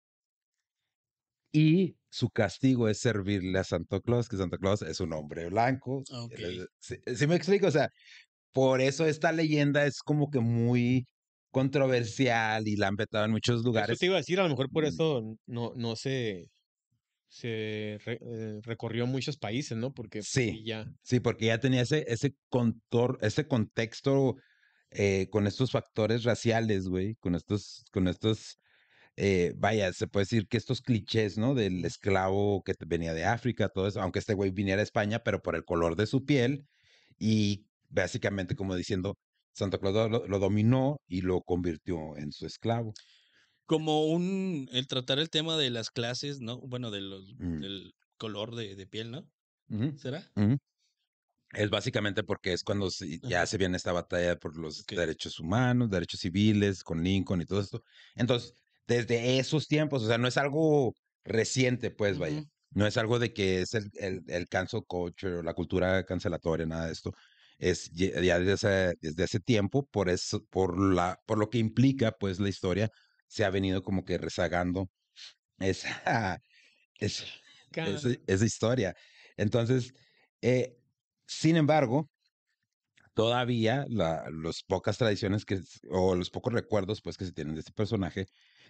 y 1.52 1.98
su 2.10 2.30
castigo 2.30 2.90
es 2.90 3.00
servirle 3.00 3.60
a 3.60 3.64
Santa 3.64 4.00
Claus, 4.00 4.28
que 4.28 4.38
Santa 4.38 4.58
Claus 4.58 4.82
es 4.82 5.00
un 5.00 5.14
hombre 5.14 5.50
blanco. 5.50 6.04
Ok. 6.12 6.34
Eh, 6.38 6.66
¿Sí, 6.80 6.98
sí 7.16 7.28
me 7.28 7.36
explico? 7.36 7.68
O 7.68 7.72
sea, 7.72 7.90
por 8.52 8.82
eso 8.82 9.06
esta 9.06 9.32
leyenda 9.32 9.86
es 9.86 10.02
como 10.02 10.30
que 10.32 10.40
muy 10.40 11.08
controversial 11.54 12.68
y 12.68 12.76
la 12.76 12.90
han 12.90 12.98
petado 12.98 13.26
en 13.26 13.32
muchos 13.32 13.58
Eso 13.58 13.64
lugares. 13.64 14.00
te 14.00 14.08
iba 14.08 14.16
a 14.16 14.20
decir, 14.20 14.42
a 14.42 14.44
lo 14.44 14.50
mejor 14.50 14.70
por 14.72 14.84
Mm. 14.84 14.88
eso 14.88 15.38
no, 15.48 15.72
no 15.78 15.96
se, 15.96 16.50
se 17.30 18.00
re- 18.06 18.20
eh, 18.22 18.60
recorrió 18.64 19.08
muchos 19.08 19.38
países, 19.38 19.78
¿no? 19.78 19.94
Porque 19.94 20.20
pues, 20.20 20.30
Sí. 20.30 20.64
ya. 20.66 20.86
Sí, 21.04 21.20
porque 21.22 21.48
ya 21.48 21.60
tenía 21.60 21.82
ese, 21.82 22.06
ese 22.08 22.36
contor, 22.50 23.18
ese 23.22 23.48
contexto 23.48 24.36
eh, 24.92 25.28
con 25.32 25.48
estos 25.48 25.72
factores 25.72 26.24
raciales, 26.24 26.88
güey, 26.88 27.16
con 27.16 27.36
estos, 27.36 27.86
con 27.92 28.08
estos, 28.08 28.60
eh, 29.18 29.54
vaya, 29.58 29.94
se 29.94 30.08
puede 30.08 30.24
decir 30.26 30.48
que 30.48 30.58
estos 30.58 30.82
clichés, 30.82 31.38
¿no? 31.38 31.56
Del 31.56 31.86
esclavo 31.86 32.64
que 32.64 32.74
venía 32.88 33.14
de 33.16 33.26
África, 33.26 33.70
todo 33.70 33.88
eso, 33.88 34.02
aunque 34.02 34.20
este 34.20 34.34
güey 34.36 34.52
viniera 34.52 34.82
a 34.82 34.84
España, 34.84 35.20
pero 35.24 35.42
por 35.42 35.56
el 35.56 35.66
color 35.66 35.96
de 35.96 36.08
su 36.08 36.26
piel 36.26 36.66
y 37.20 37.68
básicamente 37.90 38.56
como 38.56 38.76
diciendo, 38.76 39.18
Santa 39.54 39.78
Claus 39.80 40.10
lo, 40.12 40.28
lo 40.28 40.40
dominó 40.40 40.98
y 41.08 41.22
lo 41.22 41.42
convirtió 41.42 42.18
en 42.18 42.32
su 42.32 42.46
esclavo. 42.46 42.94
como 43.66 44.06
un, 44.08 44.68
el 44.72 44.88
tratar 44.88 45.20
el 45.20 45.30
tema 45.30 45.58
de 45.58 45.70
las 45.70 45.90
clases, 45.90 46.42
¿no? 46.42 46.60
Bueno, 46.60 46.92
de 46.92 47.02
los, 47.02 47.34
Mm. 47.40 47.60
del 47.62 47.94
color 48.18 48.56
de, 48.56 48.76
de 48.76 48.88
piel, 48.88 49.12
¿no? 49.12 49.30
¿Será? 49.98 50.32
Es 51.54 51.70
básicamente 51.70 52.24
porque 52.24 52.54
es 52.54 52.64
cuando 52.64 52.90
se- 52.90 53.20
ya 53.20 53.38
Ajá. 53.40 53.46
se 53.48 53.58
viene 53.58 53.78
esta 53.78 53.92
batalla 53.92 54.38
por 54.38 54.58
los 54.58 54.86
derechos 54.88 55.40
humanos, 55.40 55.90
derechos 55.92 56.20
civiles, 56.22 56.84
con 56.84 57.04
Lincoln 57.04 57.42
y 57.42 57.46
todo 57.46 57.60
esto. 57.62 57.82
Entonces, 58.16 58.54
desde 58.88 59.38
esos 59.40 59.68
tiempos, 59.68 60.04
o 60.04 60.08
sea, 60.08 60.18
no 60.18 60.28
es 60.28 60.38
algo 60.38 60.94
reciente, 61.24 61.92
pues, 61.92 62.18
vaya. 62.18 62.44
No 62.72 62.88
es 62.88 62.98
algo 62.98 63.20
de 63.20 63.34
que 63.34 63.62
es 63.62 63.76
el, 63.76 63.90
el, 64.00 64.22
el 64.28 64.48
cancel 64.48 64.82
culture 64.88 65.36
o 65.38 65.44
la 65.44 65.54
cultura 65.54 66.04
cancelatoria, 66.06 66.66
nada 66.66 66.88
de 66.88 66.94
esto. 66.94 67.12
Es 67.58 67.92
ya 67.92 68.40
desde 68.40 68.54
ese, 68.54 68.94
desde 69.02 69.40
tiempo, 69.40 69.88
por 69.92 70.10
eso, 70.10 70.42
por 70.50 70.80
la, 70.80 71.18
por 71.26 71.38
lo 71.38 71.50
que 71.50 71.60
implica, 71.60 72.12
pues, 72.20 72.40
la 72.40 72.50
historia, 72.50 72.90
se 73.28 73.46
ha 73.46 73.50
venido 73.50 73.82
como 73.84 74.04
que 74.06 74.18
rezagando 74.18 74.88
esa, 75.60 76.40
esa, 77.00 77.26
esa, 77.84 78.10
esa 78.28 78.46
historia. 78.46 78.94
Entonces, 79.38 79.94
eh, 80.42 80.78
sin 81.28 81.58
embargo, 81.58 82.10
todavía 83.14 83.86
la, 83.90 84.26
los 84.32 84.64
pocas 84.64 84.98
tradiciones 84.98 85.46
que, 85.46 85.60
o 85.90 86.16
los 86.16 86.30
pocos 86.30 86.54
recuerdos 86.54 87.02
pues 87.02 87.18
que 87.18 87.26
se 87.26 87.32
tienen 87.34 87.54
de 87.56 87.62
este 87.62 87.74
personaje, 87.74 88.26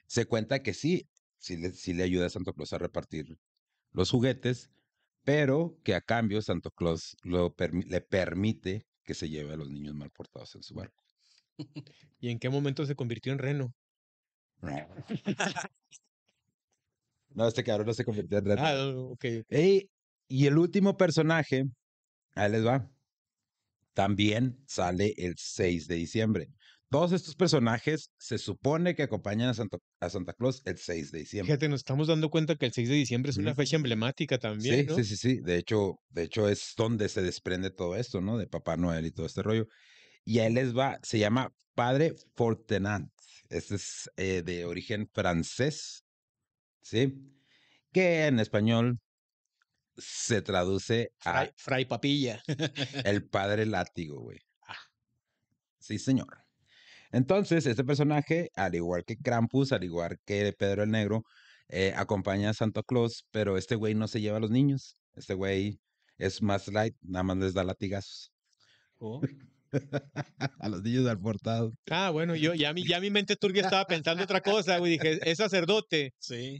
se 0.08 0.26
cuenta 0.26 0.62
que 0.62 0.74
sí, 0.74 1.04
sí 1.38 1.58
le, 1.58 1.72
sí 1.72 1.94
le 1.94 2.04
ayuda 2.04 2.28
a 2.28 2.30
Santo 2.30 2.54
Claus 2.54 2.74
a 2.74 2.78
repartir 2.78 3.26
los 3.92 4.12
juguetes, 4.12 4.70
pero 5.24 5.80
que 5.84 5.96
a 5.96 6.02
cambio 6.02 6.42
Santo 6.42 6.72
Claus 6.72 7.16
lo 7.24 7.56
permi- 7.56 7.86
le 7.88 8.02
permite 8.02 8.84
que 9.04 9.14
se 9.14 9.30
lleve 9.30 9.54
a 9.54 9.58
los 9.58 9.70
niños 9.70 9.96
mal 9.96 10.12
portados 10.12 10.56
en 10.56 10.64
su 10.64 10.74
barco. 10.76 11.04
¿Y 12.20 12.30
en 12.30 12.40
qué 12.40 12.50
momento 12.50 12.86
se 12.86 12.96
convirtió 12.96 13.32
en 13.34 13.40
reno? 13.40 13.72
No, 17.30 17.48
este 17.48 17.64
cabrón 17.64 17.88
no 17.88 17.94
se 17.94 18.06
convirtió 18.06 18.38
en 18.38 18.46
reto. 18.46 18.62
Ah, 18.64 18.88
ok. 18.96 19.26
ok. 19.42 19.46
Ey, 19.50 19.90
y 20.28 20.46
el 20.48 20.58
último 20.58 20.96
personaje, 20.98 21.64
ahí 22.36 22.52
les 22.52 22.66
va. 22.66 22.92
También 23.94 24.64
sale 24.68 25.14
el 25.18 25.36
6 25.38 25.88
de 25.88 25.96
diciembre. 25.96 26.48
Todos 26.94 27.12
estos 27.12 27.36
personajes 27.36 28.12
se 28.20 28.38
supone 28.38 28.94
que 28.94 29.02
acompañan 29.02 29.50
a, 29.50 29.54
Santo- 29.56 29.82
a 30.00 30.10
Santa 30.12 30.34
Claus 30.34 30.62
el 30.66 30.78
6 30.78 31.12
de 31.12 31.20
diciembre. 31.20 31.48
Fíjate, 31.48 31.68
nos 31.68 31.80
estamos 31.80 32.08
dando 32.08 32.30
cuenta 32.30 32.56
que 32.56 32.68
el 32.68 32.72
6 32.72 32.88
de 32.88 32.94
diciembre 32.96 33.32
es 33.32 33.38
una 33.38 33.56
fecha 33.56 33.78
emblemática 33.78 34.38
también, 34.38 34.82
Sí, 34.82 34.86
¿no? 34.86 34.96
sí, 34.98 35.04
sí, 35.04 35.18
sí. 35.18 35.40
De 35.42 35.58
hecho, 35.58 35.96
de 36.10 36.22
hecho 36.24 36.48
es 36.48 36.74
donde 36.78 37.10
se 37.10 37.24
desprende 37.24 37.72
todo 37.72 37.96
esto, 37.96 38.22
¿no? 38.22 38.38
De 38.38 38.46
Papá 38.46 38.78
Noel 38.78 39.08
y 39.08 39.12
todo 39.12 39.26
este 39.26 39.42
rollo. 39.42 39.66
Y 40.24 40.38
ahí 40.38 40.54
les 40.54 40.78
va, 40.78 41.00
se 41.02 41.18
llama 41.18 41.52
Padre 41.74 42.14
Fortenant. 42.36 43.12
Este 43.50 43.74
es 43.76 44.10
eh, 44.16 44.44
de 44.46 44.66
origen 44.66 45.10
francés, 45.12 46.06
¿sí? 46.84 47.12
Que 47.92 48.28
en 48.28 48.40
español 48.40 49.00
se 49.98 50.44
traduce 50.44 51.12
a 51.26 51.32
Fray, 51.34 51.50
Fray 51.58 51.86
Papilla. 51.86 52.44
el 53.04 53.28
Padre 53.30 53.66
Látigo, 53.66 54.22
güey. 54.22 54.38
Ah. 54.68 54.78
Sí, 55.80 55.98
señor. 55.98 56.43
Entonces, 57.14 57.66
este 57.66 57.84
personaje, 57.84 58.50
al 58.56 58.76
igual 58.76 59.06
que 59.06 59.16
Krampus, 59.16 59.72
al 59.72 59.84
igual 59.84 60.18
que 60.26 60.52
Pedro 60.58 60.84
el 60.84 60.90
Negro, 60.92 61.24
eh, 61.70 61.94
acompaña 61.96 62.50
a 62.50 62.54
Santa 62.54 62.82
Claus, 62.84 63.24
pero 63.32 63.58
este 63.58 63.76
güey 63.76 63.94
no 63.96 64.08
se 64.08 64.20
lleva 64.20 64.38
a 64.38 64.40
los 64.42 64.52
niños. 64.52 64.98
Este 65.16 65.34
güey 65.36 65.80
es 66.18 66.42
más 66.42 66.68
light, 66.68 66.96
nada 67.02 67.24
más 67.24 67.38
les 67.38 67.54
da 67.54 67.64
latigazos. 67.64 68.32
Oh. 68.98 69.22
a 70.60 70.70
los 70.70 70.84
niños 70.84 71.08
al 71.08 71.20
portado. 71.20 71.72
Ah, 71.90 72.10
bueno, 72.10 72.36
yo 72.36 72.54
ya 72.54 72.74
mi, 72.74 72.86
ya 72.86 73.00
mi 73.00 73.10
mente 73.10 73.36
turbia 73.36 73.64
estaba 73.64 73.86
pensando 73.86 74.24
otra 74.24 74.42
cosa, 74.42 74.78
güey. 74.78 74.94
Dije, 74.94 75.20
es 75.30 75.38
sacerdote. 75.38 76.14
Sí. 76.20 76.60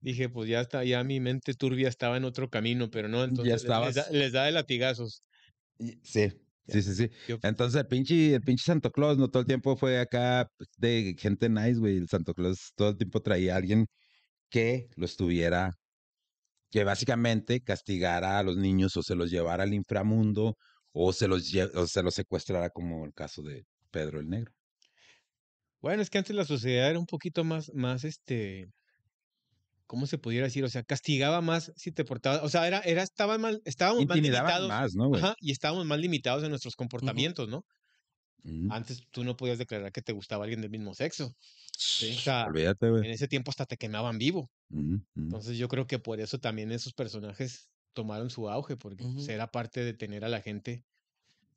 Dije, 0.00 0.28
pues 0.28 0.48
ya 0.48 0.60
está, 0.60 0.84
ya 0.84 1.02
mi 1.04 1.20
mente 1.20 1.54
turbia 1.54 1.88
estaba 1.88 2.16
en 2.16 2.24
otro 2.24 2.48
camino, 2.48 2.90
pero 2.90 3.08
no, 3.08 3.24
entonces 3.24 3.64
les- 3.64 3.70
les, 3.86 3.94
da, 3.94 4.06
les 4.10 4.32
da 4.32 4.44
de 4.44 4.52
latigazos. 4.52 5.22
Y- 5.78 5.98
Sí, 6.02 6.32
sí, 6.66 6.82
sí, 6.82 6.94
sí. 6.94 7.10
Entonces 7.42 7.80
el 7.80 7.86
pinche, 7.86 8.34
el 8.34 8.40
pinche 8.40 8.64
Santo 8.64 8.90
Claus 8.90 9.18
no 9.18 9.28
todo 9.28 9.40
el 9.40 9.46
tiempo 9.46 9.76
fue 9.76 9.98
acá 10.00 10.48
pues, 10.56 10.70
de 10.78 11.14
gente 11.18 11.48
nice, 11.48 11.78
güey. 11.78 11.96
El 11.96 12.08
Santo 12.08 12.34
Claus 12.34 12.72
todo 12.76 12.90
el 12.90 12.96
tiempo 12.96 13.20
traía 13.20 13.54
a 13.54 13.58
alguien 13.58 13.86
que 14.50 14.88
lo 14.96 15.04
estuviera, 15.06 15.72
que 16.70 16.84
básicamente 16.84 17.62
castigara 17.62 18.38
a 18.38 18.42
los 18.42 18.56
niños 18.56 18.96
o 18.96 19.02
se 19.02 19.14
los 19.14 19.30
llevara 19.30 19.64
al 19.64 19.74
inframundo 19.74 20.56
o 20.92 21.12
se 21.12 21.28
los, 21.28 21.52
o 21.74 21.86
se 21.86 22.02
los 22.02 22.14
secuestrara 22.14 22.70
como 22.70 23.04
el 23.04 23.12
caso 23.12 23.42
de 23.42 23.64
Pedro 23.90 24.20
el 24.20 24.28
Negro. 24.28 24.52
Bueno, 25.80 26.02
es 26.02 26.08
que 26.08 26.18
antes 26.18 26.34
la 26.34 26.44
sociedad 26.44 26.88
era 26.90 26.98
un 26.98 27.06
poquito 27.06 27.44
más, 27.44 27.70
más 27.74 28.04
este, 28.04 28.68
¿cómo 29.86 30.06
se 30.06 30.18
pudiera 30.18 30.46
decir? 30.46 30.64
O 30.64 30.68
sea, 30.68 30.82
castigaba 30.82 31.40
más 31.40 31.72
si 31.76 31.92
te 31.92 32.04
portabas, 32.04 32.42
o 32.42 32.48
sea, 32.48 32.66
era, 32.66 32.80
era, 32.80 33.02
estaban 33.02 33.40
mal, 33.40 33.60
estábamos 33.64 34.06
más 34.06 34.16
limitados. 34.16 34.68
más, 34.68 34.94
¿no? 34.94 35.14
Ajá, 35.14 35.34
y 35.40 35.52
estábamos 35.52 35.86
más 35.86 35.98
limitados 35.98 36.42
en 36.44 36.50
nuestros 36.50 36.76
comportamientos, 36.76 37.48
¿no? 37.48 37.64
Ujú. 38.44 38.68
Antes 38.70 39.02
tú 39.10 39.24
no 39.24 39.36
podías 39.36 39.58
declarar 39.58 39.92
que 39.92 40.02
te 40.02 40.12
gustaba 40.12 40.44
alguien 40.44 40.60
del 40.60 40.70
mismo 40.70 40.94
sexo. 40.94 41.32
Sí. 41.76 42.14
O 42.16 42.20
sea, 42.20 42.46
Olvídate, 42.46 42.86
en 42.86 43.04
ese 43.04 43.28
tiempo 43.28 43.50
hasta 43.50 43.66
te 43.66 43.76
quemaban 43.76 44.18
vivo. 44.18 44.50
Entonces 45.16 45.56
yo 45.56 45.68
creo 45.68 45.86
que 45.86 45.98
por 45.98 46.20
eso 46.20 46.38
también 46.38 46.72
esos 46.72 46.92
personajes 46.92 47.68
tomaron 47.94 48.30
su 48.30 48.48
auge, 48.48 48.76
porque 48.76 49.04
pues, 49.04 49.28
era 49.28 49.46
parte 49.46 49.84
de 49.84 49.94
tener 49.94 50.24
a 50.24 50.28
la 50.28 50.40
gente. 50.40 50.84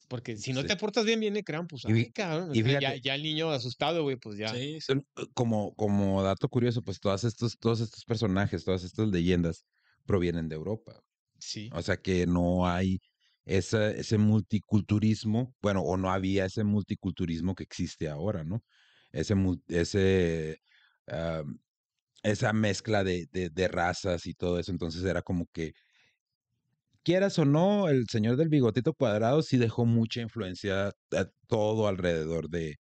Porque 0.07 0.37
si 0.37 0.53
no 0.53 0.61
Sí. 0.61 0.67
te 0.67 0.75
portas 0.77 1.05
bien, 1.05 1.19
viene 1.19 1.43
Krampus. 1.43 1.85
Y 1.85 1.91
Ay, 1.91 2.11
cabrón. 2.11 2.55
y 2.55 2.63
sea, 2.63 2.79
ya, 2.95 3.15
el 3.15 3.23
niño 3.23 3.51
asustado, 3.51 4.03
güey, 4.03 4.15
pues 4.17 4.37
ya. 4.37 4.53
Sí, 4.53 4.79
eh, 4.87 5.25
Como, 5.33 5.75
como 5.75 6.23
dato 6.23 6.47
curioso, 6.49 6.81
pues 6.83 6.99
todos 6.99 7.23
estos, 7.23 7.57
todos 7.59 7.81
estos 7.81 8.05
personajes, 8.05 8.63
todas 8.63 8.83
estas 8.83 9.07
leyendas 9.09 9.65
provienen 10.05 10.47
de 10.49 10.55
Europa. 10.55 11.01
Sí. 11.39 11.69
O 11.73 11.81
sea 11.81 11.97
que 11.97 12.27
no 12.27 12.67
hay 12.67 12.99
esa, 13.45 13.91
ese 13.91 14.17
multiculturismo, 14.17 15.55
bueno, 15.61 15.81
o 15.83 15.97
no 15.97 16.11
había 16.11 16.45
ese 16.45 16.63
multiculturismo 16.63 17.55
que 17.55 17.63
existe 17.63 18.09
ahora, 18.09 18.43
¿no? 18.43 18.63
Ese, 19.11 19.35
ese, 19.69 20.59
esa 22.23 22.53
mezcla 22.53 23.03
de, 23.03 23.27
de, 23.31 23.49
de 23.49 23.67
razas 23.67 24.25
y 24.27 24.33
todo 24.33 24.59
eso. 24.59 24.71
Entonces 24.71 25.03
era 25.03 25.21
como 25.21 25.47
que, 25.53 25.73
quieras 27.07 27.39
o 27.39 27.45
no, 27.45 27.87
el 27.87 28.05
señor 28.09 28.35
del 28.35 28.49
bigotito 28.49 28.93
cuadrado 28.93 29.41
sí 29.41 29.57
dejó 29.57 29.85
mucha 29.85 30.19
influencia 30.21 30.89
a 30.89 31.25
todo 31.47 31.87
alrededor 31.87 32.49
de, 32.49 32.75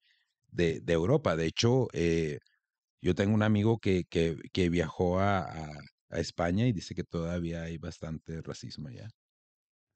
de, 0.49 0.81
de 0.83 0.93
Europa. 0.93 1.37
De 1.37 1.47
hecho, 1.47 1.87
eh, 1.93 2.39
yo 3.03 3.15
tengo 3.15 3.35
un 3.35 3.45
amigo 3.45 3.79
que, 3.79 4.05
que, 4.11 4.37
que 4.53 4.71
viajó 4.71 5.21
a, 5.21 5.41
a, 5.43 5.71
a 6.11 6.21
España 6.21 6.67
y 6.67 6.73
dice 6.73 6.95
que 6.97 7.05
todavía 7.05 7.63
hay 7.65 7.79
bastante 7.79 8.43
racismo 8.43 8.89
allá. 8.89 9.09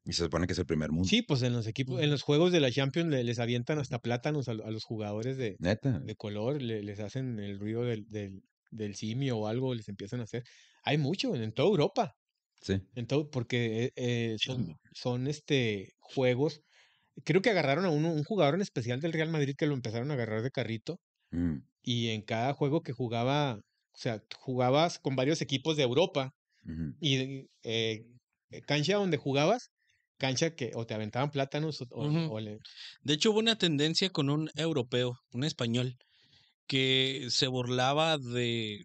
Y 0.04 0.12
se 0.12 0.24
supone 0.24 0.46
que 0.46 0.54
es 0.54 0.58
el 0.60 0.66
primer 0.66 0.92
mundo. 0.92 1.08
Sí, 1.08 1.22
pues 1.22 1.42
en 1.42 1.52
los 1.52 1.66
equipos, 1.66 2.00
en 2.00 2.10
los 2.10 2.22
juegos 2.22 2.52
de 2.52 2.60
la 2.60 2.70
Champions 2.70 3.10
le- 3.10 3.24
les 3.24 3.38
avientan 3.40 3.78
hasta 3.78 3.98
plátanos 3.98 4.48
a, 4.48 4.54
lo- 4.54 4.64
a 4.64 4.70
los 4.70 4.84
jugadores 4.84 5.36
de, 5.38 5.56
Neta. 5.58 5.98
de 5.98 6.14
color, 6.16 6.62
le- 6.62 6.82
les 6.82 7.00
hacen 7.00 7.40
el 7.40 7.58
ruido 7.58 7.82
del, 7.82 8.06
del, 8.08 8.42
del 8.70 8.94
simio 8.94 9.38
o 9.38 9.46
algo, 9.48 9.74
les 9.74 9.88
empiezan 9.88 10.20
a 10.20 10.24
hacer. 10.24 10.44
Hay 10.84 10.98
mucho 10.98 11.34
en, 11.34 11.42
en 11.42 11.52
toda 11.52 11.68
Europa, 11.68 12.14
Sí. 12.60 12.80
en 12.94 13.06
porque 13.30 13.84
eh, 13.86 13.92
eh, 13.96 14.36
son, 14.40 14.76
son 14.94 15.26
este 15.28 15.92
juegos. 16.00 16.62
Creo 17.24 17.42
que 17.42 17.50
agarraron 17.50 17.84
a 17.86 17.90
uno, 17.90 18.12
un 18.12 18.24
jugador 18.24 18.56
en 18.56 18.62
especial 18.62 19.00
del 19.00 19.12
Real 19.14 19.30
Madrid 19.30 19.54
que 19.58 19.66
lo 19.66 19.74
empezaron 19.74 20.10
a 20.10 20.14
agarrar 20.14 20.42
de 20.42 20.50
carrito 20.52 21.00
Mm, 21.32 21.62
y 21.82 22.08
en 22.10 22.22
cada 22.22 22.52
juego 22.54 22.82
que 22.82 22.92
jugaba, 22.92 23.54
o 23.56 23.98
sea, 23.98 24.22
jugabas 24.38 24.98
con 24.98 25.16
varios 25.16 25.40
equipos 25.42 25.76
de 25.76 25.82
Europa 25.84 26.32
y 27.00 27.48
eh, 27.64 28.06
cancha 28.66 28.96
donde 28.96 29.16
jugabas, 29.18 29.72
cancha 30.18 30.54
que 30.54 30.72
o 30.74 30.86
te 30.86 30.94
aventaban 30.94 31.30
plátanos 31.30 31.82
o, 31.90 32.40
le- 32.40 32.58
De 33.02 33.14
hecho, 33.14 33.30
hubo 33.32 33.40
una 33.40 33.58
tendencia 33.58 34.10
con 34.10 34.30
un 34.30 34.50
europeo, 34.56 35.14
un 35.32 35.44
español, 35.44 35.96
que 36.66 37.26
se 37.30 37.46
burlaba 37.48 38.18
de, 38.18 38.84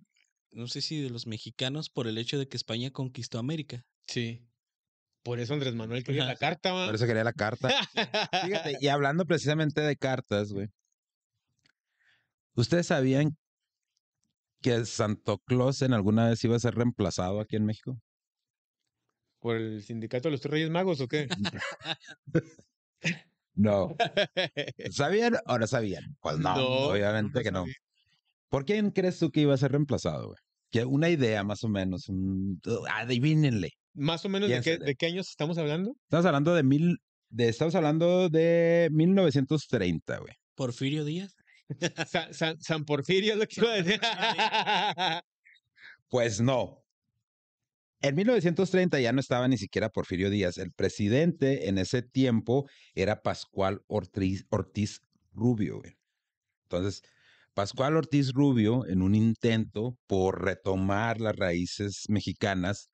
no 0.55 0.67
sé 0.67 0.81
si 0.81 1.01
de 1.01 1.09
los 1.09 1.27
mexicanos, 1.27 1.89
por 1.89 2.07
el 2.07 2.17
hecho 2.17 2.39
de 2.39 2.47
que 2.47 2.57
España 2.57 2.89
conquistó 2.91 3.39
América. 3.39 3.85
Sí. 4.07 4.41
Por 5.21 5.39
eso 5.39 5.53
Andrés 5.53 5.75
Manuel 5.75 6.03
quería 6.03 6.25
la 6.25 6.35
carta, 6.35 6.71
¿va? 6.71 6.85
Por 6.85 6.95
eso 6.95 7.05
quería 7.05 7.23
la 7.23 7.33
carta. 7.33 7.69
Fíjate, 8.45 8.77
y 8.79 8.87
hablando 8.87 9.25
precisamente 9.25 9.81
de 9.81 9.97
cartas, 9.97 10.53
güey. 10.53 10.67
¿Ustedes 12.55 12.87
sabían 12.87 13.35
que 14.61 14.85
Santo 14.85 15.39
Claus 15.39 15.81
en 15.81 15.93
alguna 15.93 16.29
vez 16.29 16.43
iba 16.43 16.55
a 16.55 16.59
ser 16.59 16.75
reemplazado 16.75 17.41
aquí 17.41 17.55
en 17.55 17.65
México? 17.65 17.99
¿Por 19.39 19.57
el 19.57 19.83
sindicato 19.83 20.29
de 20.29 20.33
los 20.33 20.41
tres 20.41 20.51
Reyes 20.53 20.69
Magos 20.69 21.01
o 21.01 21.07
qué? 21.07 21.27
No. 23.57 23.95
¿Sabían 24.91 25.37
o 25.45 25.57
no 25.57 25.65
sabían? 25.65 26.17
Pues 26.19 26.37
no, 26.39 26.55
No, 26.55 26.65
obviamente 26.89 27.39
no 27.39 27.43
que 27.43 27.51
no. 27.51 27.59
sabía. 27.61 27.75
¿Por 28.49 28.65
quién 28.65 28.91
crees 28.91 29.19
tú 29.19 29.31
que 29.31 29.41
iba 29.41 29.53
a 29.53 29.57
ser 29.57 29.71
reemplazado, 29.71 30.27
güey? 30.27 30.37
Que 30.71 30.85
una 30.85 31.09
idea 31.09 31.43
más 31.43 31.63
o 31.63 31.69
menos, 31.69 32.09
un... 32.09 32.59
adivínenle. 32.91 33.71
Más 33.93 34.25
o 34.25 34.29
menos 34.29 34.49
de 34.49 34.55
qué, 34.57 34.61
Piénsale. 34.63 34.85
de 34.85 34.95
qué 34.95 35.05
años 35.07 35.29
estamos 35.29 35.57
hablando? 35.57 35.93
Estamos 36.03 36.25
hablando 36.25 36.53
de 36.53 36.63
mil, 36.63 36.97
de, 37.29 37.47
estamos 37.49 37.75
hablando 37.75 38.29
de 38.29 38.89
1930, 38.91 40.17
güey. 40.19 40.33
Porfirio 40.55 41.05
Díaz. 41.05 41.35
San, 42.07 42.33
San- 42.33 42.59
San 42.61 42.85
Porfirio 42.85 43.33
es 43.33 43.39
lo 43.39 43.45
que 43.47 43.61
iba 43.61 43.71
a 43.71 43.75
decir. 43.81 43.99
Pues 46.09 46.39
no. 46.39 46.83
En 48.01 48.15
1930 48.15 48.99
ya 48.99 49.11
no 49.11 49.19
estaba 49.19 49.47
ni 49.47 49.57
siquiera 49.57 49.89
Porfirio 49.89 50.29
Díaz. 50.29 50.57
El 50.57 50.71
presidente 50.71 51.67
en 51.67 51.77
ese 51.79 52.03
tiempo 52.03 52.69
era 52.93 53.21
Pascual 53.23 53.81
Ortiz, 53.87 54.45
Ortiz 54.49 55.01
Rubio. 55.33 55.79
güey. 55.79 55.97
Entonces, 56.63 57.01
Pascual 57.55 57.95
Ortiz 57.95 58.33
Rubio, 58.33 58.85
en 58.85 59.01
un 59.01 59.15
intento 59.15 59.95
por 60.07 60.43
retomar 60.43 61.21
las 61.21 61.37
raíces 61.37 62.03
mexicanas, 62.09 62.89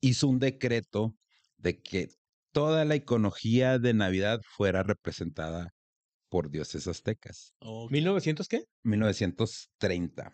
hizo 0.00 0.26
un 0.26 0.38
decreto 0.38 1.14
de 1.58 1.82
que 1.82 2.08
toda 2.52 2.86
la 2.86 2.96
iconología 2.96 3.78
de 3.78 3.92
Navidad 3.92 4.40
fuera 4.56 4.82
representada 4.84 5.68
por 6.30 6.50
dioses 6.50 6.88
aztecas. 6.88 7.52
Ok. 7.60 7.92
¿1900 7.92 8.46
qué? 8.48 8.64
1930. 8.84 10.32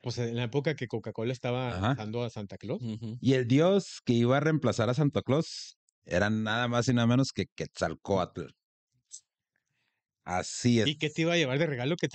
Pues 0.00 0.18
en 0.18 0.34
la 0.34 0.42
época 0.42 0.74
que 0.74 0.88
Coca-Cola 0.88 1.32
estaba 1.32 1.92
usando 1.92 2.24
a 2.24 2.30
Santa 2.30 2.56
Claus. 2.56 2.82
Y 3.20 3.34
el 3.34 3.46
dios 3.46 4.00
que 4.04 4.14
iba 4.14 4.38
a 4.38 4.40
reemplazar 4.40 4.90
a 4.90 4.94
Santa 4.94 5.22
Claus 5.22 5.76
era 6.04 6.28
nada 6.28 6.66
más 6.66 6.88
y 6.88 6.92
nada 6.92 7.06
menos 7.06 7.30
que 7.32 7.46
Quetzalcóatl. 7.54 8.46
Así 10.24 10.80
es. 10.80 10.86
¿Y 10.88 10.98
qué 10.98 11.10
te 11.10 11.22
iba 11.22 11.32
a 11.32 11.36
llevar 11.36 11.58
de 11.58 11.66
regalo 11.66 11.96
que? 11.96 12.08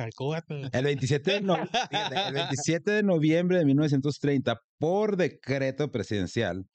El 0.71 0.83
27, 0.83 1.31
de 1.31 1.41
no- 1.41 1.57
fíjate, 1.57 2.27
el 2.27 2.33
27 2.33 2.91
de 2.91 3.03
noviembre 3.03 3.57
de 3.57 3.65
1930, 3.65 4.59
por 4.77 5.17
decreto 5.17 5.91
presidencial, 5.91 6.65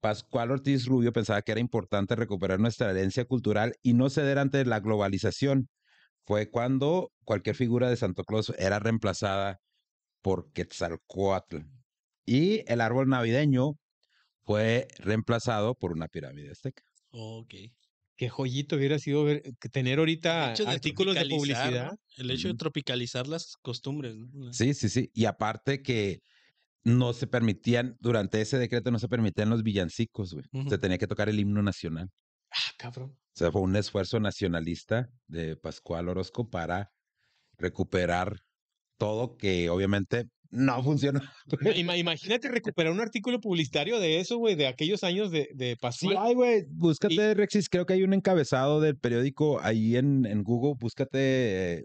Pascual 0.00 0.50
Ortiz 0.50 0.86
Rubio 0.86 1.12
pensaba 1.12 1.42
que 1.42 1.52
era 1.52 1.60
importante 1.60 2.14
recuperar 2.16 2.60
nuestra 2.60 2.90
herencia 2.90 3.24
cultural 3.24 3.74
y 3.82 3.94
no 3.94 4.10
ceder 4.10 4.38
ante 4.38 4.64
la 4.64 4.80
globalización. 4.80 5.68
Fue 6.24 6.50
cuando 6.50 7.12
cualquier 7.24 7.56
figura 7.56 7.88
de 7.88 7.96
Santa 7.96 8.22
Claus 8.24 8.52
era 8.58 8.78
reemplazada 8.78 9.58
por 10.22 10.52
Quetzalcóatl. 10.52 11.58
Y 12.26 12.64
el 12.70 12.80
árbol 12.80 13.08
navideño 13.08 13.74
fue 14.44 14.88
reemplazado 14.98 15.74
por 15.74 15.92
una 15.92 16.08
pirámide 16.08 16.50
azteca. 16.50 16.82
Ok. 17.10 17.54
Qué 18.16 18.28
joyito 18.28 18.76
hubiera 18.76 18.98
sido 18.98 19.24
ver- 19.24 19.42
tener 19.72 19.98
ahorita 19.98 20.54
de 20.54 20.66
artículos 20.66 21.14
de 21.14 21.26
publicidad. 21.26 21.96
El 22.16 22.30
hecho 22.30 22.48
de 22.48 22.54
tropicalizar 22.54 23.26
las 23.26 23.56
costumbres. 23.60 24.16
¿no? 24.16 24.52
Sí, 24.52 24.72
sí, 24.74 24.88
sí. 24.88 25.10
Y 25.12 25.26
aparte 25.26 25.82
que 25.82 26.20
no 26.82 27.12
se 27.12 27.26
permitían, 27.26 27.96
durante 28.00 28.40
ese 28.40 28.58
decreto 28.58 28.90
no 28.90 28.98
se 28.98 29.08
permitían 29.08 29.50
los 29.50 29.62
villancicos, 29.62 30.32
güey. 30.32 30.44
Se 30.68 30.78
tenía 30.78 30.98
que 30.98 31.06
tocar 31.06 31.28
el 31.28 31.38
himno 31.38 31.62
nacional. 31.62 32.08
Ah, 32.50 32.72
cabrón. 32.78 33.10
O 33.10 33.38
sea, 33.38 33.52
fue 33.52 33.60
un 33.60 33.76
esfuerzo 33.76 34.18
nacionalista 34.18 35.08
de 35.26 35.56
Pascual 35.56 36.08
Orozco 36.08 36.48
para 36.48 36.90
recuperar 37.58 38.38
todo 38.98 39.36
que 39.36 39.68
obviamente 39.68 40.24
no 40.56 40.82
funcionó. 40.82 41.20
Ima- 41.76 41.96
Imagínate 41.98 42.48
recuperar 42.48 42.92
un 42.92 43.00
artículo 43.00 43.40
publicitario 43.40 44.00
de 44.00 44.20
eso, 44.20 44.38
güey, 44.38 44.54
de 44.54 44.66
aquellos 44.66 45.04
años 45.04 45.30
de, 45.30 45.48
de 45.54 45.70
Sí, 45.72 45.76
Pascual. 45.80 46.16
ay, 46.18 46.34
güey, 46.34 46.64
búscate, 46.68 47.34
Rexis, 47.34 47.68
creo 47.68 47.84
que 47.86 47.92
hay 47.92 48.02
un 48.02 48.14
encabezado 48.14 48.80
del 48.80 48.96
periódico 48.98 49.60
ahí 49.60 49.96
en, 49.96 50.24
en 50.26 50.42
Google, 50.42 50.74
búscate 50.78 51.18
eh, 51.78 51.84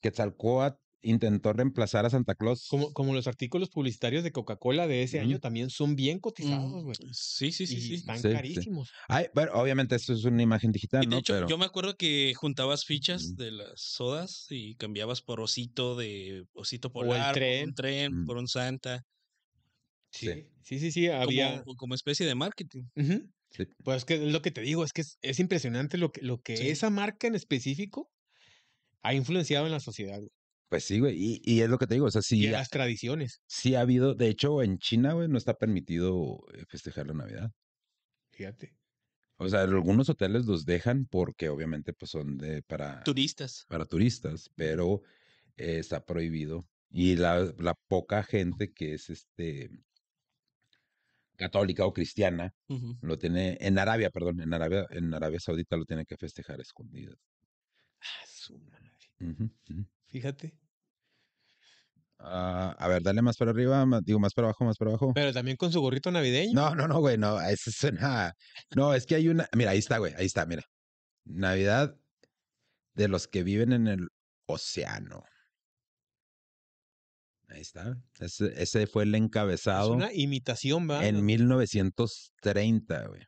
Quetzalcóatl 0.00 0.78
intentó 1.02 1.52
reemplazar 1.52 2.06
a 2.06 2.10
Santa 2.10 2.34
Claus. 2.34 2.66
Como, 2.68 2.92
como 2.92 3.14
los 3.14 3.26
artículos 3.26 3.70
publicitarios 3.70 4.24
de 4.24 4.32
Coca-Cola 4.32 4.86
de 4.86 5.02
ese 5.02 5.20
año 5.20 5.38
también 5.40 5.70
son 5.70 5.96
bien 5.96 6.18
cotizados, 6.20 6.82
Mm, 6.82 6.84
güey. 6.84 6.96
Sí, 7.12 7.52
sí, 7.52 7.66
sí, 7.66 7.80
y 7.80 7.80
sí. 7.80 7.94
están 7.96 8.16
Sí, 8.16 8.30
sí. 8.44 8.60
carísimos. 8.62 8.96
Ay, 9.08 9.26
bueno, 9.34 9.52
obviamente 9.54 9.94
esto 9.96 10.12
es 10.12 10.24
una 10.24 10.42
imagen 10.42 10.72
digital, 10.72 11.00
Y 11.00 11.06
de 11.06 11.16
¿no? 11.16 11.18
hecho, 11.18 11.34
Pero 11.34 11.46
yo 11.46 11.58
me 11.58 11.64
acuerdo 11.64 11.96
que 11.96 12.34
juntabas 12.34 12.84
fichas 12.84 13.36
de 13.36 13.50
las 13.52 13.80
sodas 13.80 14.46
y 14.50 14.74
cambiabas 14.76 15.22
por 15.22 15.40
osito 15.40 15.94
de 15.96 16.46
osito 16.52 16.92
el 16.98 17.26
polar, 17.26 17.40
por 17.44 17.58
tren. 17.58 17.68
un 17.68 17.74
tren, 17.74 18.18
Ujú. 18.18 18.24
por 18.24 18.36
un 18.36 18.48
Santa, 18.48 19.04
Sí. 20.10 20.26
Sí, 20.26 20.48
sí, 20.62 20.78
sí, 20.80 20.90
sí, 20.92 21.08
había... 21.08 21.62
como, 21.62 21.76
como 21.76 21.94
especie 21.94 22.26
de 22.26 22.34
marketing. 22.34 22.84
Pues 23.84 23.98
es 23.98 24.04
que 24.04 24.14
es 24.14 24.32
lo 24.32 24.42
que 24.42 24.50
te 24.50 24.60
digo, 24.60 24.84
es 24.84 24.92
que 24.92 25.02
es, 25.02 25.18
es 25.22 25.38
impresionante 25.40 25.98
lo 25.98 26.10
que, 26.12 26.22
lo 26.22 26.40
que 26.42 26.70
esa 26.70 26.90
marca 26.90 27.26
en 27.26 27.34
específico 27.34 28.10
ha 29.02 29.14
influenciado 29.14 29.66
en 29.66 29.72
la 29.72 29.80
sociedad 29.80 30.18
güey, 30.18 30.30
Pues 30.68 30.84
sí, 30.84 30.98
güey. 31.00 31.16
Y, 31.16 31.40
y 31.44 31.60
es 31.62 31.70
lo 31.70 31.78
que 31.78 31.86
te 31.86 31.94
digo. 31.94 32.06
O 32.06 32.10
sea, 32.10 32.20
y 32.20 32.22
sí, 32.24 32.46
ha- 32.48 32.52
las 32.52 32.68
tradiciones. 32.68 33.40
sí 33.46 33.74
ha 33.74 33.80
habido. 33.80 34.14
De 34.14 34.28
hecho, 34.28 34.62
en 34.62 34.78
China, 34.78 35.14
güey, 35.14 35.28
no 35.28 35.38
está 35.38 35.54
permitido 35.54 36.38
eh, 36.54 36.64
festejar 36.68 37.06
la 37.06 37.14
Navidad. 37.14 37.50
Fíjate. 38.32 38.76
O 39.38 39.48
sea, 39.48 39.62
algunos 39.62 40.08
hoteles 40.08 40.46
los 40.46 40.64
dejan 40.64 41.06
porque 41.06 41.48
obviamente 41.48 41.92
pues 41.92 42.10
son 42.10 42.36
de 42.38 42.62
para, 42.62 43.02
Turistas. 43.04 43.64
para 43.68 43.84
turistas, 43.86 44.50
pero 44.56 45.02
eh, 45.56 45.78
está 45.78 46.04
prohibido. 46.04 46.66
Y 46.90 47.16
la, 47.16 47.52
la 47.58 47.74
poca 47.88 48.22
gente 48.24 48.72
que 48.72 48.94
es 48.94 49.10
este 49.10 49.70
católica 51.36 51.86
o 51.86 51.92
cristiana 51.92 52.52
lo 53.00 53.16
tiene 53.16 53.56
en 53.60 53.78
Arabia, 53.78 54.10
perdón, 54.10 54.40
en 54.40 54.52
Arabia, 54.52 54.86
en 54.90 55.14
Arabia 55.14 55.38
Saudita 55.38 55.76
lo 55.76 55.84
tiene 55.84 56.04
que 56.04 56.16
festejar 56.16 56.58
a 56.58 56.62
escondidas. 56.62 57.16
Ah, 58.00 58.24
su 58.26 58.58
madre. 58.58 58.90
Ujú. 59.20 59.50
Fíjate. 60.08 60.54
Ah, 62.20 62.74
a 62.78 62.88
ver, 62.88 63.02
dale 63.02 63.22
más 63.22 63.36
para 63.36 63.52
arriba, 63.52 63.86
digo 64.02 64.18
más 64.18 64.34
para 64.34 64.48
abajo, 64.48 64.64
más 64.64 64.76
para 64.76 64.90
abajo. 64.90 65.12
Pero 65.14 65.32
también 65.32 65.56
con 65.56 65.70
su 65.70 65.80
gorrito 65.80 66.10
navideño. 66.10 66.52
No, 66.52 66.74
no, 66.74 66.88
no, 66.88 66.98
güey, 66.98 67.16
no, 67.16 67.40
eso 67.40 67.70
es 67.70 67.84
una... 67.84 68.34
No, 68.74 68.92
es 68.92 69.06
que 69.06 69.14
hay 69.14 69.28
una... 69.28 69.48
Mira, 69.54 69.70
ahí 69.70 69.78
está, 69.78 69.98
güey, 69.98 70.14
ahí 70.16 70.26
está, 70.26 70.44
mira. 70.44 70.64
Navidad 71.24 71.96
de 72.94 73.08
los 73.08 73.28
que 73.28 73.44
viven 73.44 73.72
en 73.72 73.86
el 73.86 74.08
océano. 74.46 75.22
Ahí 77.48 77.60
está. 77.60 77.96
Ese, 78.18 78.52
ese 78.60 78.86
fue 78.86 79.04
el 79.04 79.14
es 79.14 79.20
encabezado 79.22 79.92
una 79.92 80.12
imitación, 80.12 80.90
¿va? 80.90 81.06
en 81.06 81.24
1930, 81.24 83.06
güey. 83.06 83.22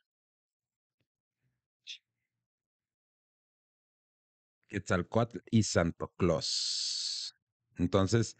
Quetzalcóatl 4.71 5.39
y 5.51 5.65
Santo 5.65 6.13
Claus. 6.17 7.37
Entonces, 7.77 8.37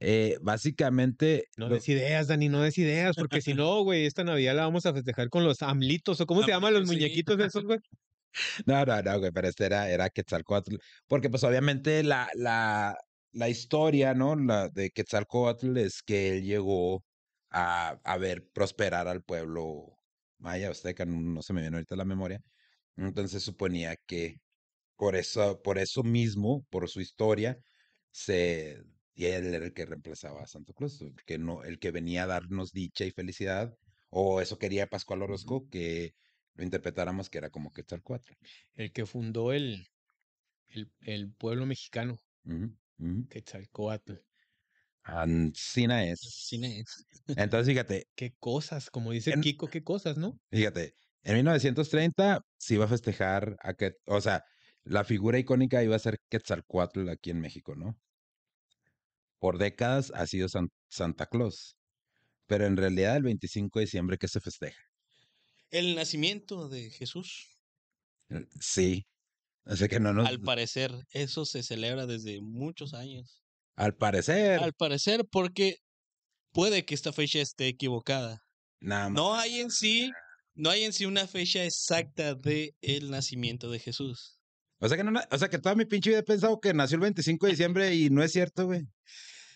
eh, 0.00 0.38
básicamente... 0.42 1.44
No 1.56 1.68
des 1.68 1.88
ideas, 1.88 2.26
Dani, 2.26 2.48
no 2.48 2.62
des 2.62 2.78
ideas, 2.78 3.14
porque 3.16 3.40
si 3.40 3.54
no, 3.54 3.82
güey, 3.82 4.06
esta 4.06 4.24
Navidad 4.24 4.56
la 4.56 4.64
vamos 4.64 4.86
a 4.86 4.92
festejar 4.92 5.28
con 5.28 5.44
los 5.44 5.62
amlitos, 5.62 6.20
o 6.20 6.26
cómo 6.26 6.42
se 6.42 6.50
llaman 6.50 6.74
los 6.74 6.88
sí. 6.88 6.94
muñequitos 6.94 7.38
esos, 7.38 7.64
güey. 7.64 7.78
No, 8.66 8.84
no, 8.84 9.00
no, 9.00 9.18
güey, 9.18 9.32
pero 9.32 9.48
este 9.48 9.64
era, 9.64 9.88
era 9.88 10.10
Quetzalcóatl. 10.10 10.76
Porque, 11.06 11.30
pues, 11.30 11.42
obviamente, 11.42 12.02
la, 12.02 12.28
la, 12.34 12.94
la 13.32 13.48
historia, 13.48 14.12
¿no? 14.12 14.36
La 14.36 14.68
de 14.68 14.90
Quetzalcóatl 14.90 15.78
es 15.78 16.02
que 16.02 16.36
él 16.36 16.44
llegó 16.44 17.02
a, 17.48 17.98
a 18.04 18.18
ver 18.18 18.46
prosperar 18.52 19.08
al 19.08 19.22
pueblo 19.22 19.96
maya, 20.38 20.70
azteca, 20.70 21.06
no, 21.06 21.18
no 21.18 21.40
se 21.40 21.54
me 21.54 21.62
viene 21.62 21.76
ahorita 21.76 21.96
la 21.96 22.04
memoria. 22.04 22.42
Entonces 22.96 23.42
suponía 23.42 23.96
que 24.06 24.40
por 24.96 25.16
eso, 25.16 25.60
por 25.62 25.78
eso 25.78 26.02
mismo, 26.02 26.66
por 26.70 26.88
su 26.88 27.00
historia, 27.00 27.58
se, 28.10 28.82
y 29.14 29.26
él 29.26 29.54
era 29.54 29.64
el 29.66 29.72
que 29.74 29.86
reemplazaba 29.86 30.42
a 30.42 30.46
Santo 30.46 30.72
Claus, 30.74 31.00
el 31.02 31.14
que, 31.26 31.38
no, 31.38 31.64
el 31.64 31.78
que 31.78 31.90
venía 31.90 32.24
a 32.24 32.26
darnos 32.26 32.72
dicha 32.72 33.04
y 33.04 33.10
felicidad. 33.10 33.74
O 34.10 34.40
eso 34.40 34.58
quería 34.58 34.86
Pascual 34.88 35.22
Orozco, 35.22 35.68
que 35.70 36.12
lo 36.54 36.64
interpretáramos 36.64 37.28
que 37.30 37.38
era 37.38 37.50
como 37.50 37.72
Quetzalcóatl. 37.72 38.32
El 38.74 38.92
que 38.92 39.06
fundó 39.06 39.52
el, 39.52 39.86
el, 40.68 40.92
el 41.02 41.32
pueblo 41.34 41.66
mexicano, 41.66 42.18
Ujú, 42.46 42.66
ujú. 42.98 43.20
Quetzalcoatl. 43.28 44.14
Ancina 45.04 46.04
es. 46.04 46.34
Cine 46.48 46.80
es. 46.80 47.06
Entonces, 47.36 47.68
fíjate, 47.72 48.08
Qué 48.16 48.34
cosas, 48.38 48.90
como 48.90 49.12
dice 49.12 49.32
En- 49.32 49.40
Kiko, 49.40 49.68
qué 49.70 49.82
cosas, 49.84 50.18
¿no? 50.18 50.38
fíjate, 50.50 50.94
en 51.22 51.34
1930 51.36 52.40
se 52.58 52.74
iba 52.74 52.84
a 52.86 52.88
festejar 52.88 53.56
a 53.62 53.74
que, 53.74 53.92
o 54.06 54.20
sea, 54.20 54.44
la 54.86 55.04
figura 55.04 55.38
icónica 55.38 55.82
iba 55.82 55.96
a 55.96 55.98
ser 55.98 56.18
Quetzalcóatl 56.30 57.08
aquí 57.10 57.30
en 57.30 57.40
México, 57.40 57.74
¿no? 57.74 57.96
Por 59.38 59.58
décadas 59.58 60.12
ha 60.14 60.26
sido 60.26 60.48
San- 60.48 60.68
Santa 60.88 61.26
Claus, 61.26 61.76
pero 62.46 62.66
en 62.66 62.76
realidad 62.76 63.16
el 63.16 63.22
25 63.24 63.78
de 63.78 63.84
diciembre 63.84 64.16
que 64.18 64.28
se 64.28 64.40
festeja. 64.40 64.80
El 65.70 65.94
nacimiento 65.94 66.68
de 66.68 66.90
Jesús. 66.90 67.48
Eh, 68.30 68.46
Sí. 68.60 69.02
O 69.68 69.74
sea 69.74 69.88
que 69.88 69.98
no 69.98 70.12
nos, 70.12 70.28
Al 70.28 70.40
parecer, 70.40 70.92
eso 71.10 71.44
se 71.44 71.64
celebra 71.64 72.06
desde 72.06 72.40
muchos 72.40 72.94
años. 72.94 73.42
al 73.74 73.96
parecer, 73.96 74.60
Al 74.60 74.72
parecer, 74.72 75.24
porque 75.30 75.78
puede 76.52 76.84
que 76.84 76.94
esta 76.94 77.12
fecha 77.12 77.40
esté 77.40 77.66
equivocada. 77.66 78.38
nada 78.80 79.08
más. 79.08 79.16
No 79.16 79.34
hay 79.34 79.58
en 79.60 79.70
sí, 79.72 80.12
no 80.54 80.70
hay 80.70 80.84
en 80.84 80.92
sí 80.92 81.04
una 81.04 81.26
fecha 81.26 81.64
exacta 81.64 82.34
de 82.36 82.74
el 82.80 83.10
nacimiento 83.10 83.68
de 83.68 83.80
Jesús. 83.80 84.35
O 84.78 84.88
sea 84.88 84.96
que 84.96 85.04
no, 85.04 85.18
o 85.30 85.38
sea 85.38 85.48
que 85.48 85.58
toda 85.58 85.74
mi 85.74 85.84
pinche 85.86 86.10
vida 86.10 86.18
he 86.20 86.22
pensado 86.22 86.60
que 86.60 86.74
nació 86.74 86.96
el 86.96 87.02
25 87.02 87.46
de 87.46 87.52
diciembre 87.52 87.94
y 87.94 88.10
no 88.10 88.22
es 88.22 88.32
cierto, 88.32 88.66
güey. 88.66 88.82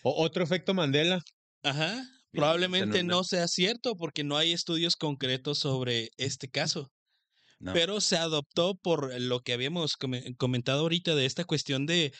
O- 0.03 0.23
otro 0.23 0.43
efecto 0.43 0.73
Mandela. 0.73 1.21
Ajá. 1.63 2.03
Probablemente 2.31 3.03
no 3.03 3.23
sea 3.23 3.47
cierto 3.47 3.95
porque 3.95 4.23
no 4.23 4.37
hay 4.37 4.53
estudios 4.53 4.95
concretos 4.95 5.59
sobre 5.59 6.09
este 6.17 6.49
caso. 6.49 6.89
No. 7.59 7.73
Pero 7.73 8.01
se 8.01 8.17
adoptó 8.17 8.75
por 8.75 9.19
lo 9.19 9.41
que 9.41 9.53
habíamos 9.53 9.95
come- 9.97 10.33
comentado 10.37 10.79
ahorita 10.81 11.13
de 11.13 11.25
esta 11.25 11.43
cuestión 11.43 11.85
de 11.85 12.11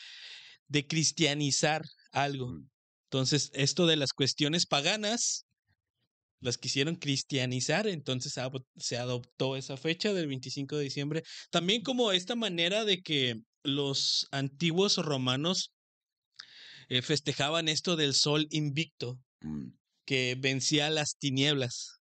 de 0.68 0.86
cristianizar 0.86 1.82
algo. 2.12 2.60
Entonces, 3.10 3.50
esto 3.52 3.86
de 3.86 3.96
las 3.96 4.12
cuestiones 4.12 4.64
paganas 4.66 5.44
las 6.42 6.58
quisieron 6.58 6.96
cristianizar, 6.96 7.86
entonces 7.86 8.34
se 8.76 8.96
adoptó 8.98 9.56
esa 9.56 9.76
fecha 9.76 10.12
del 10.12 10.26
25 10.26 10.76
de 10.76 10.84
diciembre, 10.84 11.22
también 11.50 11.82
como 11.82 12.12
esta 12.12 12.34
manera 12.34 12.84
de 12.84 13.00
que 13.00 13.36
los 13.62 14.26
antiguos 14.32 14.96
romanos 14.98 15.72
eh, 16.88 17.00
festejaban 17.00 17.68
esto 17.68 17.96
del 17.96 18.14
sol 18.14 18.46
invicto, 18.50 19.18
Mm. 19.42 19.72
que 20.04 20.36
vencía 20.38 20.90
las 20.90 21.16
tinieblas. 21.18 21.98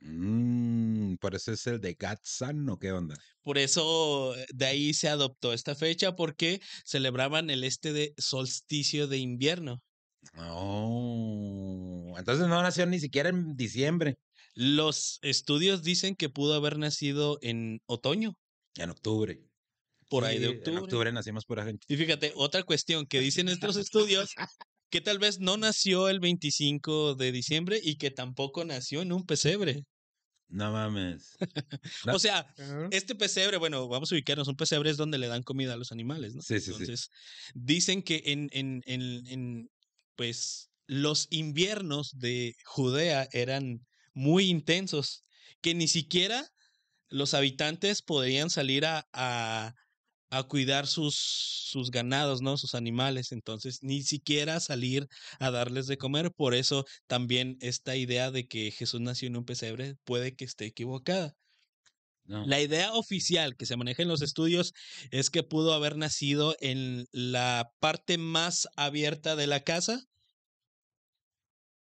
Mm, 0.00 1.16
por 1.16 1.34
eso 1.34 1.52
es 1.52 1.66
el 1.66 1.80
de 1.80 1.94
Gatsan, 1.94 2.68
¿o 2.68 2.78
qué 2.78 2.92
onda? 2.92 3.16
Por 3.42 3.58
eso 3.58 4.34
eh, 4.34 4.46
de 4.54 4.66
ahí 4.66 4.94
se 4.94 5.08
adoptó 5.08 5.52
esta 5.52 5.74
fecha, 5.74 6.16
porque 6.16 6.60
celebraban 6.84 7.50
el 7.50 7.64
este 7.64 7.92
de 7.92 8.14
solsticio 8.16 9.06
de 9.08 9.18
invierno. 9.18 9.82
Oh, 10.36 12.14
entonces 12.18 12.46
no 12.48 12.62
nació 12.62 12.86
ni 12.86 13.00
siquiera 13.00 13.28
en 13.30 13.56
diciembre, 13.56 14.16
Los 14.54 15.18
estudios 15.22 15.82
dicen 15.82 16.14
que 16.16 16.28
pudo 16.28 16.54
haber 16.54 16.78
nacido 16.78 17.38
en 17.42 17.80
otoño, 17.86 18.34
en 18.76 18.90
octubre. 18.90 19.40
por 20.08 20.24
ahí 20.24 20.38
de 20.38 20.48
Sí, 20.48 20.52
octubre. 20.56 20.72
En 20.72 20.78
octubre 20.78 21.12
nacimos 21.12 21.44
pura 21.44 21.64
gente. 21.64 21.86
Y 21.88 21.96
fíjate, 21.96 22.32
otra 22.36 22.62
cuestión 22.64 23.06
que 23.06 23.20
dicen 23.20 23.48
estos 23.48 23.76
estudios, 23.76 24.32
que 24.90 25.00
tal 25.00 25.18
vez 25.18 25.38
no 25.40 25.56
nació 25.56 26.08
el 26.08 26.20
25 26.20 27.14
de 27.14 27.32
diciembre 27.32 27.80
y 27.82 27.96
que 27.96 28.10
tampoco 28.10 28.64
nació 28.64 29.02
en 29.02 29.12
un 29.12 29.24
pesebre. 29.24 29.84
No 30.48 30.72
mames. 30.72 31.36
No. 32.06 32.14
O 32.14 32.18
sea, 32.18 32.46
este 32.90 33.14
pesebre, 33.14 33.56
bueno, 33.58 33.88
vamos 33.88 34.10
a 34.10 34.14
ubicarnos, 34.16 34.48
un 34.48 34.56
pesebre 34.56 34.90
es 34.90 34.96
donde 34.96 35.18
le 35.18 35.28
dan 35.28 35.42
comida 35.44 35.74
a 35.74 35.76
los 35.76 35.92
animales, 35.92 36.34
¿no? 36.34 36.42
Sí, 36.42 36.58
sí, 36.60 36.66
sí. 36.66 36.70
Entonces, 36.72 37.08
dicen 37.54 38.02
que 38.02 38.22
en, 38.26 38.48
en, 38.52 38.80
en, 38.86 39.26
en, 39.28 39.68
pues, 40.20 40.68
los 40.86 41.28
inviernos 41.30 42.18
de 42.18 42.54
Judea 42.66 43.26
eran 43.32 43.86
muy 44.12 44.50
intensos, 44.50 45.24
que 45.62 45.74
ni 45.74 45.88
siquiera 45.88 46.46
los 47.08 47.32
habitantes 47.32 48.02
podrían 48.02 48.50
salir 48.50 48.84
a, 48.84 49.08
a, 49.14 49.72
a 50.28 50.42
cuidar 50.42 50.86
sus, 50.86 51.14
sus 51.16 51.90
ganados, 51.90 52.42
¿no? 52.42 52.58
Sus 52.58 52.74
animales. 52.74 53.32
Entonces, 53.32 53.78
ni 53.80 54.02
siquiera 54.02 54.60
salir 54.60 55.08
a 55.38 55.50
darles 55.50 55.86
de 55.86 55.96
comer. 55.96 56.32
Por 56.32 56.52
eso 56.54 56.84
también 57.06 57.56
esta 57.62 57.96
idea 57.96 58.30
de 58.30 58.46
que 58.46 58.70
Jesús 58.72 59.00
nació 59.00 59.28
en 59.28 59.38
un 59.38 59.46
pesebre 59.46 59.94
puede 60.04 60.36
que 60.36 60.44
esté 60.44 60.66
equivocada. 60.66 61.34
No. 62.30 62.46
La 62.46 62.60
idea 62.60 62.92
oficial 62.94 63.56
que 63.56 63.66
se 63.66 63.76
maneja 63.76 64.02
en 64.02 64.08
los 64.08 64.22
estudios 64.22 64.72
es 65.10 65.30
que 65.30 65.42
pudo 65.42 65.74
haber 65.74 65.96
nacido 65.96 66.56
en 66.60 67.06
la 67.12 67.70
parte 67.80 68.18
más 68.18 68.68
abierta 68.76 69.36
de 69.36 69.46
la 69.46 69.60
casa, 69.60 70.00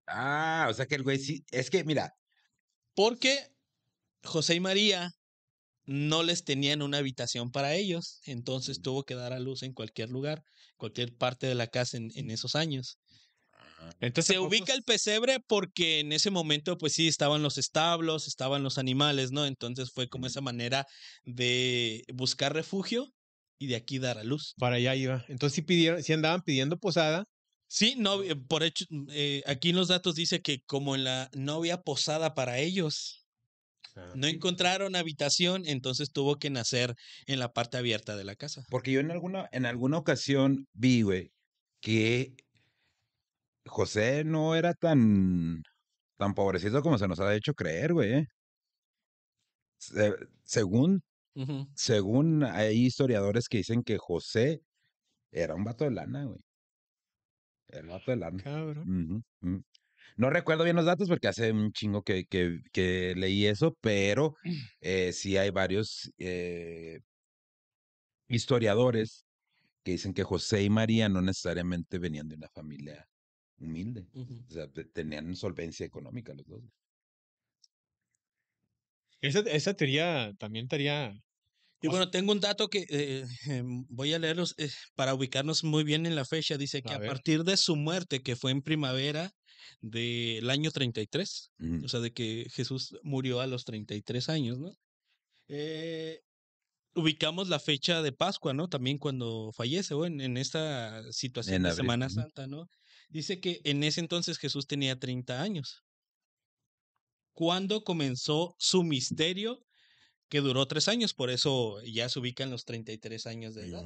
Ah, 0.06 0.68
o 0.70 0.74
sea 0.74 0.86
que 0.86 0.96
el 0.96 1.04
güey 1.04 1.18
sí. 1.20 1.44
Es 1.52 1.70
que, 1.70 1.84
mira, 1.84 2.12
porque 2.96 3.40
José 4.24 4.56
y 4.56 4.62
María 4.62 5.12
no 5.86 6.24
les 6.24 6.46
tenían 6.46 6.82
una 6.84 7.00
habitación 7.00 7.52
para 7.52 7.76
ellos, 7.76 8.20
entonces 8.26 8.82
tuvo 8.82 9.04
que 9.06 9.16
dar 9.16 9.34
a 9.34 9.40
luz 9.40 9.64
en 9.64 9.74
cualquier 9.74 10.10
lugar, 10.10 10.44
cualquier 10.78 11.16
parte 11.18 11.48
de 11.48 11.56
la 11.56 11.68
casa 11.68 11.98
en, 11.98 12.10
en 12.16 12.32
esos 12.32 12.56
años. 12.56 13.00
Entonces 14.00 14.36
Se 14.36 14.40
ubica 14.40 14.74
el 14.74 14.84
pesebre 14.84 15.40
porque 15.48 16.00
en 16.00 16.12
ese 16.12 16.30
momento, 16.32 16.78
pues 16.78 16.94
sí, 16.94 17.08
estaban 17.08 17.44
los 17.44 17.58
establos, 17.58 18.28
estaban 18.28 18.64
los 18.64 18.78
animales, 18.78 19.32
¿no? 19.32 19.46
Entonces 19.46 19.92
fue 19.94 20.08
como 20.08 20.28
esa 20.28 20.42
manera 20.42 20.86
de 21.24 22.04
buscar 22.14 22.54
refugio 22.54 23.08
y 23.60 23.68
de 23.68 23.76
aquí 23.76 24.00
dar 24.00 24.18
a 24.18 24.24
luz. 24.24 24.54
Para 24.58 24.76
allá 24.76 24.96
iba. 24.96 25.26
Entonces 25.28 25.56
sí 25.56 25.62
pidieron, 25.62 26.04
sí 26.04 26.14
andaban 26.14 26.42
pidiendo 26.42 26.78
posada. 26.78 27.26
Sí, 27.68 27.96
no, 27.98 28.24
eh, 28.24 28.36
por 28.36 28.64
hecho, 28.64 28.86
eh, 29.12 29.44
aquí 29.46 29.72
en 29.72 29.76
los 29.76 29.90
datos 29.90 30.16
dice 30.16 30.42
que 30.42 30.60
como 30.66 30.96
en 30.96 31.04
la 31.04 31.30
no 31.34 31.56
había 31.56 31.82
posada 31.82 32.34
para 32.34 32.60
ellos, 32.60 33.26
no 34.16 34.28
encontraron 34.28 34.96
habitación, 34.96 35.64
entonces 35.66 36.12
tuvo 36.12 36.38
que 36.38 36.50
nacer 36.50 36.94
en 37.26 37.40
la 37.40 37.52
parte 37.52 37.78
abierta 37.78 38.16
de 38.16 38.24
la 38.24 38.36
casa. 38.36 38.64
porque 38.70 38.92
yo 38.92 39.00
en 39.00 39.12
alguna, 39.12 39.50
en 39.52 39.66
alguna 39.66 39.98
ocasión 39.98 40.68
vi, 40.74 41.02
güey, 41.02 41.32
que 41.82 42.36
José 43.68 44.24
no 44.24 44.56
era 44.56 44.74
tan, 44.74 45.62
tan 46.18 46.34
pobrecito 46.34 46.82
como 46.82 46.98
se 46.98 47.08
nos 47.08 47.20
ha 47.20 47.36
hecho 47.36 47.54
creer, 47.54 47.94
güey. 47.94 48.14
¿eh? 48.14 48.26
Se- 49.80 50.16
según, 50.44 51.02
según 51.76 52.44
hay 52.44 52.86
historiadores 52.86 53.48
que 53.48 53.58
dicen 53.58 53.84
que 53.84 53.98
José 53.98 54.62
era 55.32 55.56
un 55.56 55.64
vato 55.64 55.84
de 55.86 55.92
lana, 55.92 56.26
güey. 56.26 56.40
Era 57.68 57.82
un 57.84 57.90
vato 57.90 58.12
de 58.12 58.18
lana. 58.18 58.44
Cabrón. 58.44 59.24
No 60.16 60.30
recuerdo 60.30 60.64
bien 60.64 60.76
los 60.76 60.86
datos 60.86 61.08
porque 61.10 61.28
hace 61.28 61.52
un 61.52 61.72
chingo 61.72 62.02
que, 62.02 62.26
que, 62.26 62.60
que 62.72 63.14
leí 63.16 63.46
eso, 63.46 63.76
pero 63.82 64.34
eh, 64.80 65.12
sí 65.14 65.38
hay 65.38 65.52
varios 65.52 66.12
eh, 66.18 67.00
historiadores 68.28 69.26
que 69.84 69.92
dicen 69.92 70.14
que 70.14 70.24
José 70.24 70.64
y 70.64 70.70
María 70.70 71.10
no 71.10 71.22
necesariamente 71.22 72.00
venían 72.00 72.28
de 72.28 72.36
una 72.36 72.50
familia 72.50 73.06
humilde. 73.60 74.08
O 74.50 74.52
sea, 74.54 74.72
te- 74.72 74.86
tenían 74.86 75.36
solvencia 75.36 75.86
económica 75.86 76.34
los 76.34 76.46
dos. 76.48 76.64
Esa, 79.22 79.40
esa 79.42 79.74
teoría 79.74 80.34
también 80.38 80.66
estaría. 80.66 81.14
Y 81.82 81.90
bueno, 81.90 82.12
tengo 82.12 82.32
un 82.34 82.42
dato 82.42 82.70
que 82.70 82.86
eh, 82.90 83.26
em, 83.48 83.86
voy 83.90 84.14
a 84.14 84.20
leerlos 84.20 84.56
eh, 84.58 84.70
para 84.96 85.14
ubicarnos 85.16 85.64
muy 85.64 85.84
bien 85.84 86.06
en 86.08 86.16
la 86.16 86.26
fecha. 86.26 86.58
Dice 86.58 86.84
que 86.84 86.94
A 86.96 87.00
partir 87.02 87.44
de 87.44 87.58
su 87.58 87.76
muerte, 87.78 88.22
que 88.24 88.36
fue 88.38 88.52
en 88.52 88.62
primavera 88.64 89.32
del 89.82 90.50
año 90.50 90.72
33, 90.72 91.52
Ujú. 91.60 91.86
o 91.86 91.90
sea, 91.90 92.00
de 92.02 92.14
que 92.14 92.48
Jesús 92.54 92.98
murió 93.04 93.42
a 93.42 93.48
los 93.48 93.66
33 93.66 94.30
años, 94.30 94.60
¿no? 94.60 94.72
Eh, 95.50 96.22
ubicamos 96.96 97.50
la 97.50 97.60
fecha 97.60 98.02
de 98.04 98.14
Pascua, 98.14 98.54
¿no? 98.54 98.70
También 98.70 98.98
cuando 99.00 99.52
fallece, 99.56 99.94
o 99.96 100.06
en, 100.06 100.22
en 100.22 100.38
esta 100.38 101.04
situación 101.14 101.58
En 101.58 101.64
de 101.64 101.72
Semana. 101.72 102.10
Santa, 102.10 102.48
¿no? 102.48 102.68
Dice 103.10 103.40
que 103.40 103.62
en 103.64 103.84
ese 103.84 104.00
entonces 104.00 104.38
Jesús 104.38 104.68
tenía 104.68 105.00
30 105.00 105.42
años. 105.42 105.84
Cuando 107.34 107.84
comenzó 107.84 108.56
su 108.58 108.84
misterio, 108.84 109.64
que 110.30 110.42
duró 110.42 110.68
tres 110.68 110.88
años, 110.88 111.14
por 111.14 111.30
eso 111.30 111.82
ya 111.84 112.10
se 112.10 112.20
ubica 112.20 112.44
en 112.44 112.52
los 112.52 112.66
33 112.66 113.28
años 113.28 113.56
de 113.56 113.68
edad. 113.68 113.86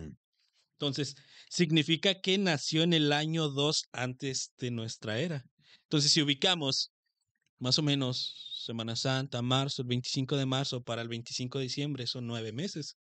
Entonces, 0.73 1.15
significa 1.49 2.21
que 2.21 2.37
nació 2.37 2.81
en 2.81 2.93
el 2.93 3.11
año 3.11 3.49
2 3.49 3.83
antes 3.91 4.53
de 4.57 4.71
nuestra 4.71 5.19
era. 5.19 5.45
Entonces, 5.83 6.11
si 6.11 6.21
ubicamos 6.21 6.91
más 7.59 7.77
o 7.77 7.83
menos 7.83 8.63
Semana 8.65 8.95
Santa, 8.95 9.41
marzo, 9.43 9.83
el 9.83 9.89
25 9.89 10.37
de 10.37 10.45
marzo 10.47 10.81
para 10.81 11.03
el 11.03 11.07
25 11.07 11.59
de 11.59 11.65
diciembre, 11.65 12.07
son 12.07 12.25
nueve 12.25 12.51
meses. 12.51 12.97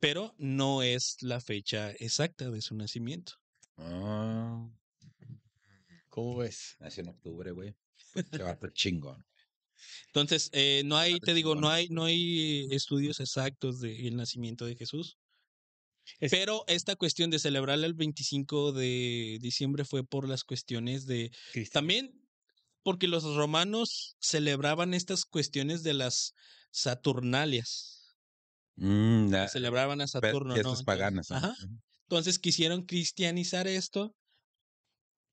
Pero 0.00 0.34
no 0.38 0.82
es 0.82 1.16
la 1.20 1.40
fecha 1.40 1.90
exacta 1.92 2.50
de 2.50 2.62
su 2.62 2.74
nacimiento. 2.74 3.41
Ah, 3.78 4.68
¿Cómo 6.08 6.36
ves? 6.36 6.76
nació 6.80 7.02
en 7.04 7.08
octubre, 7.10 7.50
güey. 7.52 7.74
Qué 8.30 8.42
vato 8.42 8.68
chingón. 8.68 9.24
Entonces, 10.06 10.50
eh, 10.52 10.82
no 10.84 10.96
hay, 10.96 11.18
te 11.18 11.34
digo, 11.34 11.54
no 11.54 11.68
hay, 11.70 11.88
no 11.88 12.04
hay 12.04 12.68
estudios 12.70 13.18
exactos 13.20 13.80
del 13.80 14.14
nacimiento 14.16 14.64
de 14.66 14.76
Jesús. 14.76 15.18
Es- 16.20 16.30
Pero 16.30 16.64
esta 16.68 16.96
cuestión 16.96 17.30
de 17.30 17.38
celebrarle 17.38 17.86
el 17.86 17.94
25 17.94 18.72
de 18.72 19.38
diciembre 19.40 19.84
fue 19.84 20.04
por 20.04 20.28
las 20.28 20.44
cuestiones 20.44 21.06
de 21.06 21.30
Cristo. 21.52 21.72
También 21.74 22.20
porque 22.82 23.08
los 23.08 23.22
romanos 23.36 24.16
celebraban 24.20 24.92
estas 24.94 25.24
cuestiones 25.24 25.82
de 25.82 25.94
las 25.94 26.34
Saturnalias. 26.70 28.16
Mm, 28.76 29.30
la- 29.30 29.48
Celebraban 29.48 30.00
a 30.00 30.06
Saturno, 30.06 30.48
¿no? 30.50 30.54
fiestas 30.54 30.58
Entonces- 30.80 30.84
paganas. 30.84 31.30
¿no? 31.30 31.36
Ajá. 31.36 31.54
Entonces 32.12 32.38
quisieron 32.38 32.82
cristianizar 32.84 33.66
esto. 33.66 34.14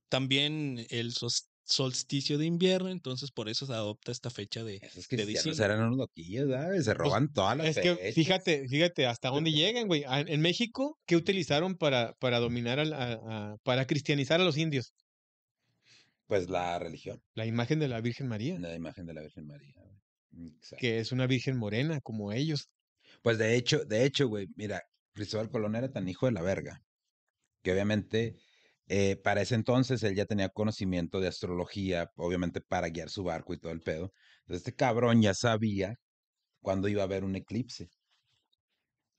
También 0.07 0.85
el 0.89 1.11
solsticio 1.65 2.37
de 2.37 2.45
invierno, 2.45 2.89
entonces 2.89 3.31
por 3.31 3.49
eso 3.49 3.65
se 3.65 3.73
adopta 3.73 4.13
esta 4.13 4.29
fecha 4.29 4.63
de, 4.63 4.77
Esos 4.77 5.07
de 5.09 5.17
cristianos 5.17 5.43
diciembre. 5.43 5.65
eran 5.65 5.81
unos 5.87 5.97
loquillos, 5.97 6.49
¿sabes? 6.49 6.85
Se 6.85 6.93
roban 6.93 7.33
todas 7.33 7.57
las 7.57 7.67
Es 7.67 7.79
que 7.83 8.11
fíjate, 8.13 8.67
fíjate 8.69 9.05
hasta 9.05 9.27
dónde 9.29 9.51
llegan, 9.51 9.87
güey. 9.87 10.03
Ah, 10.07 10.21
En 10.21 10.39
México, 10.41 10.97
¿qué 11.05 11.17
utilizaron 11.17 11.75
para, 11.75 12.13
para 12.13 12.39
dominar, 12.39 12.79
a, 12.79 12.85
a- 13.51 13.57
para 13.63 13.85
cristianizar 13.85 14.39
a 14.39 14.45
los 14.45 14.57
indios? 14.57 14.93
Pues 16.27 16.49
la 16.49 16.79
religión, 16.79 17.21
La 17.33 17.45
imagen 17.45 17.79
de 17.79 17.87
la 17.87 18.01
Virgen 18.01 18.27
María, 18.27 18.57
la 18.59 18.73
imagen 18.75 19.05
de 19.05 19.13
la 19.13 19.21
Virgen 19.21 19.45
María. 19.47 19.73
Exacto. 20.31 20.77
que 20.79 20.99
es 20.99 21.11
una 21.11 21.27
Virgen 21.27 21.57
morena, 21.57 21.99
como 22.01 22.31
ellos. 22.31 22.69
Pues 23.23 23.37
de 23.37 23.55
hecho, 23.55 23.83
de 23.85 24.05
hecho, 24.05 24.27
güey, 24.27 24.47
mira, 24.55 24.83
Cristóbal 25.19 25.49
Colón 25.51 25.75
era 25.75 25.91
tan 25.91 26.07
hijo 26.07 26.25
de 26.27 26.31
la 26.33 26.41
verga 26.41 26.81
que 27.63 27.73
obviamente 27.73 28.37
eh, 28.87 29.17
para 29.23 29.41
ese 29.41 29.55
entonces 29.55 30.03
él 30.03 30.15
ya 30.15 30.25
tenía 30.25 30.49
conocimiento 30.49 31.19
de 31.19 31.27
astrología, 31.27 32.07
obviamente 32.17 32.61
para 32.61 32.89
guiar 32.89 33.09
su 33.09 33.23
barco 33.23 33.53
y 33.53 33.59
todo 33.59 33.71
el 33.73 33.81
pedo. 33.81 34.11
Entonces 34.41 34.57
este 34.67 34.75
cabrón 34.75 35.21
ya 35.21 35.33
sabía 35.33 35.95
cuándo 36.61 36.87
iba 36.89 37.01
a 37.03 37.05
haber 37.05 37.23
un 37.25 37.35
eclipse. 37.35 37.89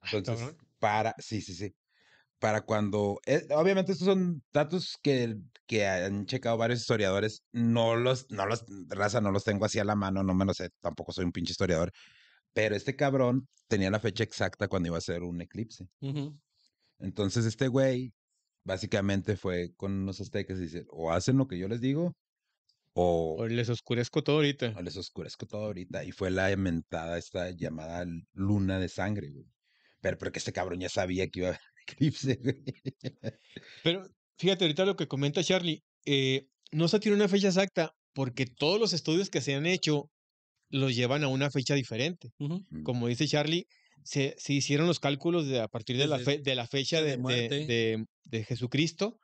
Ah, 0.00 0.08
Entonces, 0.16 0.56
para, 0.78 1.14
sí, 1.18 1.40
sí, 1.42 1.54
sí. 1.54 1.72
para 2.38 2.62
cuando. 2.62 3.20
eh, 3.26 3.46
obviamente, 3.50 3.92
estos 3.92 4.06
son 4.06 4.42
datos 4.52 4.96
que, 5.02 5.36
que 5.66 5.86
han 5.86 6.26
checado 6.26 6.56
varios 6.58 6.80
historiadores. 6.80 7.44
No 7.52 7.96
los, 7.96 8.30
no 8.30 8.46
los, 8.46 8.64
raza, 8.88 9.20
no 9.20 9.32
los 9.32 9.44
tengo 9.44 9.64
así 9.66 9.78
a 9.78 9.84
la 9.84 9.96
mano, 9.96 10.22
no 10.22 10.34
me 10.34 10.44
lo 10.46 10.54
sé. 10.54 10.70
Tampoco 10.80 11.12
soy 11.12 11.24
un 11.26 11.32
pinche 11.32 11.52
historiador. 11.52 11.92
Pero 12.52 12.74
este 12.76 12.96
cabrón 12.96 13.46
tenía 13.68 13.90
la 13.90 14.00
fecha 14.00 14.24
exacta 14.24 14.68
cuando 14.68 14.88
iba 14.88 14.98
a 14.98 15.02
ser 15.02 15.22
un 15.22 15.40
eclipse. 15.40 15.86
Entonces, 16.98 17.46
este 17.46 17.68
güey 17.68 18.12
básicamente 18.64 19.36
fue 19.36 19.72
con 19.76 20.04
los 20.06 20.20
aztecas 20.20 20.58
y 20.58 20.62
dice: 20.62 20.84
o 20.88 21.12
hacen 21.12 21.36
lo 21.38 21.46
que 21.46 21.58
yo 21.58 21.68
les 21.68 21.80
digo, 21.80 22.12
o, 22.94 23.36
O 23.38 23.46
les 23.46 23.68
oscurezco 23.68 24.22
todo 24.22 24.36
ahorita. 24.36 24.74
o 24.76 24.82
les 24.82 24.96
oscurezco 24.96 25.46
todo 25.46 25.66
ahorita. 25.66 26.04
Y 26.04 26.12
fue 26.12 26.30
la 26.30 26.50
inventada 26.50 27.18
esta 27.18 27.50
llamada 27.50 28.04
luna 28.32 28.78
de 28.78 28.88
sangre, 28.88 29.30
güey. 29.30 29.46
Pero 30.00 30.18
porque 30.18 30.38
este 30.38 30.52
cabrón 30.52 30.80
ya 30.80 30.88
sabía 30.88 31.28
que 31.28 31.40
iba 31.40 31.48
a 31.48 31.50
haber 31.50 31.60
eclipse, 31.88 32.34
güey. 32.42 32.64
Pero 33.82 34.02
fíjate, 34.38 34.64
ahorita 34.64 34.84
lo 34.84 34.96
que 34.96 35.08
comenta 35.08 35.42
Charlie, 35.44 35.82
eh, 36.04 36.48
no 36.72 36.88
se 36.88 37.00
tiene 37.00 37.16
una 37.16 37.28
fecha 37.28 37.48
exacta 37.48 37.92
porque 38.12 38.46
todos 38.46 38.80
los 38.80 38.92
estudios 38.92 39.30
que 39.30 39.40
se 39.40 39.54
han 39.54 39.66
hecho 39.66 40.10
los 40.70 40.94
llevan 40.96 41.24
a 41.24 41.28
una 41.28 41.50
fecha 41.50 41.74
diferente. 41.74 42.30
Ujú. 42.38 42.64
Como 42.84 43.08
dice 43.08 43.26
Charlie, 43.28 43.66
se, 44.04 44.34
se 44.38 44.52
hicieron 44.54 44.86
los 44.86 45.00
cálculos 45.00 45.46
de, 45.48 45.60
a 45.60 45.68
partir 45.68 45.96
de 45.98 46.06
la, 46.06 46.18
Desde 46.18 46.32
fe- 46.38 46.42
de 46.42 46.54
la 46.54 46.66
fecha 46.66 47.02
de 47.02 47.02
de, 47.02 47.10
de- 47.10 47.18
muerte. 47.18 47.54
de- 47.66 48.04
de 48.24 48.44
Jesucristo. 48.44 49.18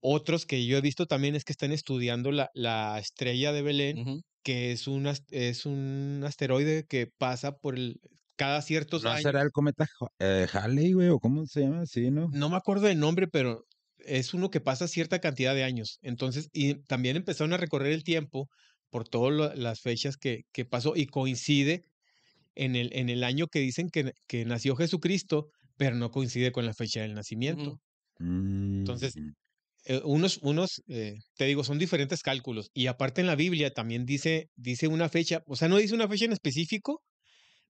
Otros 0.00 0.46
que 0.46 0.66
yo 0.66 0.78
he 0.78 0.80
visto 0.80 1.06
también 1.06 1.36
es 1.36 1.44
que 1.44 1.52
están 1.52 1.70
estudiando 1.72 2.32
la, 2.32 2.50
la 2.54 2.98
estrella 2.98 3.52
de 3.52 3.62
Belén, 3.62 4.22
que 4.42 4.72
es 4.72 4.88
un, 4.88 5.06
es 5.30 5.66
un 5.66 6.22
asteroide 6.26 6.84
que 6.88 7.06
pasa 7.06 7.52
por 7.58 7.76
el, 7.78 8.00
cada 8.36 8.62
ciertos 8.62 9.04
¿No 9.04 9.10
años. 9.10 9.22
será 9.22 9.42
el 9.42 9.52
cometa 9.52 9.86
eh, 10.18 10.46
Halley, 10.52 10.92
güey? 10.92 11.08
¿O 11.08 11.20
cómo 11.20 11.46
se 11.46 11.60
llama? 11.62 11.86
Sí, 11.86 12.10
¿no? 12.10 12.28
No 12.32 12.50
me 12.50 12.56
acuerdo 12.56 12.86
del 12.88 12.98
nombre, 12.98 13.28
pero 13.28 13.64
es 13.98 14.34
uno 14.34 14.50
que 14.50 14.60
pasa 14.60 14.88
cierta 14.88 15.20
cantidad 15.20 15.54
de 15.54 15.62
años. 15.62 15.98
Entonces, 16.02 16.48
y 16.52 16.82
también 16.86 17.16
empezaron 17.16 17.52
a 17.52 17.56
recorrer 17.56 17.92
el 17.92 18.02
tiempo 18.02 18.48
por 18.92 19.08
todas 19.08 19.58
las 19.58 19.82
fechas 19.82 20.18
que, 20.18 20.44
que 20.52 20.66
pasó 20.66 20.94
y 20.96 21.06
coincide 21.08 21.86
en 22.56 22.76
el, 22.76 22.90
en 22.94 23.10
el 23.10 23.24
año 23.24 23.48
que 23.48 23.60
dicen 23.60 23.90
que, 23.90 24.12
que 24.28 24.44
nació 24.46 24.76
Jesucristo, 24.76 25.50
pero 25.76 25.96
no 25.96 26.10
coincide 26.12 26.52
con 26.52 26.66
la 26.66 26.74
fecha 26.74 27.02
del 27.02 27.14
nacimiento. 27.14 27.80
Entonces, 28.80 29.16
Mm, 29.16 29.32
eh, 29.86 30.02
unos, 30.04 30.38
unos 30.42 30.82
eh, 30.88 31.16
te 31.36 31.46
digo, 31.46 31.64
son 31.64 31.78
diferentes 31.78 32.22
cálculos. 32.22 32.70
Y 32.74 32.86
aparte 32.88 33.20
en 33.22 33.26
la 33.28 33.36
Biblia 33.36 33.72
también 33.72 34.06
dice, 34.06 34.48
dice 34.56 34.88
una 34.88 35.08
fecha, 35.08 35.42
o 35.46 35.56
sea, 35.56 35.68
no 35.68 35.78
dice 35.78 35.94
una 35.94 36.08
fecha 36.08 36.26
en 36.26 36.32
específico, 36.32 37.02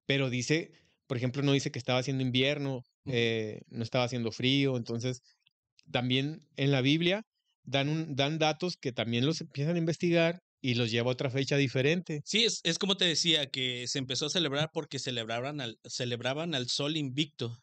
pero 0.07 0.31
dice, 0.31 0.73
por 1.07 1.17
ejemplo, 1.19 1.43
no 1.43 1.53
dice 1.53 1.71
que 1.73 1.79
estaba 1.79 2.01
haciendo 2.01 2.23
invierno, 2.25 2.83
eh, 3.07 3.63
no 3.69 3.83
estaba 3.85 4.05
haciendo 4.05 4.33
frío. 4.33 4.77
Entonces, 4.77 5.23
también 5.93 6.49
en 6.57 6.73
la 6.73 6.81
Biblia 6.83 7.23
dan, 7.65 7.89
un, 7.89 8.17
dan 8.17 8.39
datos 8.39 8.77
que 8.81 8.93
también 8.93 9.27
los 9.27 9.41
empiezan 9.41 9.77
a 9.77 9.79
investigar 9.79 10.41
y 10.63 10.75
los 10.77 10.91
lleva 10.91 11.11
a 11.11 11.15
otra 11.15 11.31
fecha 11.31 11.57
diferente. 11.59 12.25
Sí, 12.25 12.45
es, 12.45 12.61
es 12.65 12.79
como 12.79 12.97
te 12.97 13.05
decía, 13.05 13.47
que 13.51 13.87
se 13.89 13.99
empezó 13.99 14.27
a 14.27 14.31
celebrar 14.31 14.71
porque 14.73 14.99
celebraban 14.99 15.61
al, 15.61 15.79
celebraban 15.85 16.55
al 16.55 16.69
sol 16.69 16.97
invicto, 16.97 17.59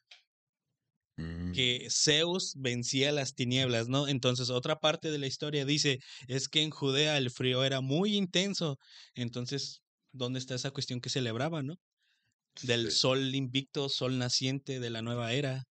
mm. 1.18 1.52
que 1.52 1.88
Zeus 1.90 2.54
vencía 2.58 3.12
las 3.12 3.34
tinieblas, 3.36 3.88
¿no? 3.90 4.08
Entonces, 4.08 4.50
otra 4.50 4.78
parte 4.80 5.12
de 5.12 5.18
la 5.20 5.28
historia 5.28 5.66
dice, 5.66 6.00
es 6.28 6.48
que 6.50 6.62
en 6.62 6.70
Judea 6.72 7.18
el 7.18 7.32
frío 7.32 7.64
era 7.64 7.82
muy 7.82 8.16
intenso. 8.16 8.78
Entonces, 9.16 9.82
¿dónde 10.12 10.40
está 10.40 10.56
esa 10.56 10.72
cuestión 10.72 11.02
que 11.02 11.10
celebraban, 11.10 11.66
no? 11.68 11.76
Del 12.62 12.92
Sí. 12.92 12.92
sol 12.92 13.36
invicto, 13.36 13.90
sol 13.90 14.18
naciente 14.20 14.80
de 14.82 14.90
la 14.92 15.02
nueva 15.04 15.34
era. 15.34 15.66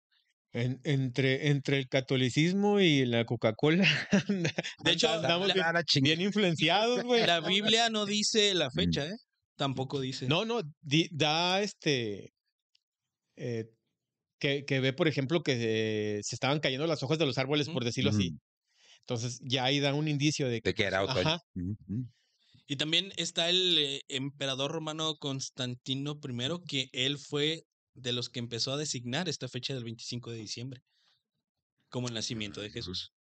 En- 0.56 0.80
entre, 0.84 1.48
entre 1.48 1.78
el 1.78 1.86
catolicismo 1.88 2.80
y 2.80 3.04
la 3.04 3.24
Coca-Cola. 3.26 3.84
De 4.84 4.90
hecho, 4.92 5.08
andamos 5.10 5.48
la- 5.48 5.54
bien, 5.54 5.66
la 5.72 5.84
bien 6.02 6.20
influenciados, 6.22 7.02
güey. 7.02 7.26
La 7.26 7.40
Biblia 7.40 7.90
no 7.90 8.06
dice 8.06 8.54
la 8.54 8.68
Mm. 8.68 8.72
fecha, 8.74 9.06
¿eh? 9.06 9.16
Tampoco 9.56 10.00
dice. 10.00 10.26
No, 10.26 10.44
no, 10.44 10.62
di- 10.80 11.08
da 11.12 11.60
este. 11.62 12.32
eh, 13.36 13.66
que, 14.38 14.64
que 14.64 14.80
ve, 14.80 14.92
por 14.92 15.08
ejemplo, 15.08 15.42
que 15.42 15.56
eh, 16.18 16.20
se 16.22 16.34
estaban 16.36 16.60
cayendo 16.60 16.86
las 16.86 17.02
hojas 17.02 17.18
de 17.18 17.26
los 17.26 17.38
árboles, 17.38 17.68
por 17.68 17.84
decirlo 17.84 18.10
así. 18.10 18.28
Ujú. 18.28 18.38
Entonces, 19.00 19.38
ya 19.42 19.64
ahí 19.64 19.78
da 19.80 19.94
un 19.94 20.08
indicio 20.08 20.48
de 20.48 20.60
que. 20.60 20.70
De 20.70 20.74
que 20.74 20.84
era 20.84 21.02
otoño. 21.04 21.20
Ajá. 21.20 21.40
Ujú, 21.54 21.76
ujú. 21.88 22.08
Y 22.66 22.76
también 22.76 23.12
está 23.16 23.48
el 23.48 23.78
eh, 23.78 24.00
emperador 24.08 24.72
romano 24.72 25.16
Constantino 25.16 26.18
I, 26.22 26.66
que 26.66 26.88
él 26.92 27.18
fue 27.18 27.62
de 27.96 28.12
los 28.12 28.28
que 28.28 28.38
empezó 28.38 28.72
a 28.72 28.76
designar 28.76 29.28
esta 29.28 29.48
fecha 29.48 29.74
del 29.74 29.84
25 29.84 30.30
de 30.30 30.38
diciembre 30.38 30.82
como 31.88 32.08
el 32.08 32.14
nacimiento 32.14 32.60
de 32.60 32.70
Jesús. 32.70 33.12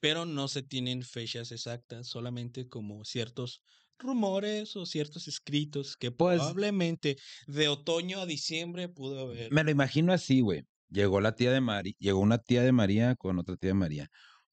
Pero 0.00 0.26
no 0.26 0.48
se 0.48 0.62
tienen 0.62 1.02
fechas 1.02 1.52
exactas, 1.52 2.08
solamente 2.08 2.68
como 2.68 3.04
ciertos 3.04 3.62
rumores 3.98 4.74
o 4.76 4.84
ciertos 4.84 5.28
escritos 5.28 5.96
que 5.96 6.10
Pues- 6.10 6.38
probablemente 6.38 7.16
de 7.46 7.68
otoño 7.68 8.18
a 8.20 8.26
diciembre 8.26 8.88
pudo 8.88 9.20
haber. 9.20 9.52
Me 9.52 9.62
lo 9.62 9.70
imagino 9.70 10.12
así, 10.12 10.40
güey. 10.40 10.64
Llegó 10.88 11.20
la 11.20 11.34
tía 11.34 11.52
de 11.52 11.60
María, 11.60 11.94
llegó 11.98 12.18
una 12.20 12.38
tía 12.38 12.62
de 12.62 12.72
María 12.72 13.14
con 13.16 13.38
otra 13.38 13.56
tía 13.56 13.68
de 13.70 13.74
María. 13.74 14.08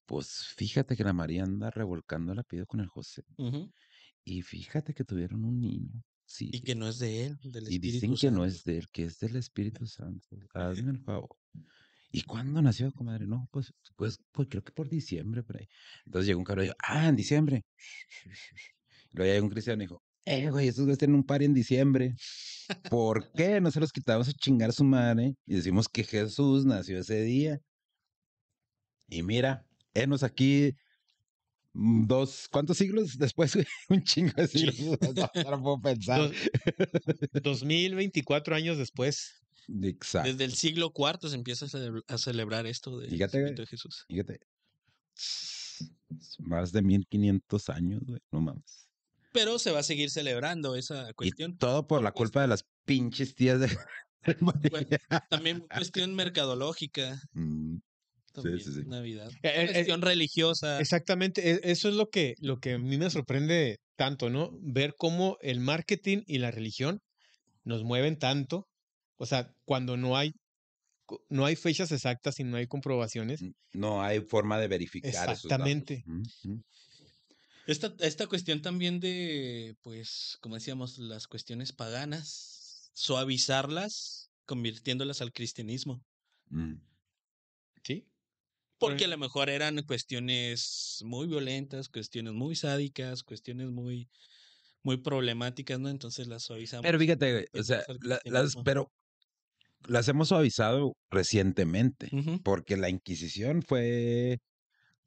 Pues 0.06 0.46
fíjate 0.56 0.96
que 0.96 1.04
la 1.04 1.12
María 1.12 1.42
anda 1.44 1.70
revolcando 1.70 2.34
la 2.34 2.42
pido 2.44 2.66
con 2.66 2.80
el 2.80 2.86
José. 2.88 3.22
Y 4.24 4.42
fíjate 4.42 4.94
que 4.94 5.04
tuvieron 5.04 5.44
un 5.44 5.60
niño. 5.60 6.02
Sí. 6.30 6.48
Y 6.52 6.60
que 6.60 6.76
no 6.76 6.86
es 6.88 7.00
de 7.00 7.26
él, 7.26 7.38
del 7.42 7.64
Y 7.64 7.74
Espíritu 7.74 8.06
dicen 8.06 8.14
que 8.14 8.30
no 8.30 8.38
Santo. 8.38 8.44
es 8.44 8.62
de 8.62 8.78
él, 8.78 8.88
que 8.92 9.02
es 9.02 9.18
del 9.18 9.34
Espíritu 9.34 9.84
Santo. 9.84 10.28
Hazme 10.54 10.92
el 10.92 10.98
favor. 11.04 11.36
¿Y 12.12 12.22
cuándo 12.22 12.62
nació, 12.62 12.92
comadre? 12.92 13.26
No, 13.26 13.48
pues, 13.50 13.74
pues, 13.96 14.20
pues 14.30 14.46
creo 14.48 14.62
que 14.62 14.70
por 14.70 14.88
diciembre, 14.88 15.42
por 15.42 15.58
ahí. 15.58 15.66
Entonces 16.06 16.28
llegó 16.28 16.38
un 16.38 16.44
cabrón 16.44 16.66
y 16.66 16.68
dijo, 16.68 16.76
ah, 16.84 17.08
en 17.08 17.16
diciembre. 17.16 17.64
Y 19.10 19.16
luego 19.16 19.32
llegó 19.32 19.44
un 19.46 19.50
cristiano 19.50 19.82
y 19.82 19.86
dijo, 19.86 20.04
eh, 20.24 20.50
güey, 20.50 20.68
estos 20.68 20.84
güeyes 20.84 20.98
tienen 20.98 21.16
un 21.16 21.24
par 21.24 21.42
en 21.42 21.52
diciembre. 21.52 22.14
¿Por 22.88 23.32
qué 23.32 23.60
no 23.60 23.72
se 23.72 23.80
los 23.80 23.90
quitamos 23.90 24.28
a 24.28 24.32
chingar 24.32 24.70
a 24.70 24.72
su 24.72 24.84
madre? 24.84 25.34
Y 25.46 25.56
decimos 25.56 25.88
que 25.88 26.04
Jesús 26.04 26.64
nació 26.64 27.00
ese 27.00 27.22
día. 27.22 27.58
Y 29.08 29.24
mira, 29.24 29.66
enos 29.94 30.22
aquí 30.22 30.76
dos, 31.72 32.48
¿cuántos 32.50 32.78
siglos 32.78 33.16
después? 33.18 33.56
un 33.88 34.02
chingo 34.02 34.32
de 34.36 34.48
siglos. 34.48 34.78
No, 34.80 35.50
no 35.50 35.62
puedo 35.62 35.80
pensar. 35.80 36.30
Dos- 36.30 37.40
2024 37.42 38.54
años 38.54 38.78
después. 38.78 39.42
Exacto. 39.82 40.28
Desde 40.30 40.44
el 40.44 40.54
siglo 40.54 40.92
IV 40.96 41.28
se 41.30 41.36
empieza 41.36 41.66
a, 41.66 41.68
celebr- 41.68 42.04
a 42.08 42.18
celebrar 42.18 42.66
esto 42.66 42.98
del 42.98 43.10
Fíjate, 43.10 43.52
de 43.52 43.66
Jesús. 43.66 44.04
Fíjate. 44.08 44.40
Más 46.38 46.72
de 46.72 46.82
1500 46.82 47.68
años, 47.70 48.02
güey. 48.04 48.20
No 48.32 48.40
mames. 48.40 48.88
Pero 49.32 49.58
se 49.60 49.70
va 49.70 49.78
a 49.80 49.84
seguir 49.84 50.10
celebrando 50.10 50.74
esa 50.74 51.10
Y 51.10 51.14
cuestión. 51.14 51.56
todo 51.56 51.86
por 51.86 52.02
la 52.02 52.10
culpa 52.12 52.40
de 52.40 52.48
las 52.48 52.64
pinches 52.84 53.34
tías 53.34 53.60
de. 53.60 53.68
de. 54.24 55.00
También 55.30 55.60
cuestión 55.72 56.14
mercadológica. 56.14 57.22
Mm, 57.32 57.76
También 58.32 58.60
sí, 58.60 58.72
sí. 58.72 58.82
Navidad. 58.86 59.30
Eh, 59.42 59.48
eh, 59.48 59.62
eh, 59.64 59.72
Cuestión 59.72 60.02
religiosa. 60.02 60.80
Exactamente, 60.80 61.50
e- 61.50 61.60
eso 61.64 61.88
es 61.88 61.94
lo 61.94 62.08
que, 62.08 62.34
lo 62.40 62.58
que 62.58 62.74
a 62.74 62.78
mí 62.78 62.96
me 62.96 63.10
sorprende 63.10 63.78
tanto, 63.96 64.30
¿no? 64.30 64.50
Ver 64.60 64.94
cómo 64.96 65.36
el 65.40 65.60
marketing 65.60 66.22
y 66.26 66.38
la 66.38 66.50
religión 66.50 67.00
nos 67.64 67.82
mueven 67.82 68.18
tanto. 68.18 68.66
O 69.16 69.26
sea, 69.26 69.52
cuando 69.64 69.96
no 69.96 70.16
hay, 70.16 70.32
no 71.28 71.44
hay 71.44 71.56
fechas 71.56 71.92
exactas 71.92 72.38
y 72.40 72.44
no 72.44 72.56
hay 72.56 72.66
comprobaciones. 72.66 73.40
No 73.72 74.02
hay 74.02 74.20
forma 74.20 74.58
de 74.58 74.68
verificar 74.68 75.10
esos 75.10 75.24
datos. 75.24 75.44
Exactamente. 75.44 76.04
Esta, 77.66 77.94
esta 78.00 78.26
cuestión 78.26 78.62
también 78.62 79.00
de, 79.00 79.76
pues, 79.82 80.38
como 80.40 80.54
decíamos, 80.54 80.98
las 80.98 81.26
cuestiones 81.26 81.72
paganas, 81.72 82.90
suavizarlas, 82.94 84.30
convirtiéndolas 84.46 85.20
al 85.20 85.32
cristianismo. 85.32 86.02
Mm. 86.48 86.74
¿Sí? 87.84 88.06
Porque 88.80 89.04
a 89.04 89.08
lo 89.08 89.18
mejor 89.18 89.48
eran 89.50 89.82
cuestiones 89.82 90.98
muy 91.04 91.26
violentas, 91.26 91.88
cuestiones 91.88 92.32
muy 92.32 92.56
sádicas, 92.56 93.22
cuestiones 93.22 93.70
muy, 93.70 94.08
muy 94.82 94.96
problemáticas, 94.96 95.78
¿no? 95.78 95.88
Entonces 95.88 96.26
las 96.26 96.42
suavizamos. 96.44 96.82
Pero 96.82 96.98
fíjate, 96.98 97.46
o 97.52 97.62
sea, 97.62 97.82
la- 98.02 98.20
las, 98.24 98.56
pero 98.64 98.90
las 99.86 100.08
hemos 100.08 100.28
suavizado 100.28 100.94
recientemente. 101.10 102.10
Porque 102.42 102.76
la 102.76 102.88
Inquisición 102.90 103.62
fue 103.62 104.38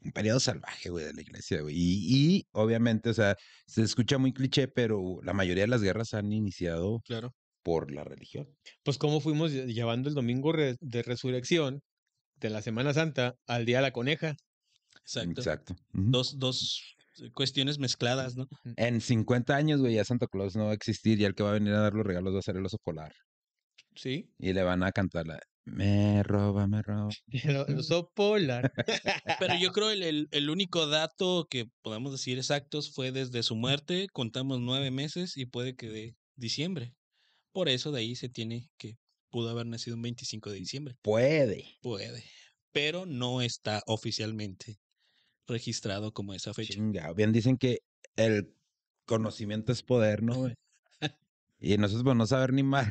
un 0.01 0.11
periodo 0.11 0.39
salvaje, 0.39 0.89
güey, 0.89 1.05
de 1.05 1.13
la 1.13 1.21
iglesia, 1.21 1.61
güey. 1.61 1.75
Y, 1.77 2.35
y 2.37 2.45
obviamente, 2.51 3.09
o 3.09 3.13
sea, 3.13 3.35
se 3.67 3.83
escucha 3.83 4.17
muy 4.17 4.33
cliché, 4.33 4.67
pero 4.67 5.19
la 5.23 5.33
mayoría 5.33 5.63
de 5.63 5.69
las 5.69 5.81
guerras 5.81 6.13
han 6.13 6.31
iniciado 6.33 7.01
Claro. 7.05 7.33
por 7.63 7.91
la 7.91 8.03
religión. 8.03 8.47
Pues 8.83 8.97
cómo 8.97 9.21
fuimos 9.21 9.51
lle- 9.53 9.65
llevando 9.73 10.09
el 10.09 10.15
domingo 10.15 10.51
de 10.53 11.03
resurrección 11.03 11.81
de 12.47 12.53
la 12.53 12.61
Semana 12.61 12.93
Santa 12.93 13.35
al 13.47 13.65
Día 13.65 13.77
de 13.77 13.83
la 13.83 13.91
Coneja. 13.91 14.35
Exacto. 15.01 15.41
Exacto. 15.41 15.75
Dos, 15.91 16.37
dos 16.37 16.95
eh, 17.21 17.31
cuestiones 17.31 17.79
mezcladas, 17.79 18.35
¿no? 18.35 18.47
En 18.75 19.01
50 19.01 19.55
años, 19.55 19.79
güey, 19.79 19.95
ya 19.95 20.03
Santa 20.03 20.27
Claus 20.27 20.55
no 20.55 20.65
va 20.65 20.71
a 20.71 20.75
existir 20.75 21.19
y 21.19 21.25
el 21.25 21.35
que 21.35 21.43
va 21.43 21.51
a 21.51 21.53
venir 21.53 21.73
a 21.73 21.79
dar 21.79 21.93
los 21.93 22.05
regalos 22.05 22.33
va 22.33 22.39
a 22.39 22.43
ser 22.43 22.57
el 22.57 22.65
oso 22.65 22.77
polar. 22.83 23.13
Sí. 23.95 24.29
Y 24.39 24.53
le 24.53 24.63
van 24.63 24.83
a 24.83 24.91
cantar 24.91 25.27
la 25.27 25.39
Me 25.65 26.21
roba, 26.23 26.67
me 26.67 26.81
roba. 26.81 27.09
El 27.67 27.79
oso 27.79 28.11
polar. 28.13 28.73
Pero 29.39 29.55
yo 29.55 29.71
creo 29.73 29.91
el, 29.91 30.03
el, 30.03 30.27
el 30.31 30.49
único 30.49 30.87
dato 30.87 31.47
que 31.49 31.67
podemos 31.81 32.11
decir 32.11 32.37
exactos 32.37 32.91
fue 32.91 33.11
desde 33.11 33.43
su 33.43 33.55
muerte, 33.55 34.07
contamos 34.11 34.59
nueve 34.59 34.91
meses 34.91 35.37
y 35.37 35.45
puede 35.45 35.75
que 35.75 35.89
de 35.89 36.15
diciembre. 36.35 36.93
Por 37.53 37.69
eso 37.69 37.91
de 37.91 37.99
ahí 37.99 38.15
se 38.15 38.29
tiene 38.29 38.69
que 38.77 38.97
pudo 39.33 39.49
haber 39.49 39.65
nacido 39.65 39.95
un 39.97 40.03
25 40.03 40.51
de 40.51 40.55
diciembre. 40.57 40.95
Puede. 41.01 41.65
Puede. 41.81 42.23
Pero 42.71 43.07
no 43.07 43.41
está 43.41 43.81
oficialmente 43.87 44.77
registrado 45.47 46.13
como 46.13 46.35
esa 46.35 46.53
fecha. 46.53 46.75
Chinga, 46.75 47.11
bien 47.13 47.31
dicen 47.33 47.57
que 47.57 47.79
el 48.15 48.53
conocimiento 49.05 49.71
es 49.71 49.81
poder, 49.81 50.21
¿no? 50.21 50.49
y 51.59 51.77
nosotros 51.77 52.03
por 52.03 52.15
no 52.15 52.27
saber 52.27 52.53
ni 52.53 52.61
más, 52.61 52.87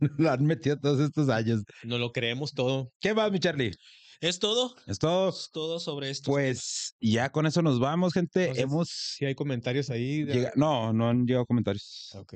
lo 0.18 0.30
han 0.30 0.44
metido 0.44 0.78
todos 0.78 1.00
estos 1.00 1.28
años. 1.28 1.62
No 1.82 1.98
lo 1.98 2.12
creemos 2.12 2.52
todo. 2.54 2.92
¿Qué 3.00 3.12
más, 3.12 3.32
mi 3.32 3.40
Charlie? 3.40 3.72
¿Es 4.20 4.38
todo? 4.38 4.76
Es 4.86 4.98
todo. 5.00 5.30
Es 5.30 5.50
todo 5.52 5.80
sobre 5.80 6.10
esto. 6.10 6.30
Pues 6.30 6.94
ya 7.00 7.30
con 7.30 7.46
eso 7.46 7.62
nos 7.62 7.80
vamos, 7.80 8.12
gente. 8.14 8.48
No 8.48 8.54
sé 8.54 8.60
Hemos 8.62 8.88
Si 9.18 9.24
hay 9.24 9.34
comentarios 9.34 9.90
ahí. 9.90 10.22
de- 10.22 10.34
llega- 10.34 10.52
No, 10.54 10.92
no 10.92 11.08
han 11.08 11.26
llegado 11.26 11.46
comentarios. 11.46 12.10
Ok. 12.14 12.34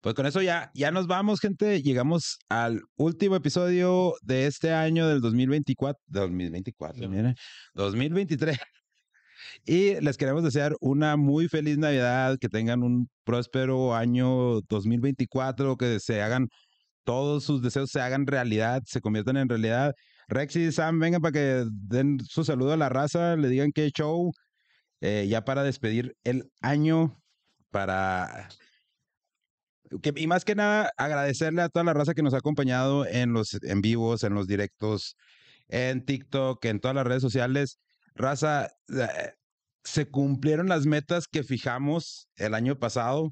Pues 0.00 0.14
con 0.14 0.24
eso 0.26 0.40
ya, 0.40 0.70
ya 0.74 0.90
nos 0.90 1.06
vamos, 1.06 1.40
gente. 1.40 1.82
Llegamos 1.82 2.38
al 2.48 2.80
último 2.96 3.36
episodio 3.36 4.14
de 4.22 4.46
este 4.46 4.72
año 4.72 5.06
del 5.06 5.20
2024. 5.20 6.00
2024, 6.06 7.02
No. 7.02 7.08
miren. 7.08 7.34
2023. 7.74 8.58
Y 9.66 10.00
les 10.00 10.16
queremos 10.16 10.44
desear 10.44 10.74
una 10.80 11.16
muy 11.16 11.48
feliz 11.48 11.76
Navidad, 11.76 12.36
que 12.38 12.48
tengan 12.48 12.82
un 12.82 13.08
próspero 13.24 13.94
año 13.94 14.60
2024, 14.68 15.76
que 15.76 15.98
se 15.98 16.22
hagan 16.22 16.48
todos 17.04 17.44
sus 17.44 17.62
deseos 17.62 17.90
se 17.90 18.00
hagan 18.00 18.26
realidad, 18.26 18.82
se 18.86 19.00
conviertan 19.00 19.36
en 19.36 19.48
realidad. 19.48 19.94
Rex 20.28 20.56
y 20.56 20.70
Sam, 20.72 21.00
vengan 21.00 21.20
para 21.20 21.32
que 21.32 21.64
den 21.72 22.18
su 22.20 22.44
saludo 22.44 22.72
a 22.72 22.76
la 22.76 22.88
raza, 22.88 23.36
le 23.36 23.48
digan 23.48 23.72
qué 23.72 23.90
show, 23.90 24.32
eh, 25.00 25.26
ya 25.28 25.44
para 25.44 25.62
despedir 25.64 26.14
el 26.24 26.50
año, 26.60 27.18
para 27.70 28.48
que- 30.02 30.12
y 30.16 30.26
más 30.26 30.44
que 30.44 30.54
nada, 30.54 30.90
agradecerle 30.96 31.62
a 31.62 31.68
toda 31.68 31.84
la 31.84 31.94
raza 31.94 32.14
que 32.14 32.22
nos 32.22 32.34
ha 32.34 32.38
acompañado 32.38 33.06
en 33.06 33.32
los 33.32 33.54
en 33.62 33.80
vivos, 33.80 34.24
en 34.24 34.34
los 34.34 34.46
directos, 34.46 35.16
en 35.68 36.04
TikTok, 36.04 36.64
en 36.66 36.80
todas 36.80 36.94
las 36.94 37.06
redes 37.06 37.22
sociales. 37.22 37.78
Raza, 38.14 38.66
eh, 38.88 39.32
se 39.84 40.06
cumplieron 40.06 40.68
las 40.68 40.86
metas 40.86 41.26
que 41.28 41.42
fijamos 41.42 42.28
el 42.36 42.54
año 42.54 42.78
pasado. 42.78 43.30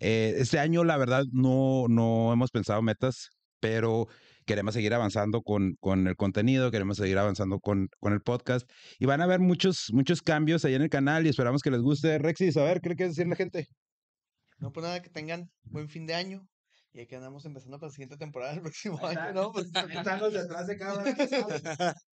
Eh, 0.00 0.34
este 0.38 0.58
año, 0.58 0.84
la 0.84 0.96
verdad, 0.96 1.24
no, 1.32 1.86
no 1.88 2.32
hemos 2.32 2.50
pensado 2.50 2.82
metas, 2.82 3.30
pero 3.60 4.06
queremos 4.46 4.74
seguir 4.74 4.94
avanzando 4.94 5.42
con, 5.42 5.74
con 5.80 6.06
el 6.08 6.16
contenido, 6.16 6.70
queremos 6.70 6.96
seguir 6.98 7.18
avanzando 7.18 7.60
con, 7.60 7.88
con 8.00 8.12
el 8.12 8.20
podcast. 8.22 8.68
Y 8.98 9.06
van 9.06 9.20
a 9.20 9.24
haber 9.24 9.40
muchos, 9.40 9.86
muchos 9.92 10.22
cambios 10.22 10.64
ahí 10.64 10.74
en 10.74 10.82
el 10.82 10.90
canal 10.90 11.26
y 11.26 11.30
esperamos 11.30 11.62
que 11.62 11.70
les 11.70 11.80
guste. 11.82 12.18
Rexis, 12.18 12.56
a 12.56 12.64
ver, 12.64 12.80
¿qué 12.80 12.90
le 12.90 12.96
quieres 12.96 13.14
decir 13.16 13.26
a 13.26 13.30
la 13.30 13.36
gente? 13.36 13.68
No, 14.58 14.72
pues 14.72 14.84
nada, 14.84 15.02
que 15.02 15.10
tengan 15.10 15.50
buen 15.62 15.88
fin 15.88 16.06
de 16.06 16.14
año. 16.14 16.46
Y 16.92 17.00
aquí 17.00 17.14
andamos 17.14 17.44
empezando 17.44 17.78
para 17.78 17.88
la 17.88 17.94
siguiente 17.94 18.16
temporada 18.16 18.52
del 18.52 18.62
próximo 18.62 19.04
año, 19.06 19.32
¿no? 19.32 19.52
Pues, 19.52 19.70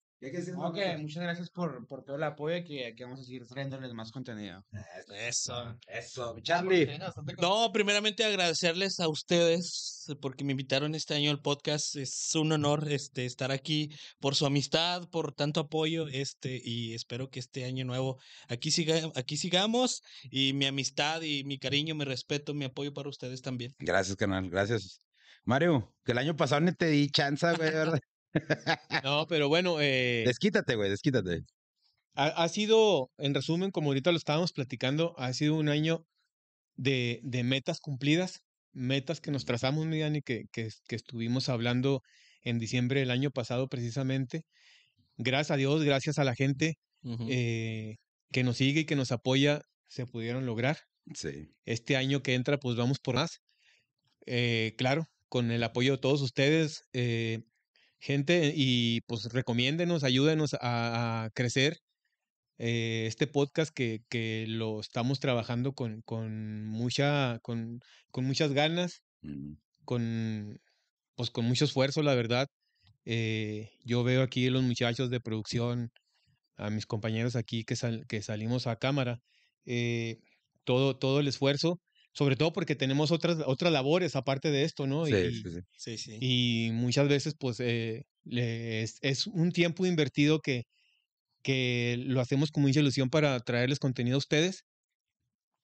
Ok, 0.56 0.78
muchas 0.98 1.22
gracias 1.22 1.50
por, 1.50 1.86
por 1.86 2.02
todo 2.02 2.16
el 2.16 2.22
apoyo 2.22 2.56
y 2.56 2.64
que, 2.64 2.94
que 2.96 3.04
vamos 3.04 3.20
a 3.20 3.24
seguir 3.24 3.46
trayéndoles 3.46 3.92
más 3.92 4.10
contenido. 4.10 4.64
Eso. 5.14 5.76
Eso, 5.86 6.34
sí, 6.34 6.42
Charlie. 6.42 6.98
No, 7.40 7.70
primeramente 7.72 8.24
agradecerles 8.24 9.00
a 9.00 9.08
ustedes 9.08 10.06
porque 10.22 10.44
me 10.44 10.52
invitaron 10.52 10.94
este 10.94 11.14
año 11.14 11.30
al 11.30 11.42
podcast. 11.42 11.96
Es 11.96 12.34
un 12.34 12.52
honor 12.52 12.90
este 12.90 13.26
estar 13.26 13.52
aquí 13.52 13.90
por 14.18 14.34
su 14.34 14.46
amistad, 14.46 15.08
por 15.10 15.32
tanto 15.34 15.60
apoyo, 15.60 16.06
este 16.08 16.58
y 16.62 16.94
espero 16.94 17.28
que 17.28 17.40
este 17.40 17.66
año 17.66 17.84
nuevo 17.84 18.18
aquí 18.48 18.70
siga, 18.70 19.10
aquí 19.16 19.36
sigamos 19.36 20.02
y 20.30 20.54
mi 20.54 20.64
amistad 20.64 21.20
y 21.20 21.44
mi 21.44 21.58
cariño, 21.58 21.94
mi 21.94 22.04
respeto, 22.04 22.54
mi 22.54 22.64
apoyo 22.64 22.94
para 22.94 23.10
ustedes 23.10 23.42
también. 23.42 23.74
Gracias, 23.78 24.16
canal, 24.16 24.48
gracias. 24.48 25.00
Mario, 25.44 25.94
que 26.02 26.12
el 26.12 26.18
año 26.18 26.34
pasado 26.34 26.62
ni 26.62 26.72
te 26.72 26.86
di 26.86 27.10
chance, 27.10 27.46
güey, 27.56 27.70
¿verdad? 27.74 28.00
No, 29.02 29.26
pero 29.28 29.48
bueno, 29.48 29.80
eh, 29.80 30.24
Desquítate, 30.26 30.74
güey, 30.76 30.90
desquítate. 30.90 31.44
ha, 32.14 32.26
ha 32.28 32.48
sido, 32.48 33.10
en 33.18 33.34
resumen, 33.34 33.70
como 33.70 33.88
ahorita 33.90 34.10
lo 34.12 34.18
estábamos 34.18 34.52
platicando, 34.52 35.14
ha 35.18 35.32
sido 35.32 35.54
un 35.56 35.68
año 35.68 36.06
de, 36.76 37.20
de 37.24 37.44
metas 37.44 37.80
cumplidas, 37.80 38.42
metas 38.72 39.20
que 39.20 39.30
nos 39.30 39.44
trazamos, 39.44 39.86
Miguel, 39.86 40.16
y 40.16 40.22
que, 40.22 40.44
que, 40.52 40.68
que 40.88 40.96
estuvimos 40.96 41.48
hablando 41.48 42.02
en 42.42 42.58
diciembre 42.58 43.00
del 43.00 43.10
año 43.10 43.30
pasado 43.30 43.68
precisamente. 43.68 44.44
Gracias 45.16 45.52
a 45.52 45.56
Dios, 45.56 45.84
gracias 45.84 46.18
a 46.18 46.24
la 46.24 46.34
gente 46.34 46.76
eh, 47.28 47.96
que 48.32 48.44
nos 48.44 48.56
sigue 48.58 48.80
y 48.80 48.84
que 48.86 48.96
nos 48.96 49.12
apoya, 49.12 49.62
se 49.88 50.06
pudieron 50.06 50.46
lograr. 50.46 50.78
Sí. 51.14 51.50
Este 51.64 51.96
año 51.96 52.22
que 52.22 52.34
entra, 52.34 52.58
pues 52.58 52.76
vamos 52.76 52.98
por 53.00 53.16
más. 53.16 53.40
Eh, 54.26 54.74
claro, 54.78 55.06
con 55.28 55.50
el 55.50 55.62
apoyo 55.62 55.92
de 55.92 55.98
todos 55.98 56.22
ustedes, 56.22 56.84
eh, 56.92 57.44
gente, 58.04 58.52
y 58.56 59.00
pues 59.08 59.24
recomiéndenos, 59.32 60.04
ayúdenos 60.04 60.54
a, 60.60 61.24
a 61.24 61.30
crecer 61.30 61.78
eh, 62.58 63.04
este 63.08 63.26
podcast 63.26 63.72
que, 63.74 64.02
que 64.08 64.46
lo 64.48 64.80
estamos 64.80 65.20
trabajando 65.20 65.72
con, 65.74 66.02
con 66.02 66.64
mucha, 66.66 67.38
con, 67.42 67.80
con 68.10 68.24
muchas 68.26 68.52
ganas, 68.52 69.02
Mm. 69.22 69.54
con 69.86 70.58
pues 71.16 71.30
con 71.30 71.46
mucho 71.46 71.64
esfuerzo, 71.64 72.02
la 72.02 72.14
verdad. 72.14 72.48
Eh, 73.06 73.70
yo 73.84 74.04
veo 74.04 74.22
aquí 74.22 74.46
a 74.48 74.50
los 74.50 74.62
muchachos 74.62 75.10
de 75.10 75.20
producción, 75.20 75.90
a 76.56 76.70
mis 76.70 76.86
compañeros 76.86 77.36
aquí 77.36 77.64
que, 77.64 77.76
sal- 77.76 78.04
que 78.08 78.22
salimos 78.22 78.66
a 78.66 78.76
cámara, 78.76 79.20
eh, 79.66 80.18
todo, 80.64 80.96
todo 80.98 81.20
el 81.20 81.28
esfuerzo, 81.28 81.80
sobre 82.14 82.36
todo 82.36 82.52
porque 82.52 82.76
tenemos 82.76 83.10
otras, 83.10 83.38
otras 83.44 83.72
labores 83.72 84.16
aparte 84.16 84.50
de 84.50 84.62
esto, 84.64 84.86
¿no? 84.86 85.04
Sí, 85.04 85.14
y, 85.14 85.42
sí, 85.42 85.98
sí. 85.98 85.98
Sí, 85.98 86.18
y 86.20 86.70
muchas 86.72 87.08
veces, 87.08 87.34
pues, 87.38 87.58
eh, 87.60 88.06
es, 88.24 88.98
es 89.02 89.26
un 89.26 89.50
tiempo 89.52 89.84
invertido 89.84 90.40
que, 90.40 90.64
que 91.42 91.96
lo 92.06 92.20
hacemos 92.20 92.50
con 92.52 92.62
mucha 92.62 92.80
ilusión 92.80 93.10
para 93.10 93.38
traerles 93.40 93.80
contenido 93.80 94.16
a 94.16 94.18
ustedes. 94.18 94.64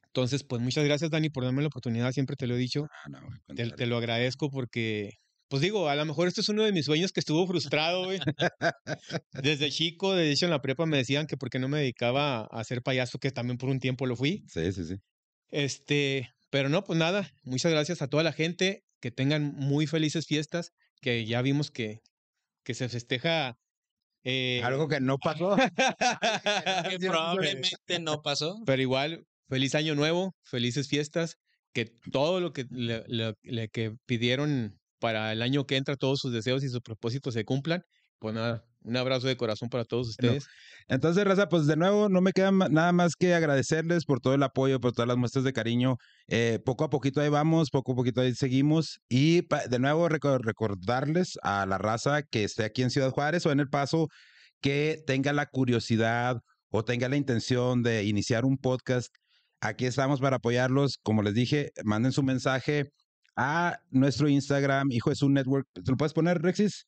Entonces, 0.06 0.42
pues, 0.42 0.60
muchas 0.60 0.84
gracias, 0.84 1.10
Dani, 1.10 1.30
por 1.30 1.44
darme 1.44 1.62
la 1.62 1.68
oportunidad, 1.68 2.10
siempre 2.12 2.34
te 2.36 2.48
lo 2.48 2.56
he 2.56 2.58
dicho. 2.58 2.86
Ah, 2.90 3.08
no, 3.08 3.20
Te, 3.54 3.70
te 3.70 3.86
lo 3.86 3.96
agradezco 3.96 4.50
porque, 4.50 5.12
pues 5.48 5.62
digo, 5.62 5.88
a 5.88 5.94
lo 5.94 6.04
mejor 6.04 6.26
esto 6.26 6.40
es 6.40 6.48
uno 6.48 6.64
de 6.64 6.72
mis 6.72 6.86
sueños 6.86 7.12
que 7.12 7.20
estuvo 7.20 7.46
frustrado, 7.46 8.06
güey. 8.06 8.18
Desde 9.32 9.70
chico, 9.70 10.14
de 10.14 10.32
hecho 10.32 10.46
en 10.46 10.50
la 10.50 10.60
prepa 10.60 10.84
me 10.86 10.96
decían 10.96 11.28
que 11.28 11.36
por 11.36 11.48
qué 11.48 11.60
no 11.60 11.68
me 11.68 11.78
dedicaba 11.78 12.42
a 12.46 12.64
ser 12.64 12.82
payaso, 12.82 13.18
que 13.18 13.30
también 13.30 13.56
por 13.56 13.68
un 13.68 13.78
tiempo 13.78 14.06
lo 14.06 14.16
fui. 14.16 14.44
Sí, 14.48 14.72
sí, 14.72 14.84
sí. 14.84 14.96
Este, 15.50 16.30
pero 16.50 16.68
no, 16.68 16.84
pues 16.84 16.98
nada, 16.98 17.30
muchas 17.42 17.72
gracias 17.72 18.02
a 18.02 18.08
toda 18.08 18.22
la 18.22 18.32
gente, 18.32 18.82
que 19.00 19.10
tengan 19.10 19.54
muy 19.54 19.86
felices 19.86 20.26
fiestas, 20.26 20.72
que 21.00 21.24
ya 21.26 21.42
vimos 21.42 21.70
que, 21.70 22.00
que 22.64 22.74
se 22.74 22.88
festeja. 22.88 23.56
eh, 24.24 24.60
Algo 24.64 24.88
que 24.88 25.00
no 25.00 25.18
pasó. 25.18 25.56
que 26.90 26.98
probablemente 26.98 27.98
no 28.00 28.22
pasó. 28.22 28.56
Pero 28.66 28.82
igual, 28.82 29.24
feliz 29.48 29.74
año 29.74 29.94
nuevo, 29.94 30.34
felices 30.44 30.88
fiestas, 30.88 31.36
que 31.72 31.86
todo 32.12 32.40
lo 32.40 32.52
que, 32.52 32.64
le- 32.70 33.04
le- 33.06 33.34
le 33.42 33.68
que 33.68 33.92
pidieron 34.06 34.78
para 34.98 35.32
el 35.32 35.42
año 35.42 35.64
que 35.66 35.76
entra, 35.76 35.96
todos 35.96 36.18
sus 36.20 36.32
deseos 36.32 36.62
y 36.64 36.68
sus 36.68 36.80
propósitos 36.80 37.34
se 37.34 37.44
cumplan. 37.44 37.82
Pues 38.18 38.34
nada, 38.34 38.64
un 38.82 38.96
abrazo 38.96 39.26
de 39.26 39.36
corazón 39.36 39.68
para 39.68 39.84
todos 39.84 40.08
ustedes. 40.08 40.46
Entonces, 40.88 41.24
Raza, 41.24 41.48
pues 41.48 41.66
de 41.66 41.76
nuevo, 41.76 42.08
no 42.08 42.20
me 42.20 42.32
queda 42.32 42.50
nada 42.50 42.92
más 42.92 43.14
que 43.14 43.34
agradecerles 43.34 44.04
por 44.04 44.20
todo 44.20 44.34
el 44.34 44.42
apoyo, 44.42 44.80
por 44.80 44.92
todas 44.92 45.06
las 45.08 45.16
muestras 45.16 45.44
de 45.44 45.52
cariño. 45.52 45.96
Eh, 46.28 46.58
poco 46.64 46.84
a 46.84 46.90
poquito 46.90 47.20
ahí 47.20 47.28
vamos, 47.28 47.70
poco 47.70 47.92
a 47.92 47.94
poquito 47.96 48.20
ahí 48.22 48.34
seguimos. 48.34 48.98
Y 49.08 49.42
de 49.68 49.78
nuevo, 49.78 50.08
reco- 50.08 50.38
recordarles 50.42 51.38
a 51.42 51.66
la 51.66 51.78
raza 51.78 52.22
que 52.22 52.44
esté 52.44 52.64
aquí 52.64 52.82
en 52.82 52.90
Ciudad 52.90 53.10
Juárez 53.10 53.46
o 53.46 53.52
en 53.52 53.60
El 53.60 53.68
Paso, 53.68 54.08
que 54.60 54.98
tenga 55.06 55.32
la 55.32 55.46
curiosidad 55.46 56.38
o 56.70 56.84
tenga 56.84 57.08
la 57.08 57.16
intención 57.16 57.82
de 57.82 58.04
iniciar 58.04 58.44
un 58.44 58.56
podcast. 58.58 59.14
Aquí 59.60 59.84
estamos 59.86 60.20
para 60.20 60.36
apoyarlos. 60.36 60.98
Como 61.02 61.22
les 61.22 61.34
dije, 61.34 61.70
manden 61.84 62.12
su 62.12 62.22
mensaje 62.22 62.90
a 63.36 63.78
nuestro 63.90 64.28
Instagram, 64.28 64.90
Hijo 64.90 65.10
de 65.10 65.16
su 65.16 65.28
Network. 65.28 65.66
¿Te 65.72 65.90
lo 65.90 65.96
puedes 65.96 66.12
poner, 66.14 66.40
Rexis? 66.42 66.86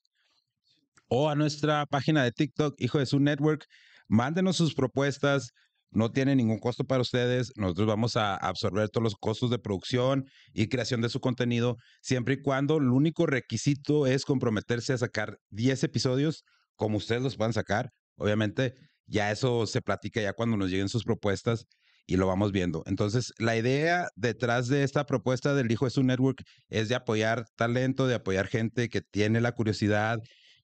O 1.15 1.29
a 1.29 1.35
nuestra 1.35 1.85
página 1.85 2.25
de 2.25 2.33
TikTok, 2.33 2.75
Hijo 2.79 2.99
de 2.99 3.05
su 3.05 3.21
Network. 3.21 3.67
Mándenos 4.09 4.57
sus 4.57 4.75
propuestas. 4.75 5.53
No 5.91 6.11
tiene 6.11 6.35
ningún 6.35 6.59
costo 6.59 6.85
para 6.85 7.03
ustedes. 7.03 7.53
Nosotros 7.55 7.87
vamos 7.87 8.17
a 8.17 8.35
absorber 8.35 8.89
todos 8.89 9.03
los 9.03 9.17
costos 9.17 9.51
de 9.51 9.59
producción 9.59 10.25
y 10.55 10.69
creación 10.69 11.03
de 11.03 11.11
su 11.11 11.21
contenido, 11.21 11.77
siempre 12.01 12.35
y 12.35 12.41
cuando 12.41 12.79
el 12.79 12.89
único 12.89 13.27
requisito 13.27 14.07
es 14.07 14.25
comprometerse 14.25 14.95
a 14.95 14.99
sacar 14.99 15.37
10 15.51 15.85
episodios, 15.85 16.45
como 16.77 16.97
ustedes 16.97 17.21
los 17.21 17.37
puedan 17.37 17.53
sacar. 17.53 17.91
Obviamente, 18.17 18.73
ya 19.05 19.31
eso 19.31 19.67
se 19.67 19.83
platica 19.83 20.23
ya 20.23 20.33
cuando 20.33 20.57
nos 20.57 20.71
lleguen 20.71 20.89
sus 20.89 21.05
propuestas 21.05 21.67
y 22.07 22.17
lo 22.17 22.27
vamos 22.27 22.53
viendo. 22.53 22.85
Entonces, 22.87 23.35
la 23.37 23.55
idea 23.55 24.09
detrás 24.17 24.69
de 24.69 24.83
esta 24.83 25.05
propuesta 25.05 25.53
del 25.55 25.71
Hijo 25.71 25.85
de 25.85 25.91
su 25.91 26.03
Network 26.03 26.43
es 26.71 26.89
de 26.89 26.95
apoyar 26.95 27.45
talento, 27.55 28.07
de 28.07 28.15
apoyar 28.15 28.47
gente 28.47 28.89
que 28.89 29.03
tiene 29.03 29.43
la 29.43 29.53
curiosidad 29.53 30.19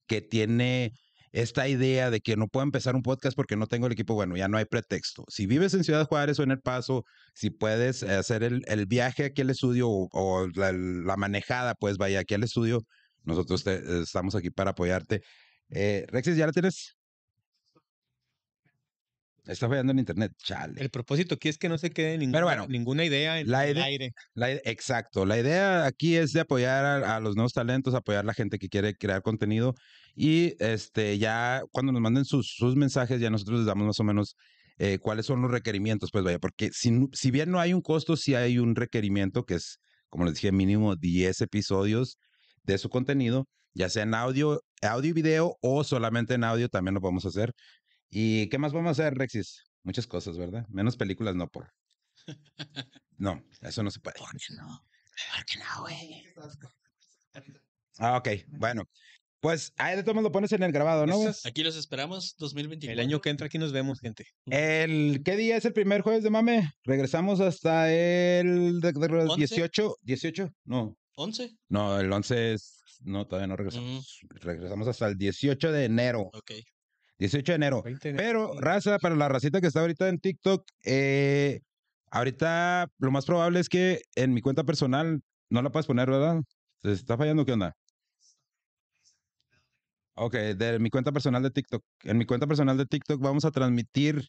que 0.08 0.20
tiene 0.22 0.92
esta 1.30 1.68
idea 1.68 2.10
de 2.10 2.20
que 2.20 2.36
no 2.36 2.48
puedo 2.48 2.64
empezar 2.64 2.96
un 2.96 3.02
podcast 3.02 3.36
porque 3.36 3.54
no 3.56 3.66
tengo 3.66 3.86
el 3.86 3.92
equipo, 3.92 4.14
bueno, 4.14 4.36
ya 4.36 4.48
no 4.48 4.56
hay 4.58 4.64
pretexto. 4.64 5.24
Si 5.28 5.46
vives 5.46 5.74
en 5.74 5.84
Ciudad 5.84 6.06
Juárez 6.06 6.38
o 6.40 6.42
en 6.42 6.50
El 6.50 6.60
Paso, 6.60 7.04
si 7.34 7.50
puedes 7.50 8.02
hacer 8.02 8.42
el, 8.42 8.62
el 8.66 8.86
viaje 8.86 9.26
aquí 9.26 9.42
al 9.42 9.50
estudio 9.50 9.88
o, 9.90 10.48
la 10.54 11.16
manejada, 11.16 11.74
pues 11.74 11.98
vaya 11.98 12.20
aquí 12.20 12.34
al 12.34 12.44
estudio, 12.44 12.80
nosotros 13.24 13.62
te- 13.62 14.00
estamos 14.02 14.34
aquí 14.34 14.50
para 14.50 14.70
apoyarte. 14.70 15.22
Eh, 15.70 16.06
Rexis, 16.08 16.36
¿ya 16.36 16.46
la 16.46 16.52
tienes? 16.52 16.97
Está 19.48 19.68
fallando 19.68 19.92
en 19.92 19.98
internet, 19.98 20.32
chale. 20.38 20.80
El 20.80 20.90
propósito 20.90 21.34
aquí 21.34 21.48
es 21.48 21.58
que 21.58 21.68
no 21.68 21.78
se 21.78 21.90
quede 21.90 22.18
ninguna, 22.18 22.44
bueno, 22.44 22.66
ninguna 22.68 23.04
idea 23.04 23.40
en 23.40 23.50
la 23.50 23.66
el 23.66 23.78
aire. 23.78 24.12
La 24.34 24.52
exacto. 24.52 25.26
La 25.26 25.38
idea 25.38 25.86
aquí 25.86 26.16
es 26.16 26.32
de 26.32 26.40
apoyar 26.40 26.84
a, 26.84 27.16
a 27.16 27.20
los 27.20 27.34
nuevos 27.34 27.52
talentos, 27.52 27.94
apoyar 27.94 28.20
a 28.20 28.26
la 28.26 28.34
gente 28.34 28.58
que 28.58 28.68
quiere 28.68 28.94
crear 28.94 29.22
contenido 29.22 29.74
y 30.14 30.54
este 30.62 31.18
ya 31.18 31.62
cuando 31.72 31.92
nos 31.92 32.02
manden 32.02 32.24
sus, 32.24 32.54
sus 32.56 32.76
mensajes 32.76 33.20
ya 33.20 33.30
nosotros 33.30 33.60
les 33.60 33.66
damos 33.66 33.86
más 33.86 34.00
o 34.00 34.04
menos 34.04 34.36
eh, 34.78 34.98
cuáles 34.98 35.26
son 35.26 35.42
los 35.42 35.50
requerimientos, 35.50 36.10
pues 36.12 36.24
vaya, 36.24 36.38
porque 36.38 36.70
si 36.72 37.30
bien 37.32 37.50
no 37.50 37.58
hay 37.58 37.72
un 37.72 37.82
costo, 37.82 38.16
sí 38.16 38.36
hay 38.36 38.58
un 38.58 38.76
requerimiento 38.76 39.44
que 39.44 39.54
es, 39.54 39.80
como 40.08 40.24
les 40.24 40.34
dije, 40.34 40.52
mínimo 40.52 40.94
10 40.94 41.40
episodios 41.40 42.18
de 42.62 42.78
su 42.78 42.88
contenido, 42.88 43.48
ya 43.74 43.88
sea 43.88 44.04
en 44.04 44.14
audio, 44.14 44.62
audio 44.82 45.10
y 45.10 45.12
video 45.12 45.56
o 45.62 45.82
solamente 45.82 46.34
en 46.34 46.44
audio, 46.44 46.68
también 46.68 46.94
lo 46.94 47.00
podemos 47.00 47.26
hacer. 47.26 47.52
¿Y 48.10 48.48
qué 48.48 48.58
más 48.58 48.72
vamos 48.72 48.88
a 48.88 49.02
hacer, 49.02 49.14
Rexis? 49.14 49.62
Muchas 49.82 50.06
cosas, 50.06 50.36
¿verdad? 50.38 50.66
Menos 50.68 50.96
películas, 50.96 51.34
no 51.34 51.48
por. 51.48 51.70
No, 53.16 53.42
eso 53.62 53.82
no 53.82 53.90
se 53.90 54.00
puede. 54.00 54.16
Ah, 57.98 58.16
ok, 58.16 58.28
bueno. 58.48 58.84
Pues 59.40 59.72
ahí 59.76 59.94
de 59.94 60.02
todos 60.02 60.16
modos 60.16 60.24
lo 60.24 60.32
pones 60.32 60.50
en 60.52 60.64
el 60.64 60.72
grabado, 60.72 61.06
¿no? 61.06 61.16
güey? 61.16 61.32
Aquí 61.44 61.62
los 61.62 61.76
esperamos 61.76 62.34
2024. 62.38 62.92
El 62.92 62.98
año 62.98 63.20
que 63.20 63.30
entra 63.30 63.46
aquí 63.46 63.56
nos 63.56 63.70
vemos, 63.72 64.00
gente. 64.00 64.24
El, 64.46 65.22
¿Qué 65.24 65.36
día 65.36 65.56
es 65.56 65.64
el 65.64 65.72
primer 65.72 66.00
jueves 66.00 66.24
de 66.24 66.30
mame? 66.30 66.72
Regresamos 66.82 67.38
hasta 67.40 67.88
el 67.92 68.80
de- 68.80 68.92
de- 68.92 69.08
de- 69.08 69.14
¿Once? 69.28 69.36
18, 69.36 69.94
18, 70.02 70.50
no, 70.64 70.96
11. 71.14 71.52
no, 71.68 72.00
el 72.00 72.12
11 72.12 72.54
es, 72.54 72.80
no, 73.00 73.28
todavía 73.28 73.46
no 73.46 73.56
regresamos. 73.56 74.18
Regresamos 74.28 74.88
hasta 74.88 75.06
el 75.06 75.16
18 75.16 75.70
de 75.70 75.84
enero, 75.84 76.22
Ok. 76.32 76.50
18 77.18 77.52
de 77.52 77.56
enero. 77.56 77.82
20 77.82 78.12
de- 78.12 78.18
Pero, 78.18 78.52
raza, 78.60 78.98
para 78.98 79.14
la 79.16 79.28
racita 79.28 79.60
que 79.60 79.66
está 79.66 79.80
ahorita 79.80 80.08
en 80.08 80.18
TikTok, 80.18 80.64
eh, 80.84 81.60
ahorita 82.10 82.88
lo 82.98 83.10
más 83.10 83.26
probable 83.26 83.60
es 83.60 83.68
que 83.68 84.02
en 84.14 84.32
mi 84.34 84.40
cuenta 84.40 84.64
personal 84.64 85.20
no 85.50 85.62
la 85.62 85.70
puedes 85.70 85.86
poner, 85.86 86.10
¿verdad? 86.10 86.40
¿Se 86.82 86.92
está 86.92 87.16
fallando? 87.16 87.44
¿Qué 87.44 87.52
onda? 87.52 87.74
Ok, 90.14 90.34
de 90.34 90.78
mi 90.80 90.90
cuenta 90.90 91.12
personal 91.12 91.42
de 91.42 91.50
TikTok. 91.50 91.84
En 92.02 92.18
mi 92.18 92.26
cuenta 92.26 92.46
personal 92.46 92.76
de 92.76 92.86
TikTok 92.86 93.20
vamos 93.20 93.44
a 93.44 93.50
transmitir, 93.52 94.28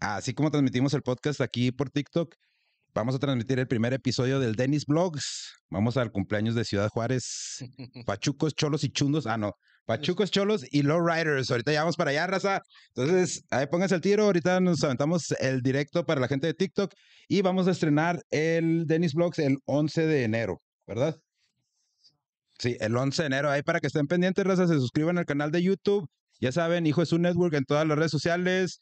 así 0.00 0.34
como 0.34 0.50
transmitimos 0.50 0.94
el 0.94 1.02
podcast 1.02 1.40
aquí 1.40 1.70
por 1.70 1.90
TikTok, 1.90 2.34
vamos 2.92 3.14
a 3.14 3.18
transmitir 3.20 3.58
el 3.60 3.68
primer 3.68 3.92
episodio 3.92 4.40
del 4.40 4.56
Dennis 4.56 4.84
Vlogs. 4.84 5.54
Vamos 5.70 5.96
al 5.96 6.10
cumpleaños 6.10 6.54
de 6.56 6.64
Ciudad 6.64 6.88
Juárez. 6.88 7.58
Pachucos, 8.06 8.54
cholos 8.54 8.82
y 8.82 8.90
chundos. 8.90 9.26
Ah, 9.26 9.36
no. 9.38 9.52
Pachucos, 9.84 10.30
cholos 10.30 10.64
y 10.70 10.82
lowriders. 10.82 11.50
Ahorita 11.50 11.72
ya 11.72 11.80
vamos 11.80 11.96
para 11.96 12.10
allá, 12.10 12.26
raza. 12.26 12.62
Entonces, 12.94 13.44
ahí 13.50 13.66
pónganse 13.66 13.96
el 13.96 14.00
tiro. 14.00 14.24
Ahorita 14.24 14.60
nos 14.60 14.82
aventamos 14.84 15.32
el 15.40 15.60
directo 15.60 16.04
para 16.04 16.20
la 16.20 16.28
gente 16.28 16.46
de 16.46 16.54
TikTok 16.54 16.92
y 17.28 17.42
vamos 17.42 17.66
a 17.66 17.72
estrenar 17.72 18.22
el 18.30 18.86
Dennis 18.86 19.14
Vlogs 19.14 19.38
el 19.38 19.58
11 19.66 20.06
de 20.06 20.24
enero, 20.24 20.62
¿verdad? 20.86 21.16
Sí, 22.58 22.76
el 22.80 22.96
11 22.96 23.22
de 23.22 23.26
enero. 23.26 23.50
Ahí 23.50 23.62
para 23.62 23.80
que 23.80 23.88
estén 23.88 24.06
pendientes, 24.06 24.44
raza, 24.44 24.68
se 24.68 24.74
suscriban 24.74 25.18
al 25.18 25.26
canal 25.26 25.50
de 25.50 25.62
YouTube. 25.62 26.08
Ya 26.40 26.52
saben, 26.52 26.86
Hijo 26.86 27.00
de 27.00 27.06
su 27.06 27.18
Network 27.18 27.54
en 27.54 27.64
todas 27.64 27.86
las 27.86 27.98
redes 27.98 28.12
sociales. 28.12 28.78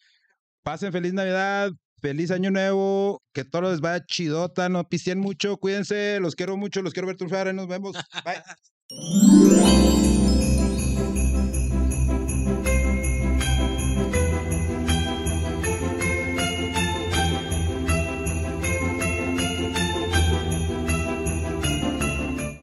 Pasen 0.63 0.93
feliz 0.93 1.15
Navidad, 1.15 1.71
feliz 2.01 2.31
Año 2.31 2.51
Nuevo, 2.51 3.23
que 3.33 3.45
todo 3.45 3.71
les 3.71 3.81
vaya 3.81 4.05
chidota, 4.05 4.69
no 4.69 4.85
pisteen 4.85 5.19
mucho, 5.19 5.57
cuídense, 5.57 6.21
los 6.21 6.35
quiero 6.35 6.57
mucho, 6.57 6.83
los 6.83 6.93
quiero 6.93 7.07
ver 7.07 7.17
triunfar, 7.17 7.55
nos 7.55 7.69
vemos. 7.69 7.97
Bye. 8.25 8.43